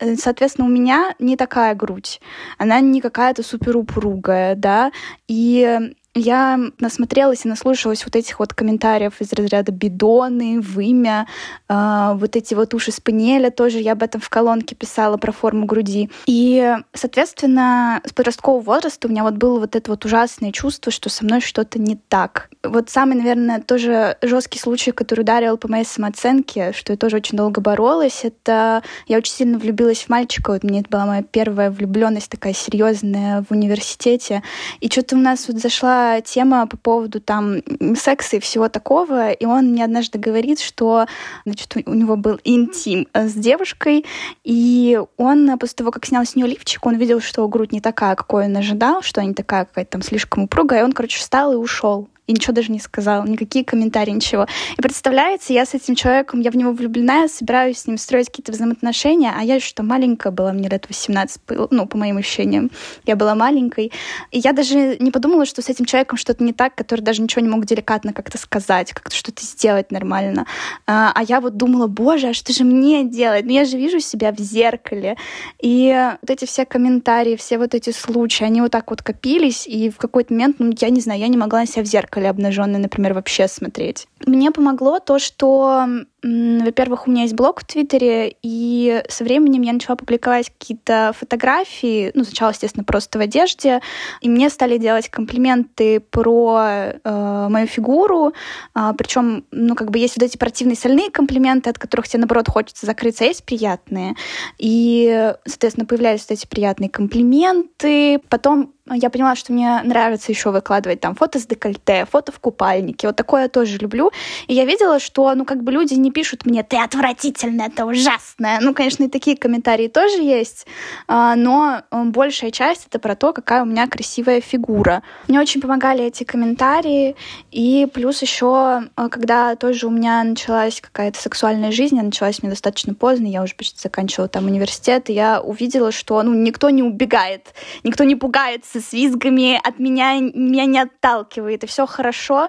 Э, 0.00 0.16
соответственно, 0.16 0.66
у 0.66 0.70
меня 0.70 1.14
не 1.18 1.36
такая 1.36 1.74
грудь. 1.74 2.20
Она 2.58 2.80
не 2.80 3.00
какая-то 3.00 3.42
супер 3.42 3.76
упругая, 3.76 4.54
да. 4.54 4.92
И 5.28 5.94
я 6.18 6.58
насмотрелась 6.78 7.44
и 7.44 7.48
наслушалась 7.48 8.04
вот 8.04 8.16
этих 8.16 8.38
вот 8.38 8.54
комментариев 8.54 9.20
из 9.20 9.32
разряда 9.32 9.72
бидоны, 9.72 10.60
вымя, 10.60 11.26
э, 11.68 12.12
вот 12.14 12.36
эти 12.36 12.54
вот 12.54 12.74
уши 12.74 12.92
спаниеля 12.92 13.50
тоже, 13.50 13.78
я 13.78 13.92
об 13.92 14.02
этом 14.02 14.20
в 14.20 14.28
колонке 14.28 14.74
писала 14.74 15.16
про 15.16 15.32
форму 15.32 15.66
груди. 15.66 16.10
И, 16.26 16.76
соответственно, 16.92 18.00
с 18.06 18.12
подросткового 18.12 18.62
возраста 18.62 19.08
у 19.08 19.10
меня 19.10 19.22
вот 19.22 19.34
было 19.34 19.60
вот 19.60 19.76
это 19.76 19.90
вот 19.90 20.04
ужасное 20.04 20.52
чувство, 20.52 20.92
что 20.92 21.08
со 21.08 21.24
мной 21.24 21.40
что-то 21.40 21.78
не 21.78 21.96
так. 21.96 22.50
Вот 22.62 22.90
самый, 22.90 23.14
наверное, 23.14 23.60
тоже 23.60 24.16
жесткий 24.22 24.58
случай, 24.58 24.92
который 24.92 25.20
ударил 25.20 25.56
по 25.56 25.68
моей 25.68 25.84
самооценке, 25.84 26.72
что 26.72 26.92
я 26.92 26.96
тоже 26.96 27.16
очень 27.16 27.36
долго 27.36 27.60
боролась, 27.60 28.20
это 28.24 28.82
я 29.06 29.18
очень 29.18 29.32
сильно 29.32 29.58
влюбилась 29.58 30.04
в 30.04 30.08
мальчика, 30.08 30.52
вот 30.52 30.64
мне 30.64 30.80
это 30.80 30.90
была 30.90 31.06
моя 31.06 31.22
первая 31.22 31.70
влюбленность 31.70 32.30
такая 32.30 32.52
серьезная 32.52 33.44
в 33.48 33.52
университете, 33.52 34.42
и 34.80 34.88
что-то 34.88 35.16
у 35.16 35.18
нас 35.18 35.48
вот 35.48 35.58
зашла 35.58 36.07
тема 36.24 36.66
по 36.66 36.76
поводу 36.76 37.20
там 37.20 37.58
секса 37.96 38.36
и 38.36 38.40
всего 38.40 38.68
такого, 38.68 39.30
и 39.30 39.44
он 39.44 39.72
мне 39.72 39.84
однажды 39.84 40.18
говорит, 40.18 40.60
что 40.60 41.06
значит, 41.44 41.74
у 41.86 41.94
него 41.94 42.16
был 42.16 42.40
интим 42.44 43.08
с 43.14 43.32
девушкой, 43.34 44.04
и 44.44 45.00
он 45.16 45.58
после 45.58 45.76
того, 45.76 45.90
как 45.90 46.06
снял 46.06 46.24
с 46.24 46.36
нее 46.36 46.46
лифчик, 46.46 46.84
он 46.86 46.96
видел, 46.96 47.20
что 47.20 47.46
грудь 47.48 47.72
не 47.72 47.80
такая, 47.80 48.14
какой 48.14 48.46
он 48.46 48.56
ожидал, 48.56 49.02
что 49.02 49.20
она 49.20 49.28
не 49.28 49.34
такая 49.34 49.64
какая-то 49.64 49.92
там 49.92 50.02
слишком 50.02 50.44
упругая, 50.44 50.80
и 50.80 50.84
он, 50.84 50.92
короче, 50.92 51.18
встал 51.18 51.52
и 51.52 51.56
ушел 51.56 52.08
и 52.28 52.32
ничего 52.32 52.52
даже 52.52 52.70
не 52.70 52.78
сказал, 52.78 53.24
никакие 53.26 53.64
комментарии, 53.64 54.10
ничего. 54.10 54.46
И 54.76 54.82
представляете, 54.82 55.54
я 55.54 55.64
с 55.64 55.72
этим 55.72 55.94
человеком, 55.94 56.40
я 56.40 56.50
в 56.50 56.56
него 56.56 56.72
влюблена, 56.72 57.22
я 57.22 57.28
собираюсь 57.28 57.78
с 57.78 57.86
ним 57.86 57.96
строить 57.96 58.26
какие-то 58.26 58.52
взаимоотношения, 58.52 59.32
а 59.36 59.42
я 59.42 59.58
что 59.60 59.82
маленькая 59.82 60.30
была, 60.30 60.52
мне 60.52 60.68
лет 60.68 60.84
18 60.88 61.40
было, 61.48 61.68
ну, 61.70 61.86
по 61.86 61.96
моим 61.96 62.18
ощущениям, 62.18 62.70
я 63.06 63.16
была 63.16 63.34
маленькой. 63.34 63.92
И 64.30 64.38
я 64.38 64.52
даже 64.52 64.98
не 64.98 65.10
подумала, 65.10 65.46
что 65.46 65.62
с 65.62 65.70
этим 65.70 65.86
человеком 65.86 66.18
что-то 66.18 66.44
не 66.44 66.52
так, 66.52 66.74
который 66.74 67.00
даже 67.00 67.22
ничего 67.22 67.40
не 67.40 67.48
мог 67.48 67.64
деликатно 67.64 68.12
как-то 68.12 68.36
сказать, 68.36 68.92
как-то 68.92 69.16
что-то 69.16 69.42
сделать 69.42 69.90
нормально. 69.90 70.46
А, 70.86 71.12
а 71.14 71.22
я 71.22 71.40
вот 71.40 71.56
думала, 71.56 71.86
боже, 71.86 72.28
а 72.28 72.34
что 72.34 72.52
же 72.52 72.64
мне 72.64 73.04
делать? 73.04 73.46
Ну, 73.46 73.52
я 73.52 73.64
же 73.64 73.78
вижу 73.78 74.00
себя 74.00 74.32
в 74.32 74.38
зеркале. 74.38 75.16
И 75.62 76.12
вот 76.20 76.30
эти 76.30 76.44
все 76.44 76.66
комментарии, 76.66 77.36
все 77.36 77.56
вот 77.56 77.74
эти 77.74 77.90
случаи, 77.90 78.44
они 78.44 78.60
вот 78.60 78.70
так 78.70 78.90
вот 78.90 79.00
копились, 79.02 79.66
и 79.66 79.88
в 79.88 79.96
какой-то 79.96 80.34
момент, 80.34 80.56
ну, 80.58 80.74
я 80.78 80.90
не 80.90 81.00
знаю, 81.00 81.20
я 81.20 81.28
не 81.28 81.38
могла 81.38 81.64
себя 81.64 81.82
в 81.82 81.86
зеркале 81.86 82.17
обнаженной, 82.26 82.78
например, 82.78 83.14
вообще 83.14 83.48
смотреть. 83.48 84.06
Мне 84.26 84.50
помогло 84.50 84.98
то, 84.98 85.18
что 85.18 85.86
во-первых, 86.22 87.06
у 87.06 87.10
меня 87.10 87.22
есть 87.22 87.34
блог 87.34 87.60
в 87.60 87.64
Твиттере, 87.64 88.34
и 88.42 89.02
со 89.08 89.22
временем 89.22 89.62
я 89.62 89.72
начала 89.72 89.94
публиковать 89.94 90.50
какие-то 90.50 91.12
фотографии, 91.16 92.10
ну, 92.14 92.24
сначала, 92.24 92.50
естественно, 92.50 92.82
просто 92.82 93.18
в 93.18 93.22
одежде, 93.22 93.80
и 94.20 94.28
мне 94.28 94.50
стали 94.50 94.78
делать 94.78 95.08
комплименты 95.08 96.00
про 96.00 96.58
э, 97.04 97.46
мою 97.48 97.66
фигуру, 97.68 98.32
э, 98.74 98.92
причем, 98.98 99.44
ну, 99.52 99.76
как 99.76 99.92
бы 99.92 99.98
есть 99.98 100.16
вот 100.16 100.24
эти 100.24 100.36
противные 100.36 100.76
сольные 100.76 101.10
комплименты, 101.10 101.70
от 101.70 101.78
которых 101.78 102.08
тебе, 102.08 102.20
наоборот, 102.20 102.48
хочется 102.48 102.84
закрыться, 102.84 103.22
а 103.22 103.28
есть 103.28 103.44
приятные. 103.44 104.16
И, 104.58 105.34
соответственно, 105.44 105.86
появлялись 105.86 106.26
вот 106.28 106.32
эти 106.32 106.46
приятные 106.46 106.90
комплименты. 106.90 108.18
Потом 108.28 108.72
я 108.90 109.10
поняла, 109.10 109.36
что 109.36 109.52
мне 109.52 109.80
нравится 109.84 110.32
еще 110.32 110.50
выкладывать 110.50 111.00
там 111.00 111.14
фото 111.14 111.38
с 111.38 111.46
декольте, 111.46 112.06
фото 112.10 112.32
в 112.32 112.40
купальнике. 112.40 113.06
Вот 113.06 113.16
такое 113.16 113.42
я 113.42 113.48
тоже 113.48 113.78
люблю. 113.78 114.10
И 114.46 114.54
я 114.54 114.64
видела, 114.64 114.98
что, 114.98 115.34
ну, 115.34 115.44
как 115.44 115.62
бы 115.62 115.72
люди 115.72 115.94
не 115.94 116.10
пишут 116.18 116.46
мне, 116.46 116.64
ты 116.64 116.78
отвратительная, 116.78 117.70
ты 117.70 117.84
ужасная. 117.84 118.58
Ну, 118.60 118.74
конечно, 118.74 119.04
и 119.04 119.08
такие 119.08 119.36
комментарии 119.36 119.86
тоже 119.86 120.20
есть, 120.20 120.66
а, 121.06 121.36
но 121.36 121.82
э, 121.92 122.04
большая 122.06 122.50
часть 122.50 122.88
это 122.88 122.98
про 122.98 123.14
то, 123.14 123.32
какая 123.32 123.62
у 123.62 123.66
меня 123.66 123.86
красивая 123.86 124.40
фигура. 124.40 125.04
Мне 125.28 125.38
очень 125.38 125.60
помогали 125.60 126.02
эти 126.02 126.24
комментарии. 126.24 127.14
И 127.52 127.86
плюс 127.94 128.20
еще, 128.20 128.82
э, 128.96 129.08
когда 129.08 129.54
тоже 129.54 129.86
у 129.86 129.90
меня 129.90 130.24
началась 130.24 130.80
какая-то 130.80 131.20
сексуальная 131.20 131.70
жизнь, 131.70 131.94
она 131.94 132.06
началась 132.06 132.42
мне 132.42 132.50
достаточно 132.50 132.94
поздно, 132.94 133.28
я 133.28 133.44
уже 133.44 133.54
почти 133.54 133.78
заканчивала 133.80 134.28
там 134.28 134.46
университет, 134.46 135.10
и 135.10 135.12
я 135.12 135.40
увидела, 135.40 135.92
что, 135.92 136.20
ну, 136.24 136.34
никто 136.34 136.68
не 136.70 136.82
убегает, 136.82 137.54
никто 137.84 138.02
не 138.02 138.16
пугается 138.16 138.80
с 138.80 138.92
визгами 138.92 139.60
от 139.62 139.78
меня, 139.78 140.18
меня 140.18 140.64
не 140.64 140.80
отталкивает, 140.80 141.62
и 141.62 141.68
все 141.68 141.86
хорошо. 141.86 142.48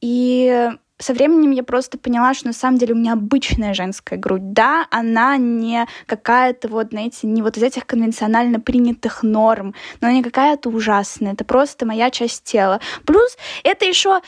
И 0.00 0.70
со 0.98 1.14
временем 1.14 1.52
я 1.52 1.62
просто 1.62 1.96
поняла, 1.98 2.34
что 2.34 2.48
на 2.48 2.52
самом 2.52 2.78
деле 2.78 2.94
у 2.94 2.96
меня 2.96 3.12
обычная 3.12 3.72
женская 3.74 4.16
грудь. 4.16 4.52
Да, 4.52 4.86
она 4.90 5.36
не 5.36 5.86
какая-то 6.06 6.68
вот, 6.68 6.88
знаете, 6.90 7.26
не 7.26 7.40
вот 7.42 7.56
из 7.56 7.62
этих 7.62 7.86
конвенционально 7.86 8.60
принятых 8.60 9.22
норм, 9.22 9.74
но 10.00 10.10
не 10.10 10.22
какая-то 10.22 10.68
ужасная. 10.68 11.34
Это 11.34 11.44
просто 11.44 11.86
моя 11.86 12.10
часть 12.10 12.44
тела. 12.44 12.80
Плюс 13.04 13.36
это 13.62 13.84
еще 13.84 14.20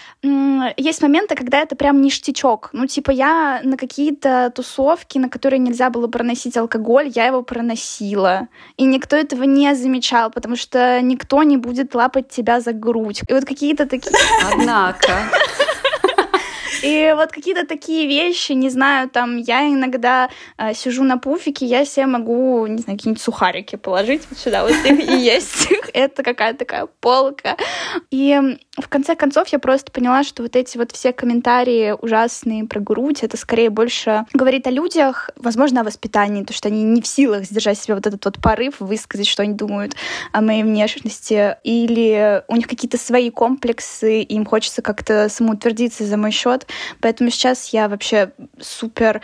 есть 0.76 1.02
моменты, 1.02 1.34
когда 1.34 1.60
это 1.60 1.74
прям 1.74 2.00
ништячок. 2.00 2.70
Ну, 2.72 2.86
типа 2.86 3.10
я 3.10 3.60
на 3.64 3.76
какие-то 3.76 4.52
тусовки, 4.54 5.18
на 5.18 5.28
которые 5.28 5.58
нельзя 5.58 5.90
было 5.90 6.06
проносить 6.06 6.56
алкоголь, 6.56 7.10
я 7.14 7.26
его 7.26 7.42
проносила. 7.42 8.48
И 8.76 8.84
никто 8.84 9.16
этого 9.16 9.42
не 9.42 9.74
замечал, 9.74 10.30
потому 10.30 10.56
что 10.56 11.00
никто 11.02 11.42
не 11.42 11.56
будет 11.56 11.94
лапать 11.94 12.28
тебя 12.28 12.60
за 12.60 12.72
грудь. 12.72 13.22
И 13.26 13.32
вот 13.32 13.44
какие-то 13.44 13.86
такие... 13.86 14.14
Однако... 14.52 15.12
И 16.82 17.12
вот 17.16 17.32
какие-то 17.32 17.66
такие 17.66 18.06
вещи, 18.06 18.52
не 18.52 18.70
знаю, 18.70 19.08
там, 19.08 19.36
я 19.36 19.68
иногда 19.68 20.30
э, 20.58 20.74
сижу 20.74 21.04
на 21.04 21.18
пуфике, 21.18 21.66
я 21.66 21.84
себе 21.84 22.06
могу, 22.06 22.66
не 22.66 22.78
знаю, 22.78 22.98
какие-нибудь 22.98 23.22
сухарики 23.22 23.76
положить 23.76 24.22
вот 24.30 24.38
сюда, 24.38 24.62
вот 24.62 24.72
их 24.72 25.08
и 25.08 25.16
есть. 25.18 25.68
Это 25.92 26.22
какая-то 26.22 26.60
такая 26.60 26.86
полка. 27.00 27.56
И 28.10 28.58
в 28.80 28.88
конце 28.88 29.16
концов 29.16 29.48
я 29.48 29.58
просто 29.58 29.90
поняла, 29.92 30.24
что 30.24 30.42
вот 30.42 30.56
эти 30.56 30.78
вот 30.78 30.92
все 30.92 31.12
комментарии 31.12 31.94
ужасные 32.00 32.64
про 32.64 32.80
грудь, 32.80 33.22
это 33.22 33.36
скорее 33.36 33.70
больше 33.70 34.24
говорит 34.32 34.66
о 34.66 34.70
людях, 34.70 35.30
возможно, 35.36 35.80
о 35.80 35.84
воспитании, 35.84 36.44
то, 36.44 36.52
что 36.52 36.68
они 36.68 36.82
не 36.82 37.02
в 37.02 37.06
силах 37.06 37.44
сдержать 37.44 37.78
себе 37.78 37.94
вот 37.94 38.06
этот 38.06 38.24
вот 38.24 38.40
порыв, 38.40 38.80
высказать, 38.80 39.26
что 39.26 39.42
они 39.42 39.54
думают 39.54 39.94
о 40.32 40.40
моей 40.40 40.62
внешности, 40.62 41.56
или 41.64 42.42
у 42.48 42.56
них 42.56 42.66
какие-то 42.66 42.98
свои 42.98 43.30
комплексы, 43.30 44.22
им 44.22 44.44
хочется 44.44 44.82
как-то 44.82 45.28
самоутвердиться 45.28 46.04
за 46.04 46.16
мой 46.16 46.30
счет. 46.30 46.66
Поэтому 47.00 47.30
сейчас 47.30 47.68
я 47.68 47.88
вообще 47.88 48.32
супер 48.60 49.20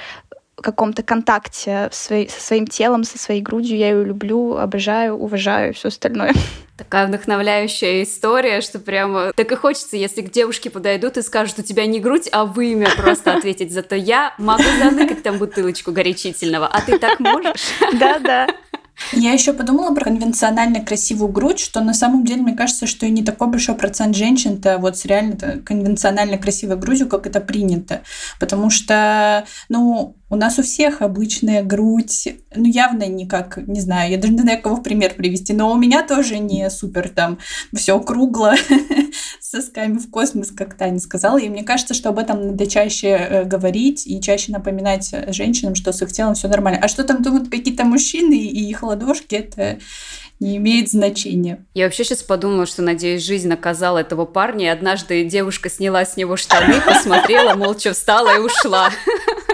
каком-то 0.62 1.02
контакте 1.02 1.88
своей, 1.92 2.28
со 2.28 2.40
своим 2.40 2.66
телом, 2.66 3.04
со 3.04 3.18
своей 3.18 3.42
грудью. 3.42 3.76
Я 3.76 3.90
ее 3.90 4.04
люблю, 4.04 4.56
обожаю, 4.56 5.14
уважаю 5.14 5.70
и 5.70 5.74
все 5.74 5.88
остальное. 5.88 6.32
Такая 6.76 7.06
вдохновляющая 7.06 8.02
история, 8.02 8.60
что 8.60 8.78
прямо 8.78 9.32
так 9.34 9.50
и 9.50 9.54
хочется, 9.54 9.96
если 9.96 10.20
к 10.20 10.30
девушке 10.30 10.68
подойдут 10.68 11.16
и 11.16 11.22
скажут, 11.22 11.58
у 11.58 11.62
тебя 11.62 11.86
не 11.86 12.00
грудь, 12.00 12.28
а 12.32 12.44
вымя 12.44 12.88
просто 12.96 13.34
ответить. 13.34 13.72
Зато 13.72 13.94
я 13.94 14.34
могу 14.38 14.64
заныкать 14.78 15.22
там 15.22 15.38
бутылочку 15.38 15.92
горячительного, 15.92 16.66
а 16.66 16.80
ты 16.82 16.98
так 16.98 17.18
можешь? 17.20 17.72
Да-да. 17.98 18.48
Я 19.12 19.32
еще 19.32 19.52
подумала 19.52 19.94
про 19.94 20.04
конвенционально 20.04 20.84
красивую 20.84 21.30
грудь, 21.30 21.60
что 21.60 21.80
на 21.82 21.92
самом 21.92 22.24
деле 22.24 22.42
мне 22.42 22.54
кажется, 22.54 22.86
что 22.86 23.04
и 23.04 23.10
не 23.10 23.22
такой 23.22 23.48
большой 23.48 23.74
процент 23.74 24.16
женщин-то 24.16 24.78
вот 24.78 24.96
с 24.96 25.04
реально 25.04 25.60
конвенционально 25.64 26.38
красивой 26.38 26.76
грудью, 26.76 27.06
как 27.06 27.26
это 27.26 27.40
принято. 27.40 28.02
Потому 28.40 28.70
что, 28.70 29.46
ну, 29.68 30.16
у 30.28 30.36
нас 30.36 30.58
у 30.58 30.62
всех 30.62 31.02
обычная 31.02 31.62
грудь, 31.62 32.28
ну, 32.54 32.64
явно 32.64 33.06
не 33.06 33.26
как, 33.26 33.58
не 33.68 33.80
знаю, 33.80 34.10
я 34.10 34.18
даже 34.18 34.32
не 34.32 34.40
знаю, 34.40 34.60
кого 34.60 34.76
в 34.76 34.82
пример 34.82 35.14
привести, 35.14 35.52
но 35.52 35.70
у 35.70 35.76
меня 35.76 36.04
тоже 36.06 36.38
не 36.38 36.68
супер 36.68 37.08
там 37.10 37.38
все 37.74 37.98
кругло 38.00 38.54
с 39.40 39.50
сосками 39.50 39.98
в 39.98 40.10
космос, 40.10 40.50
как 40.50 40.74
Таня 40.74 40.98
сказала. 40.98 41.38
И 41.38 41.48
мне 41.48 41.62
кажется, 41.62 41.94
что 41.94 42.08
об 42.08 42.18
этом 42.18 42.48
надо 42.48 42.66
чаще 42.66 43.08
э, 43.08 43.44
говорить 43.44 44.06
и 44.06 44.20
чаще 44.20 44.50
напоминать 44.50 45.14
женщинам, 45.28 45.76
что 45.76 45.92
с 45.92 46.02
их 46.02 46.10
телом 46.12 46.34
все 46.34 46.48
нормально. 46.48 46.80
А 46.82 46.88
что 46.88 47.04
там 47.04 47.22
думают 47.22 47.48
какие-то 47.48 47.84
мужчины 47.84 48.34
и 48.34 48.68
их 48.68 48.82
ладошки, 48.82 49.36
это 49.36 49.78
не 50.40 50.56
имеет 50.56 50.90
значения. 50.90 51.64
Я 51.72 51.84
вообще 51.84 52.04
сейчас 52.04 52.22
подумала, 52.22 52.66
что, 52.66 52.82
надеюсь, 52.82 53.24
жизнь 53.24 53.48
наказала 53.48 53.98
этого 53.98 54.26
парня, 54.26 54.66
и 54.66 54.68
однажды 54.68 55.24
девушка 55.24 55.70
сняла 55.70 56.04
с 56.04 56.16
него 56.16 56.36
штаны, 56.36 56.80
посмотрела, 56.80 57.54
молча 57.54 57.92
встала 57.92 58.36
и 58.36 58.40
ушла. 58.40 58.90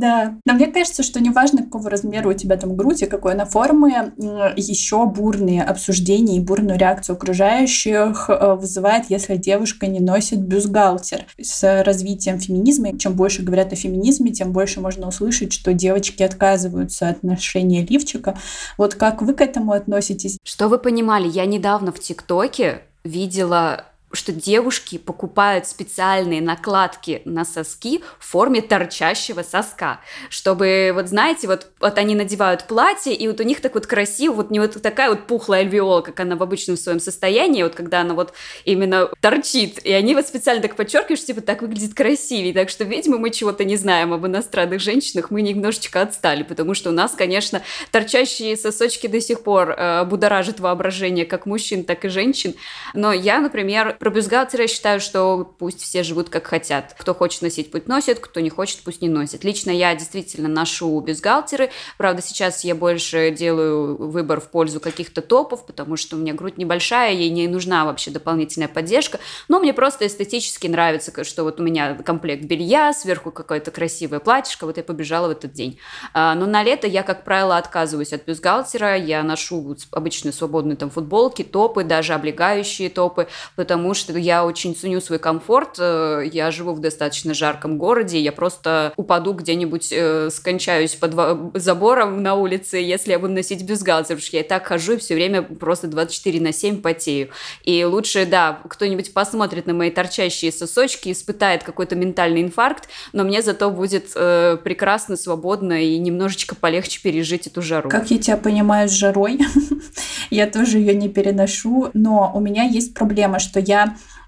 Да, 0.00 0.38
но 0.46 0.54
мне 0.54 0.66
кажется, 0.66 1.02
что 1.02 1.20
неважно, 1.20 1.62
какого 1.62 1.90
размера 1.90 2.26
у 2.26 2.32
тебя 2.32 2.56
там 2.56 2.74
грудь 2.74 3.02
и 3.02 3.06
какой 3.06 3.34
она 3.34 3.44
формы, 3.44 4.14
еще 4.56 5.04
бурные 5.04 5.62
обсуждения 5.62 6.38
и 6.38 6.40
бурную 6.40 6.78
реакцию 6.78 7.16
окружающих 7.16 8.30
э, 8.30 8.54
вызывает, 8.54 9.10
если 9.10 9.36
девушка 9.36 9.88
не 9.88 10.00
носит 10.00 10.40
бюстгальтер. 10.40 11.26
С 11.38 11.82
развитием 11.82 12.40
феминизма, 12.40 12.98
чем 12.98 13.12
больше 13.12 13.42
говорят 13.42 13.74
о 13.74 13.76
феминизме, 13.76 14.32
тем 14.32 14.52
больше 14.52 14.80
можно 14.80 15.06
услышать, 15.06 15.52
что 15.52 15.74
девочки 15.74 16.22
отказываются 16.22 17.10
от 17.10 17.22
ношения 17.22 17.84
лифчика. 17.84 18.38
Вот 18.78 18.94
как 18.94 19.20
вы 19.20 19.34
к 19.34 19.42
этому 19.42 19.72
относитесь? 19.72 20.38
Что 20.44 20.68
вы 20.68 20.78
понимали, 20.78 21.28
я 21.28 21.44
недавно 21.44 21.92
в 21.92 22.00
ТикТоке 22.00 22.80
видела 23.04 23.84
что 24.12 24.32
девушки 24.32 24.98
покупают 24.98 25.66
специальные 25.66 26.42
накладки 26.42 27.22
на 27.24 27.44
соски 27.44 28.02
в 28.18 28.26
форме 28.26 28.60
торчащего 28.60 29.42
соска, 29.42 30.00
чтобы, 30.28 30.90
вот 30.94 31.08
знаете, 31.08 31.46
вот, 31.46 31.68
вот 31.78 31.96
они 31.96 32.14
надевают 32.14 32.64
платье, 32.64 33.14
и 33.14 33.28
вот 33.28 33.40
у 33.40 33.44
них 33.44 33.60
так 33.60 33.74
вот 33.74 33.86
красиво, 33.86 34.34
вот 34.34 34.50
не 34.50 34.58
вот 34.58 34.80
такая 34.82 35.10
вот 35.10 35.26
пухлая 35.26 35.60
альвеола, 35.60 36.00
как 36.00 36.18
она 36.20 36.36
в 36.36 36.42
обычном 36.42 36.76
своем 36.76 36.98
состоянии, 36.98 37.62
вот 37.62 37.74
когда 37.74 38.00
она 38.00 38.14
вот 38.14 38.32
именно 38.64 39.10
торчит, 39.20 39.84
и 39.84 39.92
они 39.92 40.14
вот 40.14 40.26
специально 40.26 40.60
так 40.60 40.74
подчеркивают, 40.74 41.18
что 41.18 41.28
типа 41.28 41.40
так 41.40 41.62
выглядит 41.62 41.94
красивее, 41.94 42.52
так 42.52 42.68
что, 42.68 42.84
видимо, 42.84 43.18
мы 43.18 43.30
чего-то 43.30 43.64
не 43.64 43.76
знаем 43.76 44.12
об 44.12 44.26
иностранных 44.26 44.80
женщинах, 44.80 45.30
мы 45.30 45.42
немножечко 45.42 46.02
отстали, 46.02 46.42
потому 46.42 46.74
что 46.74 46.90
у 46.90 46.92
нас, 46.92 47.12
конечно, 47.12 47.62
торчащие 47.92 48.56
сосочки 48.56 49.06
до 49.06 49.20
сих 49.20 49.42
пор 49.42 49.70
э, 49.70 50.04
будоражат 50.04 50.58
воображение 50.58 51.26
как 51.26 51.46
мужчин, 51.46 51.84
так 51.84 52.04
и 52.04 52.08
женщин, 52.08 52.54
но 52.92 53.12
я, 53.12 53.38
например, 53.38 53.96
про 54.00 54.08
бюстгальтер 54.08 54.62
я 54.62 54.66
считаю, 54.66 54.98
что 54.98 55.54
пусть 55.58 55.82
все 55.82 56.02
живут 56.02 56.30
как 56.30 56.46
хотят. 56.46 56.96
Кто 56.98 57.14
хочет 57.14 57.42
носить, 57.42 57.70
пусть 57.70 57.86
носит, 57.86 58.18
кто 58.18 58.40
не 58.40 58.48
хочет, 58.48 58.80
пусть 58.82 59.02
не 59.02 59.10
носит. 59.10 59.44
Лично 59.44 59.70
я 59.70 59.94
действительно 59.94 60.48
ношу 60.48 60.98
бюстгальтеры. 61.02 61.70
Правда, 61.98 62.22
сейчас 62.22 62.64
я 62.64 62.74
больше 62.74 63.30
делаю 63.30 63.96
выбор 63.96 64.40
в 64.40 64.48
пользу 64.50 64.80
каких-то 64.80 65.20
топов, 65.20 65.66
потому 65.66 65.98
что 65.98 66.16
у 66.16 66.18
меня 66.18 66.32
грудь 66.32 66.56
небольшая, 66.56 67.12
ей 67.12 67.28
не 67.28 67.46
нужна 67.46 67.84
вообще 67.84 68.10
дополнительная 68.10 68.68
поддержка. 68.68 69.20
Но 69.48 69.60
мне 69.60 69.74
просто 69.74 70.06
эстетически 70.06 70.66
нравится, 70.66 71.12
что 71.22 71.44
вот 71.44 71.60
у 71.60 71.62
меня 71.62 71.94
комплект 71.96 72.44
белья, 72.44 72.94
сверху 72.94 73.30
какое-то 73.30 73.70
красивое 73.70 74.20
платьишко, 74.20 74.64
вот 74.64 74.78
я 74.78 74.82
побежала 74.82 75.28
в 75.28 75.32
этот 75.32 75.52
день. 75.52 75.78
А, 76.14 76.34
но 76.34 76.46
на 76.46 76.62
лето 76.62 76.86
я, 76.86 77.02
как 77.02 77.22
правило, 77.22 77.58
отказываюсь 77.58 78.14
от 78.14 78.24
бюстгальтера, 78.24 78.96
я 78.96 79.22
ношу 79.22 79.76
обычные 79.90 80.32
свободные 80.32 80.76
там 80.76 80.88
футболки, 80.88 81.42
топы, 81.42 81.84
даже 81.84 82.14
облегающие 82.14 82.88
топы, 82.88 83.28
потому 83.56 83.89
потому 83.90 83.94
что 84.02 84.16
я 84.16 84.44
очень 84.44 84.76
ценю 84.76 85.00
свой 85.00 85.18
комфорт. 85.18 85.76
Э, 85.80 86.22
я 86.32 86.52
живу 86.52 86.74
в 86.74 86.80
достаточно 86.80 87.34
жарком 87.34 87.76
городе, 87.76 88.20
я 88.20 88.30
просто 88.30 88.92
упаду 88.96 89.32
где-нибудь, 89.32 89.88
э, 89.90 90.30
скончаюсь 90.30 90.94
под 90.94 91.12
забором 91.54 92.22
на 92.22 92.36
улице, 92.36 92.76
если 92.76 93.10
я 93.10 93.18
буду 93.18 93.32
носить 93.32 93.64
бюстгальтер, 93.64 94.14
потому 94.14 94.20
что 94.20 94.36
я 94.36 94.42
и 94.44 94.46
так 94.46 94.64
хожу 94.64 94.92
и 94.92 94.96
все 94.98 95.16
время 95.16 95.42
просто 95.42 95.88
24 95.88 96.40
на 96.40 96.52
7 96.52 96.80
потею. 96.82 97.30
И 97.64 97.82
лучше, 97.82 98.26
да, 98.26 98.60
кто-нибудь 98.68 99.12
посмотрит 99.12 99.66
на 99.66 99.74
мои 99.74 99.90
торчащие 99.90 100.52
сосочки, 100.52 101.10
испытает 101.10 101.64
какой-то 101.64 101.96
ментальный 101.96 102.42
инфаркт, 102.42 102.88
но 103.12 103.24
мне 103.24 103.42
зато 103.42 103.72
будет 103.72 104.12
э, 104.14 104.56
прекрасно, 104.62 105.16
свободно 105.16 105.82
и 105.82 105.98
немножечко 105.98 106.54
полегче 106.54 107.00
пережить 107.02 107.48
эту 107.48 107.60
жару. 107.60 107.90
Как 107.90 108.08
я 108.12 108.18
тебя 108.18 108.36
понимаю 108.36 108.88
с 108.88 108.92
жарой, 108.92 109.40
я 110.30 110.46
тоже 110.46 110.78
ее 110.78 110.94
не 110.94 111.08
переношу, 111.08 111.90
но 111.92 112.30
у 112.32 112.38
меня 112.38 112.62
есть 112.62 112.94
проблема, 112.94 113.40
что 113.40 113.58
я 113.58 113.79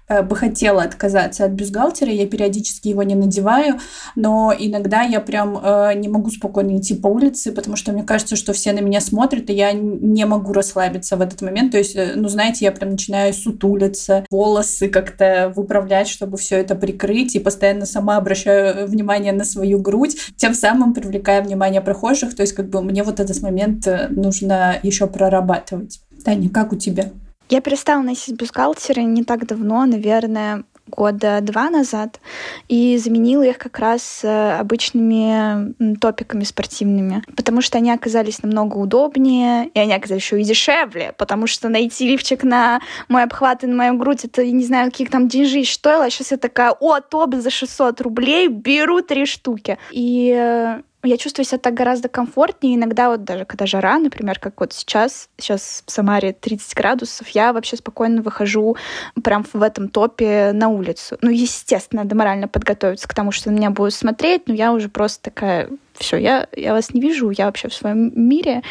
Э, 0.09 0.21
бы 0.21 0.35
хотела 0.35 0.83
отказаться 0.83 1.45
от 1.45 1.51
бюстгальтера, 1.51 2.11
я 2.11 2.27
периодически 2.27 2.89
его 2.89 3.03
не 3.03 3.15
надеваю, 3.15 3.79
но 4.15 4.53
иногда 4.57 5.01
я 5.01 5.21
прям 5.21 5.57
э, 5.63 5.93
не 5.95 6.09
могу 6.09 6.29
спокойно 6.29 6.77
идти 6.77 6.93
по 6.93 7.07
улице, 7.07 7.53
потому 7.53 7.77
что 7.77 7.93
мне 7.93 8.03
кажется, 8.03 8.35
что 8.35 8.51
все 8.51 8.73
на 8.73 8.79
меня 8.79 8.99
смотрят, 8.99 9.49
и 9.49 9.53
я 9.53 9.71
не 9.71 10.25
могу 10.25 10.51
расслабиться 10.51 11.15
в 11.15 11.21
этот 11.21 11.41
момент. 11.41 11.71
То 11.71 11.77
есть, 11.77 11.95
э, 11.95 12.13
ну, 12.15 12.27
знаете, 12.27 12.65
я 12.65 12.73
прям 12.73 12.91
начинаю 12.91 13.33
сутулиться, 13.33 14.25
волосы 14.29 14.89
как-то 14.89 15.53
выправлять, 15.55 16.09
чтобы 16.09 16.37
все 16.37 16.57
это 16.57 16.75
прикрыть, 16.75 17.35
и 17.35 17.39
постоянно 17.39 17.85
сама 17.85 18.17
обращаю 18.17 18.87
внимание 18.87 19.31
на 19.31 19.45
свою 19.45 19.79
грудь, 19.79 20.17
тем 20.35 20.53
самым 20.53 20.93
привлекая 20.93 21.41
внимание 21.41 21.79
прохожих. 21.79 22.35
То 22.35 22.41
есть, 22.43 22.53
как 22.53 22.69
бы 22.69 22.81
мне 22.81 23.03
вот 23.03 23.21
этот 23.21 23.41
момент 23.41 23.87
э, 23.87 24.09
нужно 24.09 24.75
еще 24.83 25.07
прорабатывать. 25.07 26.01
Таня, 26.25 26.49
как 26.49 26.73
у 26.73 26.75
тебя? 26.75 27.11
Я 27.49 27.61
перестала 27.61 28.01
носить 28.01 28.35
бюстгальтеры 28.35 29.03
не 29.03 29.23
так 29.23 29.45
давно, 29.45 29.85
наверное, 29.85 30.63
года 30.87 31.39
два 31.41 31.69
назад, 31.69 32.19
и 32.67 32.97
заменила 32.97 33.43
их 33.43 33.57
как 33.57 33.79
раз 33.79 34.21
э, 34.23 34.57
обычными 34.57 35.95
топиками 35.95 36.43
спортивными, 36.43 37.23
потому 37.35 37.61
что 37.61 37.77
они 37.77 37.91
оказались 37.91 38.43
намного 38.43 38.77
удобнее, 38.77 39.69
и 39.73 39.79
они 39.79 39.93
оказались 39.93 40.23
еще 40.23 40.41
и 40.41 40.43
дешевле, 40.43 41.13
потому 41.17 41.47
что 41.47 41.69
найти 41.69 42.07
лифчик 42.07 42.43
на 42.43 42.81
мой 43.07 43.23
обхват 43.23 43.63
и 43.63 43.67
на 43.67 43.75
мою 43.75 43.97
грудь, 43.97 44.25
это, 44.25 44.45
не 44.45 44.65
знаю, 44.65 44.91
каких 44.91 45.09
там 45.09 45.27
деньжищ 45.27 45.73
стоило, 45.73 46.05
а 46.05 46.09
сейчас 46.09 46.31
я 46.31 46.37
такая, 46.37 46.71
о, 46.71 46.99
топ 46.99 47.35
за 47.35 47.49
600 47.49 48.01
рублей, 48.01 48.47
беру 48.47 49.01
три 49.01 49.25
штуки. 49.25 49.77
И 49.91 50.33
э, 50.35 50.81
я 51.03 51.17
чувствую 51.17 51.45
себя 51.45 51.57
так 51.57 51.73
гораздо 51.73 52.09
комфортнее. 52.09 52.75
Иногда 52.75 53.09
вот 53.09 53.23
даже 53.23 53.45
когда 53.45 53.65
жара, 53.65 53.99
например, 53.99 54.39
как 54.39 54.59
вот 54.59 54.73
сейчас, 54.73 55.29
сейчас 55.37 55.83
в 55.85 55.91
Самаре 55.91 56.33
30 56.33 56.73
градусов, 56.75 57.27
я 57.29 57.53
вообще 57.53 57.77
спокойно 57.77 58.21
выхожу 58.21 58.77
прям 59.23 59.45
в 59.51 59.61
этом 59.61 59.89
топе 59.89 60.51
на 60.53 60.69
улицу. 60.69 61.17
Ну, 61.21 61.29
естественно, 61.29 62.03
надо 62.03 62.15
морально 62.15 62.47
подготовиться 62.47 63.07
к 63.07 63.13
тому, 63.13 63.31
что 63.31 63.51
на 63.51 63.55
меня 63.55 63.69
будут 63.69 63.93
смотреть, 63.93 64.47
но 64.47 64.53
я 64.53 64.71
уже 64.73 64.89
просто 64.89 65.23
такая 65.23 65.69
все, 65.97 66.17
я, 66.17 66.47
я 66.55 66.73
вас 66.73 66.93
не 66.93 67.01
вижу, 67.01 67.29
я 67.29 67.45
вообще 67.45 67.67
в 67.67 67.73
своем 67.73 68.11
мире. 68.15 68.63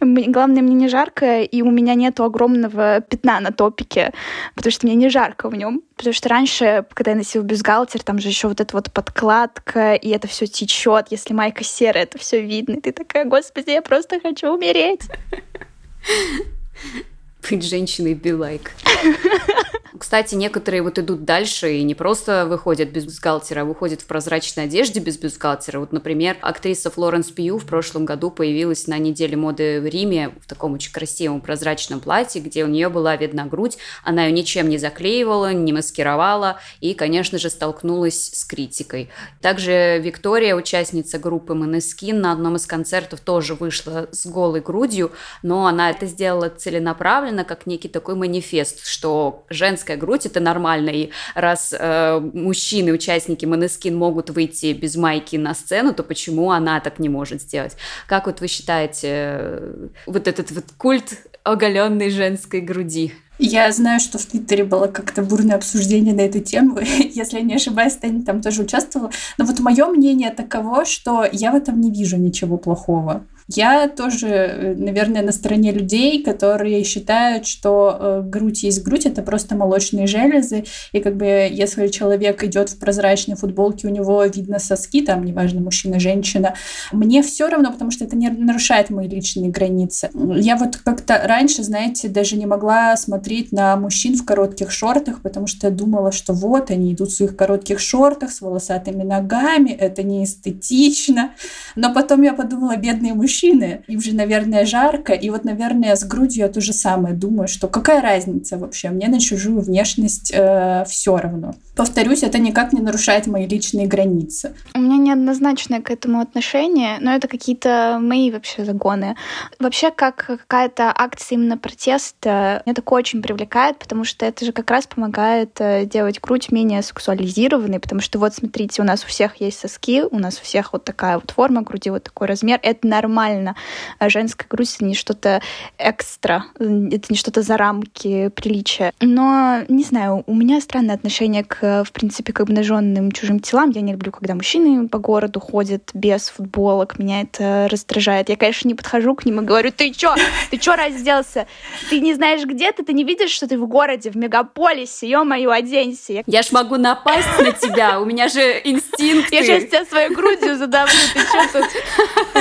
Главное, 0.00 0.62
мне 0.62 0.74
не 0.74 0.88
жарко, 0.88 1.42
и 1.42 1.62
у 1.62 1.70
меня 1.70 1.94
нет 1.94 2.18
огромного 2.20 3.00
пятна 3.00 3.40
на 3.40 3.52
топике, 3.52 4.12
потому 4.54 4.72
что 4.72 4.86
мне 4.86 4.94
не 4.94 5.08
жарко 5.08 5.48
в 5.48 5.54
нем. 5.54 5.82
Потому 5.96 6.14
что 6.14 6.28
раньше, 6.28 6.84
когда 6.94 7.12
я 7.12 7.16
носила 7.16 7.42
бюстгальтер, 7.42 8.02
там 8.02 8.18
же 8.18 8.28
еще 8.28 8.48
вот 8.48 8.60
эта 8.60 8.74
вот 8.74 8.92
подкладка, 8.92 9.94
и 9.94 10.08
это 10.10 10.28
все 10.28 10.46
течет. 10.46 11.06
Если 11.10 11.34
майка 11.34 11.64
серая, 11.64 12.04
это 12.04 12.18
все 12.18 12.40
видно. 12.40 12.74
И 12.74 12.80
ты 12.80 12.92
такая, 12.92 13.24
господи, 13.24 13.70
я 13.70 13.82
просто 13.82 14.20
хочу 14.20 14.48
умереть. 14.48 15.02
Быть 17.48 17.64
женщиной 17.64 18.14
be 18.14 18.36
like. 18.36 18.68
Кстати, 20.00 20.34
некоторые 20.34 20.82
вот 20.82 20.98
идут 20.98 21.26
дальше 21.26 21.74
и 21.74 21.82
не 21.82 21.94
просто 21.94 22.46
выходят 22.46 22.88
без 22.88 23.04
бюстгальтера, 23.04 23.60
а 23.60 23.64
выходят 23.66 24.00
в 24.00 24.06
прозрачной 24.06 24.64
одежде 24.64 24.98
без 24.98 25.18
бюстгальтера. 25.18 25.78
Вот, 25.78 25.92
например, 25.92 26.38
актриса 26.40 26.90
Флоренс 26.90 27.30
Пью 27.30 27.58
в 27.58 27.66
прошлом 27.66 28.06
году 28.06 28.30
появилась 28.30 28.86
на 28.86 28.96
неделе 28.96 29.36
моды 29.36 29.78
в 29.78 29.84
Риме 29.84 30.30
в 30.40 30.48
таком 30.48 30.72
очень 30.72 30.90
красивом 30.90 31.42
прозрачном 31.42 32.00
платье, 32.00 32.40
где 32.40 32.64
у 32.64 32.66
нее 32.66 32.88
была 32.88 33.14
видна 33.14 33.44
грудь. 33.44 33.76
Она 34.02 34.24
ее 34.24 34.32
ничем 34.32 34.70
не 34.70 34.78
заклеивала, 34.78 35.52
не 35.52 35.74
маскировала 35.74 36.58
и, 36.80 36.94
конечно 36.94 37.38
же, 37.38 37.50
столкнулась 37.50 38.30
с 38.32 38.44
критикой. 38.46 39.10
Также 39.42 40.00
Виктория, 40.02 40.56
участница 40.56 41.18
группы 41.18 41.52
Måneskin, 41.52 42.14
на 42.14 42.32
одном 42.32 42.56
из 42.56 42.66
концертов 42.66 43.20
тоже 43.20 43.54
вышла 43.54 44.08
с 44.12 44.26
голой 44.26 44.62
грудью, 44.62 45.12
но 45.42 45.66
она 45.66 45.90
это 45.90 46.06
сделала 46.06 46.48
целенаправленно, 46.48 47.29
как 47.44 47.66
некий 47.66 47.88
такой 47.88 48.14
манифест, 48.14 48.86
что 48.86 49.44
женская 49.48 49.96
грудь, 49.96 50.26
это 50.26 50.40
нормально, 50.40 50.90
и 50.90 51.10
раз 51.34 51.74
э, 51.76 52.20
мужчины, 52.20 52.92
участники 52.92 53.46
Манескин 53.46 53.96
могут 53.96 54.30
выйти 54.30 54.72
без 54.72 54.96
майки 54.96 55.36
на 55.36 55.54
сцену, 55.54 55.94
то 55.94 56.02
почему 56.02 56.50
она 56.50 56.80
так 56.80 56.98
не 56.98 57.08
может 57.08 57.42
сделать? 57.42 57.76
Как 58.06 58.26
вот 58.26 58.40
вы 58.40 58.48
считаете 58.48 59.08
э, 59.08 59.88
вот 60.06 60.28
этот 60.28 60.50
вот 60.50 60.64
культ 60.76 61.18
оголенной 61.44 62.10
женской 62.10 62.60
груди? 62.60 63.12
Я 63.42 63.72
знаю, 63.72 64.00
что 64.00 64.18
в 64.18 64.26
Твиттере 64.26 64.64
было 64.64 64.86
как-то 64.86 65.22
бурное 65.22 65.56
обсуждение 65.56 66.12
на 66.12 66.20
эту 66.20 66.40
тему. 66.40 66.78
Если 66.80 67.38
я 67.38 67.42
не 67.42 67.54
ошибаюсь, 67.54 67.94
Таня 67.94 68.22
там 68.22 68.42
тоже 68.42 68.62
участвовала. 68.62 69.10
Но 69.38 69.46
вот 69.46 69.58
мое 69.60 69.86
мнение 69.86 70.30
таково, 70.30 70.84
что 70.84 71.26
я 71.32 71.52
в 71.52 71.54
этом 71.54 71.80
не 71.80 71.90
вижу 71.90 72.18
ничего 72.18 72.58
плохого. 72.58 73.24
Я 73.54 73.88
тоже, 73.88 74.28
э, 74.28 74.74
наверное, 74.76 75.22
на 75.22 75.32
стороне 75.32 75.72
людей, 75.72 76.22
которые 76.22 76.84
считают, 76.84 77.46
что 77.46 77.96
э, 77.98 78.22
грудь 78.24 78.62
есть 78.62 78.82
грудь, 78.84 79.06
это 79.06 79.22
просто 79.22 79.56
молочные 79.56 80.06
железы, 80.06 80.64
и 80.92 81.00
как 81.00 81.16
бы 81.16 81.48
если 81.50 81.88
человек 81.88 82.44
идет 82.44 82.70
в 82.70 82.78
прозрачной 82.78 83.36
футболке, 83.36 83.88
у 83.88 83.90
него 83.90 84.24
видно 84.24 84.58
соски, 84.60 85.02
там, 85.02 85.24
неважно, 85.24 85.60
мужчина, 85.60 85.98
женщина, 85.98 86.54
мне 86.92 87.22
все 87.22 87.48
равно, 87.48 87.72
потому 87.72 87.90
что 87.90 88.04
это 88.04 88.16
не 88.16 88.28
нарушает 88.28 88.90
мои 88.90 89.08
личные 89.08 89.50
границы. 89.50 90.10
Я 90.36 90.56
вот 90.56 90.76
как-то 90.76 91.20
раньше, 91.24 91.64
знаете, 91.64 92.08
даже 92.08 92.36
не 92.36 92.46
могла 92.46 92.96
смотреть 92.96 93.50
на 93.50 93.76
мужчин 93.76 94.16
в 94.16 94.24
коротких 94.24 94.70
шортах, 94.70 95.22
потому 95.22 95.46
что 95.46 95.66
я 95.66 95.72
думала, 95.72 96.12
что 96.12 96.32
вот 96.34 96.70
они 96.70 96.94
идут 96.94 97.10
в 97.10 97.16
своих 97.16 97.36
коротких 97.36 97.80
шортах 97.80 98.30
с 98.30 98.40
волосатыми 98.40 99.02
ногами, 99.02 99.70
это 99.70 100.02
не 100.02 100.24
эстетично. 100.24 101.32
Но 101.74 101.92
потом 101.92 102.22
я 102.22 102.32
подумала, 102.32 102.76
бедные 102.76 103.14
мужчины, 103.14 103.39
мужчины, 103.40 103.82
им 103.88 104.00
же, 104.00 104.14
наверное, 104.14 104.66
жарко, 104.66 105.12
и 105.12 105.30
вот, 105.30 105.44
наверное, 105.44 105.96
с 105.96 106.04
грудью 106.04 106.44
я 106.44 106.48
то 106.48 106.60
же 106.60 106.72
самое 106.72 107.14
думаю, 107.14 107.48
что 107.48 107.68
какая 107.68 108.00
разница 108.00 108.58
вообще, 108.58 108.90
мне 108.90 109.08
на 109.08 109.20
чужую 109.20 109.60
внешность 109.60 110.32
э, 110.34 110.84
все 110.88 111.16
равно. 111.16 111.54
Повторюсь, 111.76 112.22
это 112.22 112.38
никак 112.38 112.72
не 112.72 112.80
нарушает 112.80 113.26
мои 113.26 113.46
личные 113.46 113.86
границы. 113.86 114.54
У 114.74 114.80
меня 114.80 114.96
неоднозначное 114.96 115.80
к 115.80 115.90
этому 115.90 116.20
отношение, 116.20 116.98
но 117.00 117.14
это 117.14 117.28
какие-то 117.28 117.98
мои 118.00 118.30
вообще 118.30 118.64
загоны. 118.64 119.16
Вообще, 119.58 119.90
как 119.90 120.26
какая-то 120.26 120.92
акция 120.94 121.36
именно 121.36 121.56
протеста, 121.56 122.62
меня 122.66 122.74
такое 122.74 122.98
очень 122.98 123.22
привлекает, 123.22 123.78
потому 123.78 124.04
что 124.04 124.26
это 124.26 124.44
же 124.44 124.52
как 124.52 124.70
раз 124.70 124.86
помогает 124.86 125.60
э, 125.60 125.86
делать 125.86 126.20
грудь 126.20 126.52
менее 126.52 126.82
сексуализированной, 126.82 127.80
потому 127.80 128.00
что 128.00 128.18
вот 128.18 128.34
смотрите, 128.34 128.82
у 128.82 128.84
нас 128.84 129.04
у 129.04 129.06
всех 129.06 129.36
есть 129.36 129.58
соски, 129.58 130.02
у 130.02 130.18
нас 130.18 130.38
у 130.38 130.44
всех 130.44 130.72
вот 130.72 130.84
такая 130.84 131.16
вот 131.16 131.30
форма 131.30 131.62
груди, 131.62 131.90
вот 131.90 132.04
такой 132.04 132.26
размер, 132.26 132.58
это 132.62 132.86
нормально 132.86 133.29
нормально. 133.30 133.56
А 133.98 134.08
женская 134.08 134.46
грудь— 134.48 134.74
это 134.76 134.84
не 134.84 134.94
что-то 134.94 135.40
экстра, 135.78 136.44
это 136.58 137.06
не 137.08 137.16
что-то 137.16 137.42
за 137.42 137.56
рамки 137.56 138.28
приличия. 138.28 138.92
Но, 139.00 139.60
не 139.68 139.84
знаю, 139.84 140.24
у 140.26 140.34
меня 140.34 140.60
странное 140.60 140.94
отношение 140.94 141.44
к, 141.44 141.84
в 141.84 141.92
принципе, 141.92 142.32
к 142.32 142.40
обнаженным 142.40 143.12
чужим 143.12 143.40
телам. 143.40 143.70
Я 143.70 143.80
не 143.80 143.92
люблю, 143.92 144.12
когда 144.12 144.34
мужчины 144.34 144.88
по 144.88 144.98
городу 144.98 145.40
ходят 145.40 145.90
без 145.94 146.28
футболок. 146.28 146.98
Меня 146.98 147.22
это 147.22 147.68
раздражает. 147.70 148.28
Я, 148.28 148.36
конечно, 148.36 148.68
не 148.68 148.74
подхожу 148.74 149.14
к 149.14 149.24
ним 149.24 149.40
и 149.40 149.44
говорю, 149.44 149.72
ты 149.72 149.90
чё? 149.92 150.14
Ты 150.50 150.58
чё 150.58 150.76
разделся? 150.76 151.46
Ты 151.88 152.00
не 152.00 152.14
знаешь, 152.14 152.44
где 152.44 152.72
ты? 152.72 152.82
Ты 152.82 152.92
не 152.92 153.04
видишь, 153.04 153.30
что 153.30 153.46
ты 153.46 153.58
в 153.58 153.66
городе, 153.66 154.10
в 154.10 154.16
мегаполисе? 154.16 155.08
Ё-моё, 155.08 155.50
оденься. 155.50 156.22
Я 156.26 156.42
ж 156.42 156.52
могу 156.52 156.76
напасть 156.76 157.38
на 157.38 157.52
тебя, 157.52 158.00
у 158.00 158.04
меня 158.04 158.28
же 158.28 158.60
инстинкты. 158.64 159.34
Я 159.34 159.44
сейчас 159.44 159.64
тебя 159.64 159.84
своей 159.84 160.14
грудью 160.14 160.56
задавлю, 160.56 160.92
ты 161.14 161.20
чё 161.20 161.60
тут? 161.60 161.68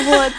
Вот. 0.06 0.32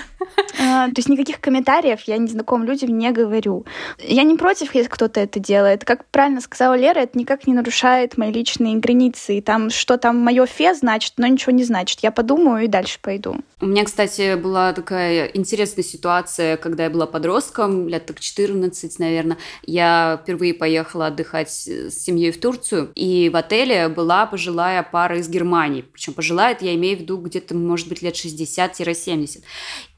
А, 0.59 0.87
то 0.89 0.95
есть 0.97 1.09
никаких 1.09 1.41
комментариев 1.41 2.01
я 2.07 2.19
незнакомым 2.19 2.67
людям 2.67 2.97
не 2.97 3.11
говорю. 3.13 3.65
Я 3.99 4.23
не 4.23 4.37
против, 4.37 4.75
если 4.75 4.89
кто-то 4.89 5.21
это 5.21 5.41
делает. 5.41 5.85
Как 5.85 6.05
правильно 6.07 6.41
сказала 6.41 6.75
Лера, 6.75 7.01
это 7.01 7.19
никак 7.19 7.47
не 7.47 7.55
нарушает 7.55 8.19
мои 8.19 8.33
личные 8.33 8.77
границы. 8.77 9.39
И 9.39 9.41
там, 9.41 9.71
что 9.71 9.97
там 9.97 10.19
мое 10.19 10.47
фе 10.47 10.75
значит, 10.75 11.15
но 11.17 11.27
ничего 11.27 11.53
не 11.53 11.65
значит. 11.65 12.01
Я 12.01 12.11
подумаю 12.11 12.65
и 12.65 12.69
дальше 12.69 12.99
пойду. 13.01 13.37
У 13.61 13.67
меня, 13.67 13.85
кстати, 13.85 14.37
была 14.37 14.73
такая 14.73 15.27
интересная 15.27 15.85
ситуация, 15.85 16.57
когда 16.57 16.85
я 16.85 16.91
была 16.91 17.07
подростком, 17.07 17.89
лет 17.89 18.07
так 18.07 18.21
14, 18.21 18.99
наверное. 18.99 19.39
Я 19.65 20.21
впервые 20.23 20.55
поехала 20.55 21.07
отдыхать 21.07 21.51
с 21.51 21.91
семьей 21.91 22.33
в 22.33 22.41
Турцию, 22.41 22.93
и 22.95 23.29
в 23.29 23.37
отеле 23.37 23.89
была 23.89 24.27
пожилая 24.27 24.83
пара 24.83 25.19
из 25.19 25.29
Германии. 25.29 25.83
Причем 25.83 26.15
пожилая, 26.15 26.53
это 26.53 26.65
я 26.65 26.75
имею 26.75 26.99
в 26.99 27.01
виду 27.01 27.19
где-то, 27.19 27.55
может 27.55 27.89
быть, 27.89 28.03
лет 28.03 28.15
60-70. 28.15 29.43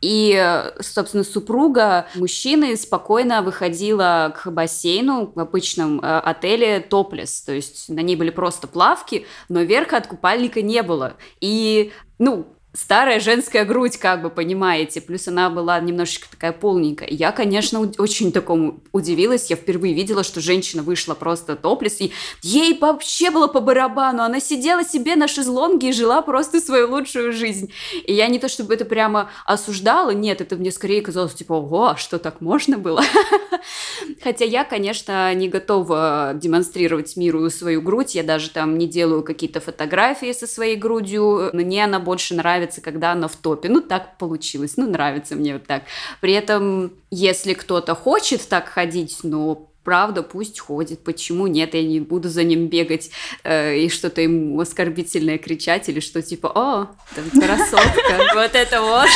И 0.01 0.12
где, 0.13 0.75
собственно, 0.81 1.25
супруга 1.25 2.07
мужчины 2.17 2.77
спокойно 2.77 3.41
выходила 3.41 4.35
к 4.37 4.51
бассейну 4.51 5.33
в 5.35 5.41
обычном 5.41 6.01
э, 6.01 6.19
отеле 6.19 6.81
топлес, 6.81 7.41
то 7.41 7.53
есть 7.53 7.89
на 7.89 8.01
ней 8.01 8.17
были 8.17 8.29
просто 8.29 8.67
плавки, 8.67 9.27
но 9.49 9.63
верха 9.63 9.97
от 9.97 10.07
купальника 10.07 10.61
не 10.61 10.83
было. 10.83 11.15
И 11.41 11.93
ну, 12.19 12.47
старая 12.75 13.21
женская 13.21 13.65
грудь, 13.65 13.97
как 13.99 14.23
бы, 14.23 14.31
понимаете. 14.31 15.01
Плюс 15.01 15.29
она 15.29 15.51
была 15.51 15.79
немножечко 15.81 16.29
такая 16.31 16.53
полненькая. 16.53 17.09
Я, 17.11 17.33
конечно, 17.33 17.81
очень 17.99 18.33
такому 18.33 18.81
удивилась. 18.93 19.51
Я 19.51 19.57
впервые 19.57 19.95
видела, 19.95 20.25
что 20.25 20.41
женщина 20.41 20.83
вышла 20.83 21.15
просто 21.15 21.57
топлес, 21.57 22.01
и 22.01 22.13
ей 22.43 22.79
вообще 22.79 23.31
было 23.31 23.47
по 23.47 23.61
барабану. 23.61 24.23
Она 24.23 24.41
сидела 24.41 24.85
себе 24.85 25.17
на 25.17 25.29
шезлонге 25.29 25.91
и 25.91 25.93
жила 25.93 26.23
просто 26.23 26.61
свою 26.61 26.91
лучшую 26.91 27.33
жизнь. 27.33 27.73
И 28.07 28.15
я 28.15 28.29
не 28.29 28.39
то 28.39 28.49
чтобы 28.49 28.75
это 28.75 28.85
прямо 28.85 29.31
осуждала, 29.45 30.11
нет, 30.11 30.41
это 30.41 30.57
мне 30.57 30.73
скорее 30.73 31.03
казалось, 31.03 31.35
типа, 31.35 31.55
ого, 31.55 31.89
а 31.89 31.97
что 31.97 32.19
так 32.19 32.41
можно 32.41 32.79
было? 32.79 33.03
Хотя 34.23 34.45
я, 34.45 34.65
конечно, 34.65 35.33
не 35.35 35.49
готова 35.49 36.33
демонстрировать 36.35 37.17
миру 37.17 37.49
свою 37.51 37.83
грудь. 37.83 38.15
Я 38.15 38.23
даже 38.23 38.51
там 38.51 38.79
не 38.79 38.87
делаю 38.87 39.23
какие-то 39.23 39.61
фотографии 39.61 40.33
со 40.33 40.47
своей 40.47 40.77
грудью. 40.77 41.51
Мне 41.53 41.85
она 41.85 42.01
больше 42.01 42.35
нравится 42.35 42.62
нравится, 42.63 42.81
когда 42.81 43.13
она 43.13 43.29
в 43.29 43.37
топе. 43.37 43.69
Ну, 43.69 43.81
так 43.81 44.19
получилось, 44.19 44.77
ну, 44.77 44.89
нравится 44.89 45.35
мне 45.35 45.55
вот 45.55 45.67
так. 45.67 45.83
При 46.21 46.33
этом, 46.33 46.93
если 47.11 47.55
кто-то 47.55 47.95
хочет 47.95 48.47
так 48.49 48.69
ходить, 48.69 49.19
ну, 49.23 49.69
правда, 49.85 50.23
пусть 50.23 50.61
ходит. 50.61 51.03
Почему 51.05 51.49
нет? 51.49 51.75
Я 51.75 51.83
не 51.83 52.01
буду 52.01 52.29
за 52.29 52.45
ним 52.45 52.69
бегать 52.69 53.11
э, 53.43 53.79
и 53.79 53.89
что-то 53.89 54.21
ему 54.21 54.61
оскорбительное 54.61 55.39
кричать 55.39 55.89
или 55.89 56.01
что 56.01 56.23
типа, 56.23 56.49
о, 56.55 56.87
там 57.15 57.41
красотка, 57.41 58.31
вот 58.35 58.55
это 58.55 58.81
вот. 58.81 59.09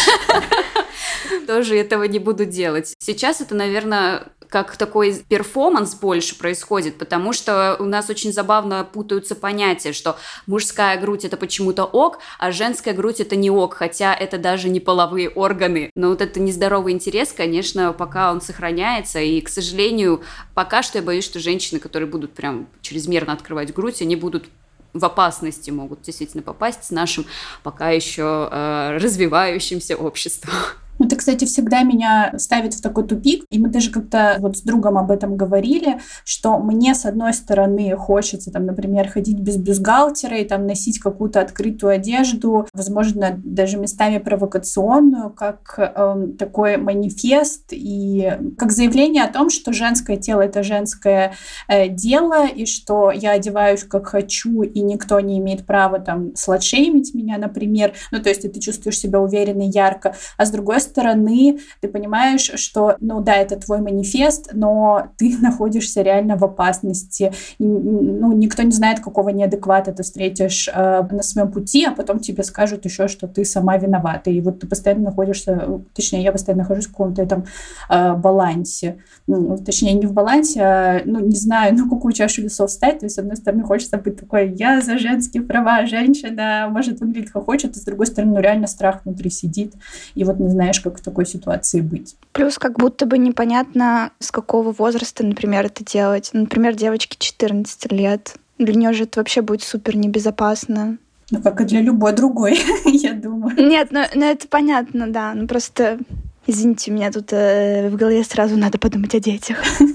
Тоже 1.46 1.76
этого 1.76 2.04
не 2.04 2.18
буду 2.18 2.44
делать. 2.44 2.94
Сейчас 2.98 3.40
это, 3.40 3.54
наверное, 3.54 4.32
как 4.48 4.76
такой 4.76 5.14
перформанс 5.28 5.94
больше 5.94 6.36
происходит, 6.38 6.98
потому 6.98 7.32
что 7.32 7.76
у 7.78 7.84
нас 7.84 8.10
очень 8.10 8.32
забавно 8.32 8.84
путаются 8.90 9.34
понятия, 9.34 9.92
что 9.92 10.16
мужская 10.46 10.98
грудь 11.00 11.24
это 11.24 11.36
почему-то 11.36 11.84
ок, 11.84 12.18
а 12.38 12.52
женская 12.52 12.92
грудь 12.92 13.20
это 13.20 13.36
не 13.36 13.50
ок, 13.50 13.74
хотя 13.74 14.14
это 14.14 14.38
даже 14.38 14.68
не 14.68 14.80
половые 14.80 15.28
органы. 15.28 15.90
Но 15.94 16.08
вот 16.10 16.20
этот 16.20 16.36
нездоровый 16.36 16.92
интерес, 16.92 17.32
конечно, 17.32 17.92
пока 17.92 18.32
он 18.32 18.40
сохраняется, 18.40 19.20
и, 19.20 19.40
к 19.40 19.48
сожалению, 19.48 20.22
пока 20.54 20.82
что 20.82 20.98
я 20.98 21.04
боюсь, 21.04 21.24
что 21.24 21.40
женщины, 21.40 21.80
которые 21.80 22.08
будут 22.08 22.32
прям 22.32 22.68
чрезмерно 22.80 23.32
открывать 23.32 23.72
грудь, 23.74 24.02
они 24.02 24.16
будут 24.16 24.46
в 24.92 25.04
опасности 25.04 25.70
могут 25.70 26.02
действительно 26.02 26.42
попасть 26.42 26.84
с 26.84 26.90
нашим 26.90 27.26
пока 27.62 27.90
еще 27.90 28.48
э, 28.50 28.98
развивающимся 28.98 29.96
обществом. 29.96 30.54
Это, 30.98 31.16
кстати, 31.16 31.44
всегда 31.44 31.82
меня 31.82 32.34
ставит 32.38 32.74
в 32.74 32.82
такой 32.82 33.06
тупик. 33.06 33.44
И 33.50 33.58
мы 33.58 33.68
даже 33.68 33.90
как-то 33.90 34.36
вот 34.38 34.56
с 34.56 34.62
другом 34.62 34.98
об 34.98 35.10
этом 35.10 35.36
говорили, 35.36 36.00
что 36.24 36.58
мне, 36.58 36.94
с 36.94 37.04
одной 37.04 37.32
стороны, 37.32 37.94
хочется, 37.96 38.50
там, 38.50 38.66
например, 38.66 39.08
ходить 39.08 39.38
без 39.38 39.56
бюстгальтера 39.56 40.38
и 40.38 40.44
там 40.44 40.66
носить 40.66 40.98
какую-то 40.98 41.40
открытую 41.40 41.92
одежду, 41.92 42.66
возможно, 42.72 43.40
даже 43.44 43.76
местами 43.76 44.18
провокационную, 44.18 45.30
как 45.30 45.74
э, 45.78 46.28
такой 46.38 46.76
манифест 46.76 47.66
и 47.70 48.32
как 48.56 48.72
заявление 48.72 49.24
о 49.24 49.32
том, 49.32 49.50
что 49.50 49.72
женское 49.72 50.16
тело— 50.16 50.40
это 50.42 50.62
женское 50.62 51.34
э, 51.68 51.88
дело, 51.88 52.46
и 52.46 52.66
что 52.66 53.10
я 53.10 53.32
одеваюсь 53.32 53.84
как 53.84 54.06
хочу, 54.06 54.62
и 54.62 54.80
никто 54.80 55.20
не 55.20 55.38
имеет 55.38 55.66
права 55.66 55.98
там 55.98 56.34
сладшеймить 56.36 57.14
меня, 57.14 57.38
например. 57.38 57.92
Ну, 58.10 58.20
то 58.22 58.28
есть 58.28 58.42
ты 58.42 58.60
чувствуешь 58.60 58.98
себя 58.98 59.20
уверенно, 59.20 59.62
ярко. 59.62 60.14
А 60.36 60.46
с 60.46 60.50
другой 60.50 60.80
стороны, 60.86 61.58
ты 61.80 61.88
понимаешь, 61.88 62.50
что, 62.54 62.96
ну 63.00 63.20
да, 63.20 63.34
это 63.34 63.56
твой 63.56 63.80
манифест, 63.80 64.50
но 64.52 65.08
ты 65.18 65.36
находишься 65.40 66.02
реально 66.02 66.36
в 66.36 66.44
опасности. 66.44 67.32
И, 67.58 67.64
ну, 67.64 68.32
никто 68.32 68.62
не 68.62 68.72
знает, 68.72 69.00
какого 69.00 69.30
неадеквата 69.30 69.92
ты 69.92 70.02
встретишь 70.02 70.68
э, 70.72 71.02
на 71.10 71.22
своем 71.22 71.50
пути, 71.50 71.84
а 71.84 71.92
потом 71.92 72.20
тебе 72.20 72.42
скажут 72.42 72.84
еще, 72.84 73.08
что 73.08 73.28
ты 73.28 73.44
сама 73.44 73.76
виновата. 73.76 74.30
И 74.30 74.40
вот 74.40 74.60
ты 74.60 74.66
постоянно 74.66 75.04
находишься, 75.04 75.80
точнее, 75.94 76.22
я 76.22 76.32
постоянно 76.32 76.62
нахожусь 76.62 76.86
в 76.86 76.90
каком-то 76.90 77.26
там 77.26 77.44
э, 77.90 78.14
балансе. 78.14 78.98
Ну, 79.26 79.58
точнее, 79.58 79.92
не 79.94 80.06
в 80.06 80.12
балансе, 80.12 80.60
а, 80.62 81.02
ну, 81.04 81.20
не 81.20 81.36
знаю, 81.36 81.74
ну, 81.78 81.90
какую 81.90 82.12
чашу 82.12 82.42
весов 82.42 82.70
стать. 82.70 83.00
То 83.00 83.06
есть, 83.06 83.16
с 83.16 83.18
одной 83.18 83.36
стороны, 83.36 83.64
хочется 83.64 83.98
быть 83.98 84.18
такой, 84.18 84.52
я 84.54 84.80
за 84.80 84.98
женские 84.98 85.42
права, 85.42 85.86
женщина 85.86 86.68
может 86.70 87.00
выглядеть 87.00 87.30
как 87.30 87.44
хочет, 87.44 87.76
а 87.76 87.78
с 87.78 87.84
другой 87.84 88.06
стороны, 88.06 88.34
ну, 88.34 88.40
реально 88.40 88.66
страх 88.66 89.02
внутри 89.04 89.30
сидит. 89.30 89.74
И 90.14 90.24
вот 90.24 90.38
не 90.38 90.48
знаешь, 90.48 90.75
знаешь, 90.76 90.80
как 90.80 91.00
в 91.00 91.04
такой 91.04 91.26
ситуации 91.26 91.80
быть. 91.80 92.16
Плюс 92.32 92.58
как 92.58 92.78
будто 92.78 93.06
бы 93.06 93.18
непонятно, 93.18 94.10
с 94.18 94.30
какого 94.30 94.72
возраста, 94.72 95.24
например, 95.24 95.66
это 95.66 95.84
делать. 95.84 96.30
Например, 96.32 96.74
девочке 96.74 97.16
14 97.18 97.92
лет. 97.92 98.36
Для 98.58 98.74
нее 98.74 98.92
же 98.92 99.04
это 99.04 99.20
вообще 99.20 99.42
будет 99.42 99.62
супер 99.62 99.96
небезопасно. 99.96 100.98
Ну, 101.30 101.42
как 101.42 101.60
и 101.60 101.64
для 101.64 101.80
любой 101.80 102.12
другой, 102.12 102.58
я 102.84 103.12
думаю. 103.12 103.56
Нет, 103.56 103.88
ну, 103.90 104.02
ну 104.14 104.24
это 104.24 104.46
понятно, 104.48 105.10
да. 105.10 105.34
Ну 105.34 105.46
просто, 105.46 105.98
извините, 106.46 106.90
меня 106.90 107.10
тут 107.10 107.32
э, 107.32 107.88
в 107.90 107.96
голове 107.96 108.22
сразу 108.24 108.56
надо 108.56 108.78
подумать 108.78 109.14
о 109.14 109.20
детях. 109.20 109.58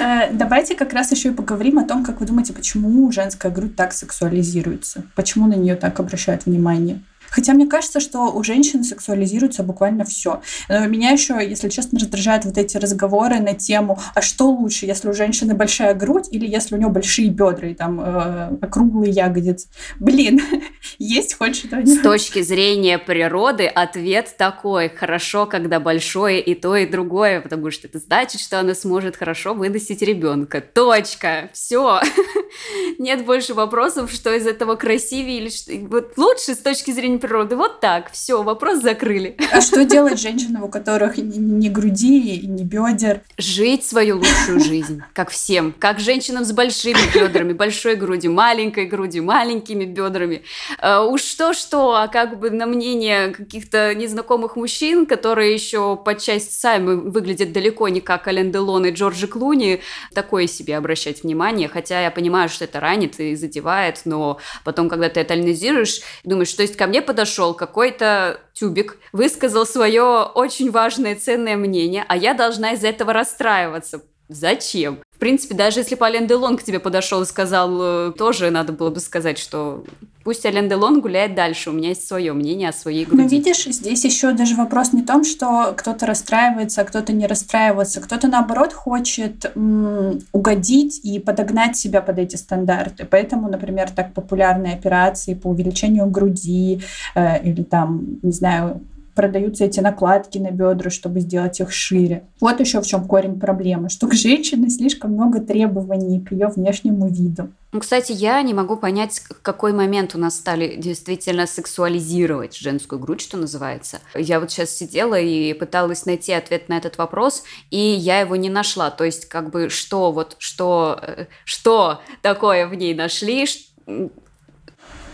Э, 0.00 0.32
давайте 0.32 0.76
как 0.76 0.92
раз 0.92 1.10
еще 1.10 1.30
и 1.30 1.32
поговорим 1.32 1.80
о 1.80 1.84
том, 1.84 2.04
как 2.04 2.20
вы 2.20 2.26
думаете, 2.26 2.52
почему 2.52 3.10
женская 3.10 3.50
грудь 3.50 3.74
так 3.74 3.92
сексуализируется, 3.92 5.02
почему 5.16 5.48
на 5.48 5.54
нее 5.54 5.74
так 5.74 5.98
обращают 5.98 6.46
внимание. 6.46 7.02
Хотя 7.30 7.52
мне 7.52 7.66
кажется, 7.66 8.00
что 8.00 8.32
у 8.32 8.42
женщин 8.42 8.84
сексуализируется 8.84 9.62
буквально 9.62 10.04
все. 10.04 10.42
Меня 10.68 11.10
еще, 11.10 11.34
если 11.34 11.68
честно, 11.68 11.98
раздражают 11.98 12.44
вот 12.44 12.58
эти 12.58 12.76
разговоры 12.76 13.38
на 13.40 13.54
тему, 13.54 13.98
а 14.14 14.22
что 14.22 14.50
лучше, 14.50 14.86
если 14.86 15.08
у 15.08 15.12
женщины 15.12 15.54
большая 15.54 15.94
грудь 15.94 16.28
или 16.30 16.46
если 16.46 16.74
у 16.74 16.78
нее 16.78 16.88
большие 16.88 17.30
бедра 17.30 17.68
и 17.68 17.74
там 17.74 18.00
э, 18.00 18.58
округлые 18.60 19.12
ягодицы. 19.12 19.68
Блин, 19.98 20.40
есть 20.98 21.34
хоть 21.34 21.56
что-нибудь? 21.56 21.94
С 21.94 22.00
точки 22.00 22.42
зрения 22.42 22.98
природы 22.98 23.66
ответ 23.66 24.34
такой. 24.36 24.88
Хорошо, 24.88 25.46
когда 25.46 25.80
большое 25.80 26.40
и 26.40 26.54
то, 26.54 26.76
и 26.76 26.86
другое, 26.86 27.40
потому 27.40 27.70
что 27.70 27.86
это 27.86 27.98
значит, 27.98 28.40
что 28.40 28.60
она 28.60 28.74
сможет 28.74 29.16
хорошо 29.16 29.54
выносить 29.54 30.02
ребенка. 30.02 30.60
Точка. 30.60 31.50
Все. 31.52 32.00
Нет 32.98 33.24
больше 33.24 33.54
вопросов, 33.54 34.10
что 34.10 34.34
из 34.34 34.46
этого 34.46 34.76
красивее 34.76 35.38
или 35.38 35.48
что... 35.50 35.72
Вот 35.88 36.16
лучше 36.16 36.54
с 36.54 36.58
точки 36.58 36.90
зрения 36.90 37.17
день 37.18 37.20
природы. 37.20 37.56
Вот 37.56 37.80
так, 37.80 38.10
все, 38.12 38.42
вопрос 38.42 38.80
закрыли. 38.82 39.36
А 39.50 39.60
что 39.60 39.84
делать 39.84 40.20
женщинам, 40.20 40.64
у 40.64 40.68
которых 40.68 41.16
ни 41.16 41.68
груди 41.68 42.36
и 42.36 42.46
ни 42.46 42.62
бедер? 42.62 43.22
Жить 43.38 43.84
свою 43.84 44.18
лучшую 44.18 44.60
жизнь, 44.60 45.02
как 45.14 45.30
всем. 45.30 45.74
Как 45.78 45.98
женщинам 45.98 46.44
с 46.44 46.52
большими 46.52 46.98
бедрами, 47.12 47.54
большой 47.54 47.96
грудью, 47.96 48.32
маленькой 48.32 48.86
грудью, 48.86 49.24
маленькими 49.24 49.84
бедрами. 49.84 50.42
Uh, 50.80 51.06
уж 51.08 51.22
что-что, 51.22 51.94
а 51.94 52.08
как 52.08 52.38
бы 52.38 52.50
на 52.50 52.66
мнение 52.66 53.30
каких-то 53.30 53.94
незнакомых 53.94 54.54
мужчин, 54.54 55.06
которые 55.06 55.54
еще 55.54 55.96
по 55.96 56.14
части 56.14 56.52
сами 56.52 56.94
выглядят 56.94 57.52
далеко 57.52 57.88
не 57.88 58.00
как 58.00 58.28
Ален 58.28 58.52
Делон 58.52 58.86
и 58.86 58.92
Джорджи 58.92 59.26
Клуни, 59.26 59.80
такое 60.14 60.46
себе 60.46 60.76
обращать 60.76 61.24
внимание. 61.24 61.68
Хотя 61.68 62.00
я 62.00 62.10
понимаю, 62.10 62.48
что 62.48 62.64
это 62.64 62.78
ранит 62.80 63.18
и 63.18 63.34
задевает, 63.34 64.02
но 64.04 64.38
потом, 64.62 64.88
когда 64.88 65.08
ты 65.08 65.20
это 65.20 65.34
анализируешь, 65.34 66.00
думаешь, 66.22 66.48
что 66.48 66.62
есть 66.62 66.76
ко 66.76 66.86
мне 66.86 67.02
подошел 67.08 67.54
какой-то 67.54 68.38
тюбик, 68.52 68.98
высказал 69.12 69.64
свое 69.64 70.24
очень 70.34 70.70
важное 70.70 71.16
ценное 71.16 71.56
мнение, 71.56 72.04
а 72.06 72.18
я 72.18 72.34
должна 72.34 72.72
из-за 72.72 72.88
этого 72.88 73.14
расстраиваться. 73.14 74.02
Зачем? 74.28 75.00
В 75.18 75.20
принципе, 75.20 75.56
даже 75.56 75.80
если 75.80 75.96
бы 75.96 76.06
Ален 76.06 76.28
Делон 76.28 76.56
к 76.56 76.62
тебе 76.62 76.78
подошел 76.78 77.22
и 77.22 77.26
сказал, 77.26 77.76
э, 77.80 78.12
тоже 78.16 78.50
надо 78.50 78.72
было 78.72 78.90
бы 78.90 79.00
сказать, 79.00 79.36
что 79.36 79.82
пусть 80.22 80.46
Ален 80.46 80.68
Делон 80.68 81.00
гуляет 81.00 81.34
дальше, 81.34 81.70
у 81.70 81.72
меня 81.72 81.88
есть 81.88 82.06
свое 82.06 82.32
мнение 82.34 82.68
о 82.68 82.72
своей 82.72 83.04
груди. 83.04 83.22
Но 83.24 83.28
видишь, 83.28 83.64
здесь 83.64 84.04
еще 84.04 84.30
даже 84.30 84.54
вопрос 84.54 84.92
не 84.92 85.02
в 85.02 85.06
том, 85.06 85.24
что 85.24 85.74
кто-то 85.76 86.06
расстраивается, 86.06 86.82
а 86.82 86.84
кто-то 86.84 87.12
не 87.12 87.26
расстраивается. 87.26 88.00
Кто-то, 88.00 88.28
наоборот, 88.28 88.72
хочет 88.72 89.50
м- 89.56 90.20
угодить 90.30 91.00
и 91.02 91.18
подогнать 91.18 91.76
себя 91.76 92.00
под 92.00 92.20
эти 92.20 92.36
стандарты. 92.36 93.04
Поэтому, 93.04 93.48
например, 93.48 93.90
так 93.90 94.14
популярные 94.14 94.74
операции 94.74 95.34
по 95.34 95.48
увеличению 95.48 96.06
груди 96.06 96.80
э, 97.16 97.42
или 97.42 97.64
там, 97.64 98.20
не 98.22 98.30
знаю, 98.30 98.82
продаются 99.18 99.64
эти 99.64 99.80
накладки 99.80 100.38
на 100.38 100.52
бедра, 100.52 100.90
чтобы 100.90 101.18
сделать 101.18 101.58
их 101.58 101.72
шире. 101.72 102.22
Вот 102.40 102.60
еще 102.60 102.80
в 102.80 102.86
чем 102.86 103.04
корень 103.08 103.40
проблемы, 103.40 103.88
что 103.88 104.06
к 104.06 104.14
женщине 104.14 104.70
слишком 104.70 105.10
много 105.10 105.40
требований 105.40 106.20
к 106.20 106.30
ее 106.30 106.46
внешнему 106.46 107.08
виду. 107.08 107.48
Ну, 107.72 107.80
кстати, 107.80 108.12
я 108.12 108.40
не 108.42 108.54
могу 108.54 108.76
понять, 108.76 109.20
какой 109.42 109.72
момент 109.72 110.14
у 110.14 110.18
нас 110.18 110.36
стали 110.36 110.76
действительно 110.76 111.48
сексуализировать 111.48 112.56
женскую 112.56 113.00
грудь, 113.00 113.20
что 113.20 113.36
называется. 113.36 113.98
Я 114.14 114.38
вот 114.38 114.52
сейчас 114.52 114.70
сидела 114.70 115.18
и 115.18 115.52
пыталась 115.52 116.06
найти 116.06 116.32
ответ 116.32 116.68
на 116.68 116.78
этот 116.78 116.96
вопрос, 116.96 117.42
и 117.72 117.76
я 117.76 118.20
его 118.20 118.36
не 118.36 118.50
нашла. 118.50 118.92
То 118.92 119.02
есть, 119.02 119.26
как 119.26 119.50
бы, 119.50 119.68
что 119.68 120.12
вот, 120.12 120.36
что, 120.38 120.96
э, 121.02 121.26
что 121.44 122.00
такое 122.22 122.68
в 122.68 122.74
ней 122.76 122.94
нашли, 122.94 123.46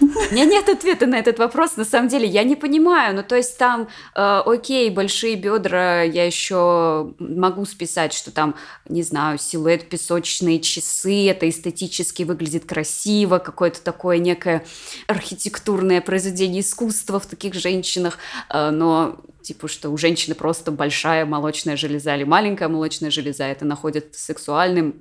У 0.00 0.34
меня 0.34 0.44
нет 0.44 0.68
ответа 0.68 1.06
на 1.06 1.18
этот 1.18 1.38
вопрос, 1.38 1.76
на 1.76 1.84
самом 1.84 2.08
деле, 2.08 2.26
я 2.26 2.44
не 2.44 2.56
понимаю. 2.56 3.14
Ну, 3.14 3.22
то 3.22 3.36
есть 3.36 3.58
там, 3.58 3.88
э, 4.14 4.42
окей, 4.44 4.90
большие 4.90 5.36
бедра, 5.36 6.02
я 6.02 6.26
еще 6.26 7.14
могу 7.18 7.64
списать, 7.64 8.12
что 8.12 8.30
там, 8.30 8.54
не 8.88 9.02
знаю, 9.02 9.38
силуэт 9.38 9.88
песочные 9.88 10.60
часы, 10.60 11.28
это 11.28 11.48
эстетически 11.48 12.22
выглядит 12.22 12.64
красиво, 12.64 13.38
какое-то 13.38 13.82
такое 13.82 14.18
некое 14.18 14.64
архитектурное 15.06 16.00
произведение 16.00 16.62
искусства 16.62 17.20
в 17.20 17.26
таких 17.26 17.54
женщинах, 17.54 18.18
э, 18.50 18.70
но 18.70 19.18
типа, 19.42 19.68
что 19.68 19.90
у 19.90 19.96
женщины 19.96 20.34
просто 20.34 20.72
большая 20.72 21.26
молочная 21.26 21.76
железа 21.76 22.16
или 22.16 22.24
маленькая 22.24 22.68
молочная 22.68 23.10
железа, 23.10 23.44
это 23.44 23.64
находит 23.64 24.14
сексуальным, 24.14 24.94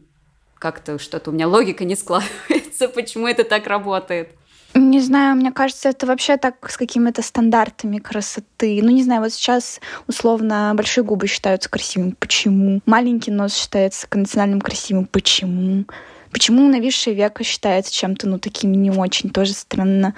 как-то 0.60 1.00
что-то 1.00 1.32
у 1.32 1.34
меня 1.34 1.48
логика 1.48 1.84
не 1.86 1.96
складывается, 1.96 2.88
почему 2.96 3.28
это 3.28 3.44
так 3.44 3.68
работает. 3.68 4.36
Не 4.76 5.00
знаю, 5.02 5.36
мне 5.36 5.52
кажется, 5.52 5.90
это 5.90 6.08
вообще 6.08 6.38
так 6.38 6.70
с 6.70 6.78
какими-то 6.78 7.22
стандартами 7.22 8.00
красоты. 8.00 8.80
Ну, 8.82 8.90
не 8.90 9.04
знаю, 9.04 9.22
вот 9.22 9.32
сейчас 9.32 9.80
условно 10.08 10.74
большие 10.76 11.04
губы 11.04 11.28
считаются 11.28 11.70
красивыми. 11.70 12.16
Почему? 12.20 12.82
Маленький 12.88 13.30
нос 13.30 13.56
считается 13.56 14.08
конвенциональным 14.08 14.62
красивым. 14.62 15.06
Почему? 15.06 15.86
Почему 16.32 16.68
нависшее 16.68 17.16
веко 17.16 17.44
считается 17.44 17.94
чем-то, 17.94 18.28
ну, 18.28 18.40
таким 18.40 18.72
не 18.72 18.90
очень, 18.90 19.30
тоже 19.30 19.54
странно. 19.54 20.16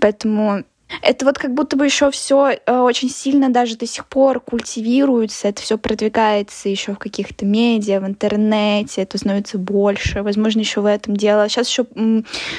Поэтому 0.00 0.62
это 1.02 1.24
вот 1.24 1.38
как 1.38 1.54
будто 1.54 1.76
бы 1.76 1.84
еще 1.84 2.10
все 2.10 2.58
э, 2.64 2.78
очень 2.78 3.10
сильно 3.10 3.50
даже 3.50 3.76
до 3.76 3.86
сих 3.86 4.06
пор 4.06 4.40
культивируется, 4.40 5.48
это 5.48 5.62
все 5.62 5.78
продвигается 5.78 6.68
еще 6.68 6.94
в 6.94 6.98
каких-то 6.98 7.44
медиа, 7.44 8.00
в 8.00 8.06
интернете, 8.06 9.02
это 9.02 9.18
становится 9.18 9.58
больше. 9.58 10.22
Возможно, 10.22 10.60
еще 10.60 10.80
в 10.80 10.86
этом 10.86 11.16
дело. 11.16 11.48
Сейчас 11.48 11.68
еще 11.68 11.86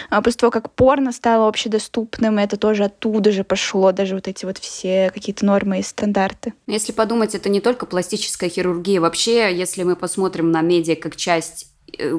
а, 0.10 0.22
после 0.22 0.40
того, 0.40 0.52
как 0.52 0.72
порно 0.72 1.12
стало 1.12 1.48
общедоступным, 1.48 2.38
это 2.38 2.58
тоже 2.58 2.86
оттуда 2.86 3.32
же 3.32 3.44
пошло, 3.44 3.92
даже 3.92 4.16
вот 4.16 4.28
эти 4.28 4.46
вот 4.46 4.58
все 4.58 5.12
какие-то 5.14 5.46
нормы 5.46 5.80
и 5.80 5.84
стандарты. 5.84 6.54
Если 6.68 6.92
подумать, 6.92 7.36
это 7.36 7.50
не 7.50 7.62
только 7.62 7.86
пластическая 7.86 8.50
хирургия. 8.50 9.02
Вообще, 9.02 9.56
если 9.56 9.84
мы 9.84 9.96
посмотрим 9.96 10.52
на 10.52 10.62
медиа 10.62 10.96
как 10.96 11.16
часть 11.16 11.68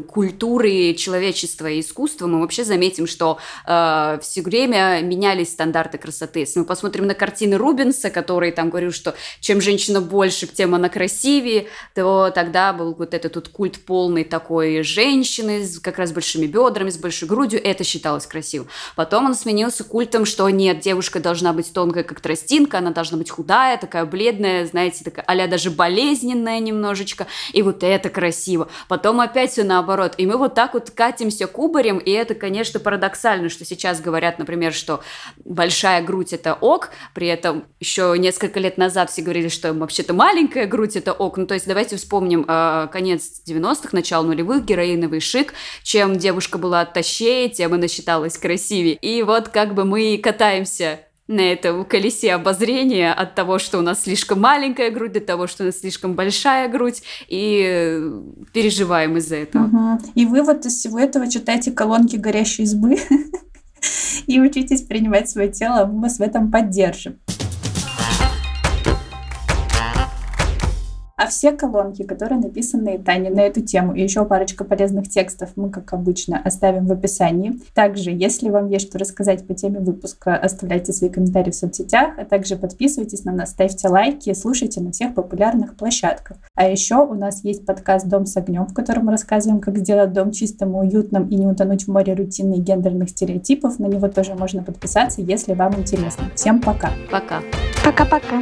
культуры 0.09 0.95
человечества 0.95 1.66
и 1.66 1.81
искусства, 1.81 2.27
мы 2.27 2.41
вообще 2.41 2.64
заметим, 2.64 3.07
что 3.07 3.39
э, 3.66 4.18
все 4.23 4.43
время 4.43 5.01
менялись 5.03 5.51
стандарты 5.51 5.99
красоты. 5.99 6.41
Если 6.41 6.61
мы 6.61 6.64
посмотрим 6.64 7.07
на 7.07 7.14
картины 7.14 7.57
Рубенса, 7.57 8.11
который 8.11 8.53
там 8.53 8.71
говорил, 8.71 8.93
что 8.93 9.14
чем 9.41 9.61
женщина 9.61 10.01
больше, 10.01 10.47
тем 10.47 10.75
она 10.75 10.89
красивее, 10.89 11.68
то 11.95 12.31
тогда 12.35 12.73
был 12.73 12.95
вот 12.95 13.14
этот 13.14 13.37
вот 13.37 13.49
культ 13.49 13.85
полный 13.85 14.25
такой 14.25 14.83
женщины 14.83 15.64
с 15.64 15.79
как 15.79 15.99
раз 15.99 16.12
большими 16.12 16.47
бедрами, 16.47 16.91
с 16.91 16.99
большой 16.99 17.29
грудью, 17.29 17.61
это 17.62 17.85
считалось 17.85 18.27
красивым. 18.27 18.68
Потом 18.97 19.27
он 19.27 19.35
сменился 19.35 19.85
культом, 19.85 20.25
что 20.25 20.49
нет, 20.49 20.81
девушка 20.81 21.21
должна 21.21 21.53
быть 21.53 21.73
тонкая, 21.73 22.05
как 22.05 22.21
тростинка, 22.21 22.79
она 22.79 22.91
должна 22.91 23.18
быть 23.18 23.31
худая, 23.31 23.77
такая 23.79 24.05
бледная, 24.05 24.66
знаете, 24.66 25.05
такая 25.05 25.25
а 25.27 25.47
даже 25.47 25.71
болезненная 25.71 26.61
немножечко, 26.61 27.27
и 27.53 27.62
вот 27.62 27.83
это 27.83 28.11
красиво. 28.11 28.68
Потом 28.89 29.21
опять 29.21 29.59
все 29.61 29.64
наоборот. 29.64 30.14
И 30.16 30.26
мы 30.26 30.38
вот 30.38 30.54
так 30.54 30.72
вот 30.74 30.90
катимся 30.90 31.46
кубарем, 31.46 31.98
и 31.98 32.11
это, 32.11 32.34
конечно, 32.34 32.80
парадоксально, 32.80 33.50
что 33.50 33.64
сейчас 33.66 34.00
говорят, 34.00 34.38
например, 34.38 34.72
что 34.72 35.02
большая 35.44 36.02
грудь– 36.02 36.32
это 36.32 36.54
ок, 36.54 36.90
при 37.14 37.26
этом 37.26 37.64
еще 37.78 38.14
несколько 38.16 38.58
лет 38.58 38.78
назад 38.78 39.11
все 39.11 39.20
говорили, 39.20 39.48
что 39.48 39.74
вообще-то 39.74 40.14
маленькая 40.14 40.66
грудь– 40.66 40.96
это 40.96 41.12
ок. 41.12 41.36
Ну, 41.36 41.46
то 41.46 41.54
есть 41.54 41.66
давайте 41.66 41.96
вспомним 41.96 42.46
э, 42.48 42.88
конец 42.90 43.42
90-х, 43.46 43.90
начало 43.92 44.24
нулевых, 44.24 44.64
героиновый 44.64 45.20
шик. 45.20 45.52
Чем 45.82 46.16
девушка 46.16 46.56
была 46.56 46.84
тащее, 46.86 47.50
тем 47.50 47.74
она 47.74 47.86
считалась 47.88 48.38
красивее. 48.38 48.94
И 48.94 49.22
вот 49.22 49.48
как 49.48 49.74
бы 49.74 49.84
мы 49.84 50.18
катаемся 50.22 51.00
на 51.31 51.43
этом 51.43 51.85
колесе 51.85 52.35
обозрения 52.35 53.12
от 53.12 53.37
того, 53.37 53.61
что 53.61 53.78
у 53.78 53.83
нас 53.83 54.03
слишком 54.03 54.41
маленькая 54.41 54.91
грудь, 54.91 55.12
до 55.12 55.20
того, 55.20 55.47
что 55.47 55.62
у 55.62 55.66
нас 55.66 55.78
слишком 55.78 56.14
большая 56.14 56.68
грудь, 56.68 57.03
и 57.28 58.03
переживаем 58.53 59.16
из-за 59.16 59.37
этого. 59.37 59.66
Угу. 59.66 60.11
И 60.16 60.26
вывод 60.26 60.66
из 60.66 60.74
всего 60.74 60.99
этого 60.99 61.31
читайте 61.31 61.70
колонки 61.70 62.16
горящей 62.16 62.64
избы 62.64 62.99
и 64.26 64.41
учитесь 64.41 64.83
принимать 64.83 65.31
свое 65.31 65.53
тело, 65.53 65.87
мы 65.87 66.03
вас 66.03 66.18
в 66.18 66.20
этом 66.20 66.51
поддержим. 66.51 67.20
А 71.21 71.27
все 71.27 71.53
колонки, 71.53 72.03
которые 72.03 72.41
написаны 72.41 72.99
Таней 72.99 73.29
на 73.29 73.41
эту 73.41 73.61
тему, 73.61 73.95
и 73.95 74.03
еще 74.03 74.25
парочка 74.25 74.64
полезных 74.64 75.11
текстов 75.11 75.51
мы, 75.55 75.68
как 75.68 75.93
обычно, 75.93 76.41
оставим 76.43 76.87
в 76.87 76.93
описании. 76.93 77.61
Также, 77.75 78.11
если 78.11 78.49
вам 78.49 78.68
есть 78.68 78.89
что 78.89 78.99
рассказать 78.99 79.47
по 79.47 79.53
теме 79.53 79.81
выпуска, 79.81 80.35
оставляйте 80.35 80.95
свои 80.95 81.11
комментарии 81.11 81.51
в 81.51 81.55
соцсетях, 81.55 82.14
а 82.16 82.25
также 82.25 82.57
подписывайтесь 82.57 83.25
на 83.25 83.33
нас, 83.33 83.51
ставьте 83.51 83.89
лайки, 83.89 84.33
слушайте 84.33 84.81
на 84.81 84.93
всех 84.93 85.14
популярных 85.14 85.77
площадках. 85.77 86.39
А 86.55 86.66
еще 86.66 87.05
у 87.05 87.12
нас 87.12 87.45
есть 87.45 87.66
подкаст 87.66 88.07
«Дом 88.07 88.25
с 88.25 88.39
огнем», 88.39 88.64
в 88.64 88.73
котором 88.73 89.05
мы 89.05 89.12
рассказываем, 89.12 89.61
как 89.61 89.77
сделать 89.77 90.14
дом 90.14 90.33
чистым 90.33 90.75
и 90.75 90.89
уютным 90.89 91.29
и 91.29 91.37
не 91.37 91.47
утонуть 91.47 91.85
в 91.85 91.89
море 91.89 92.14
рутины 92.14 92.55
и 92.55 92.61
гендерных 92.61 93.11
стереотипов. 93.11 93.79
На 93.79 93.89
него 93.89 94.09
тоже 94.09 94.35
можно 94.35 94.62
подписаться, 94.62 95.21
если 95.21 95.53
вам 95.53 95.79
интересно. 95.79 96.25
Всем 96.35 96.62
пока. 96.62 96.93
Пока. 97.11 97.43
Пока-пока. 97.85 98.41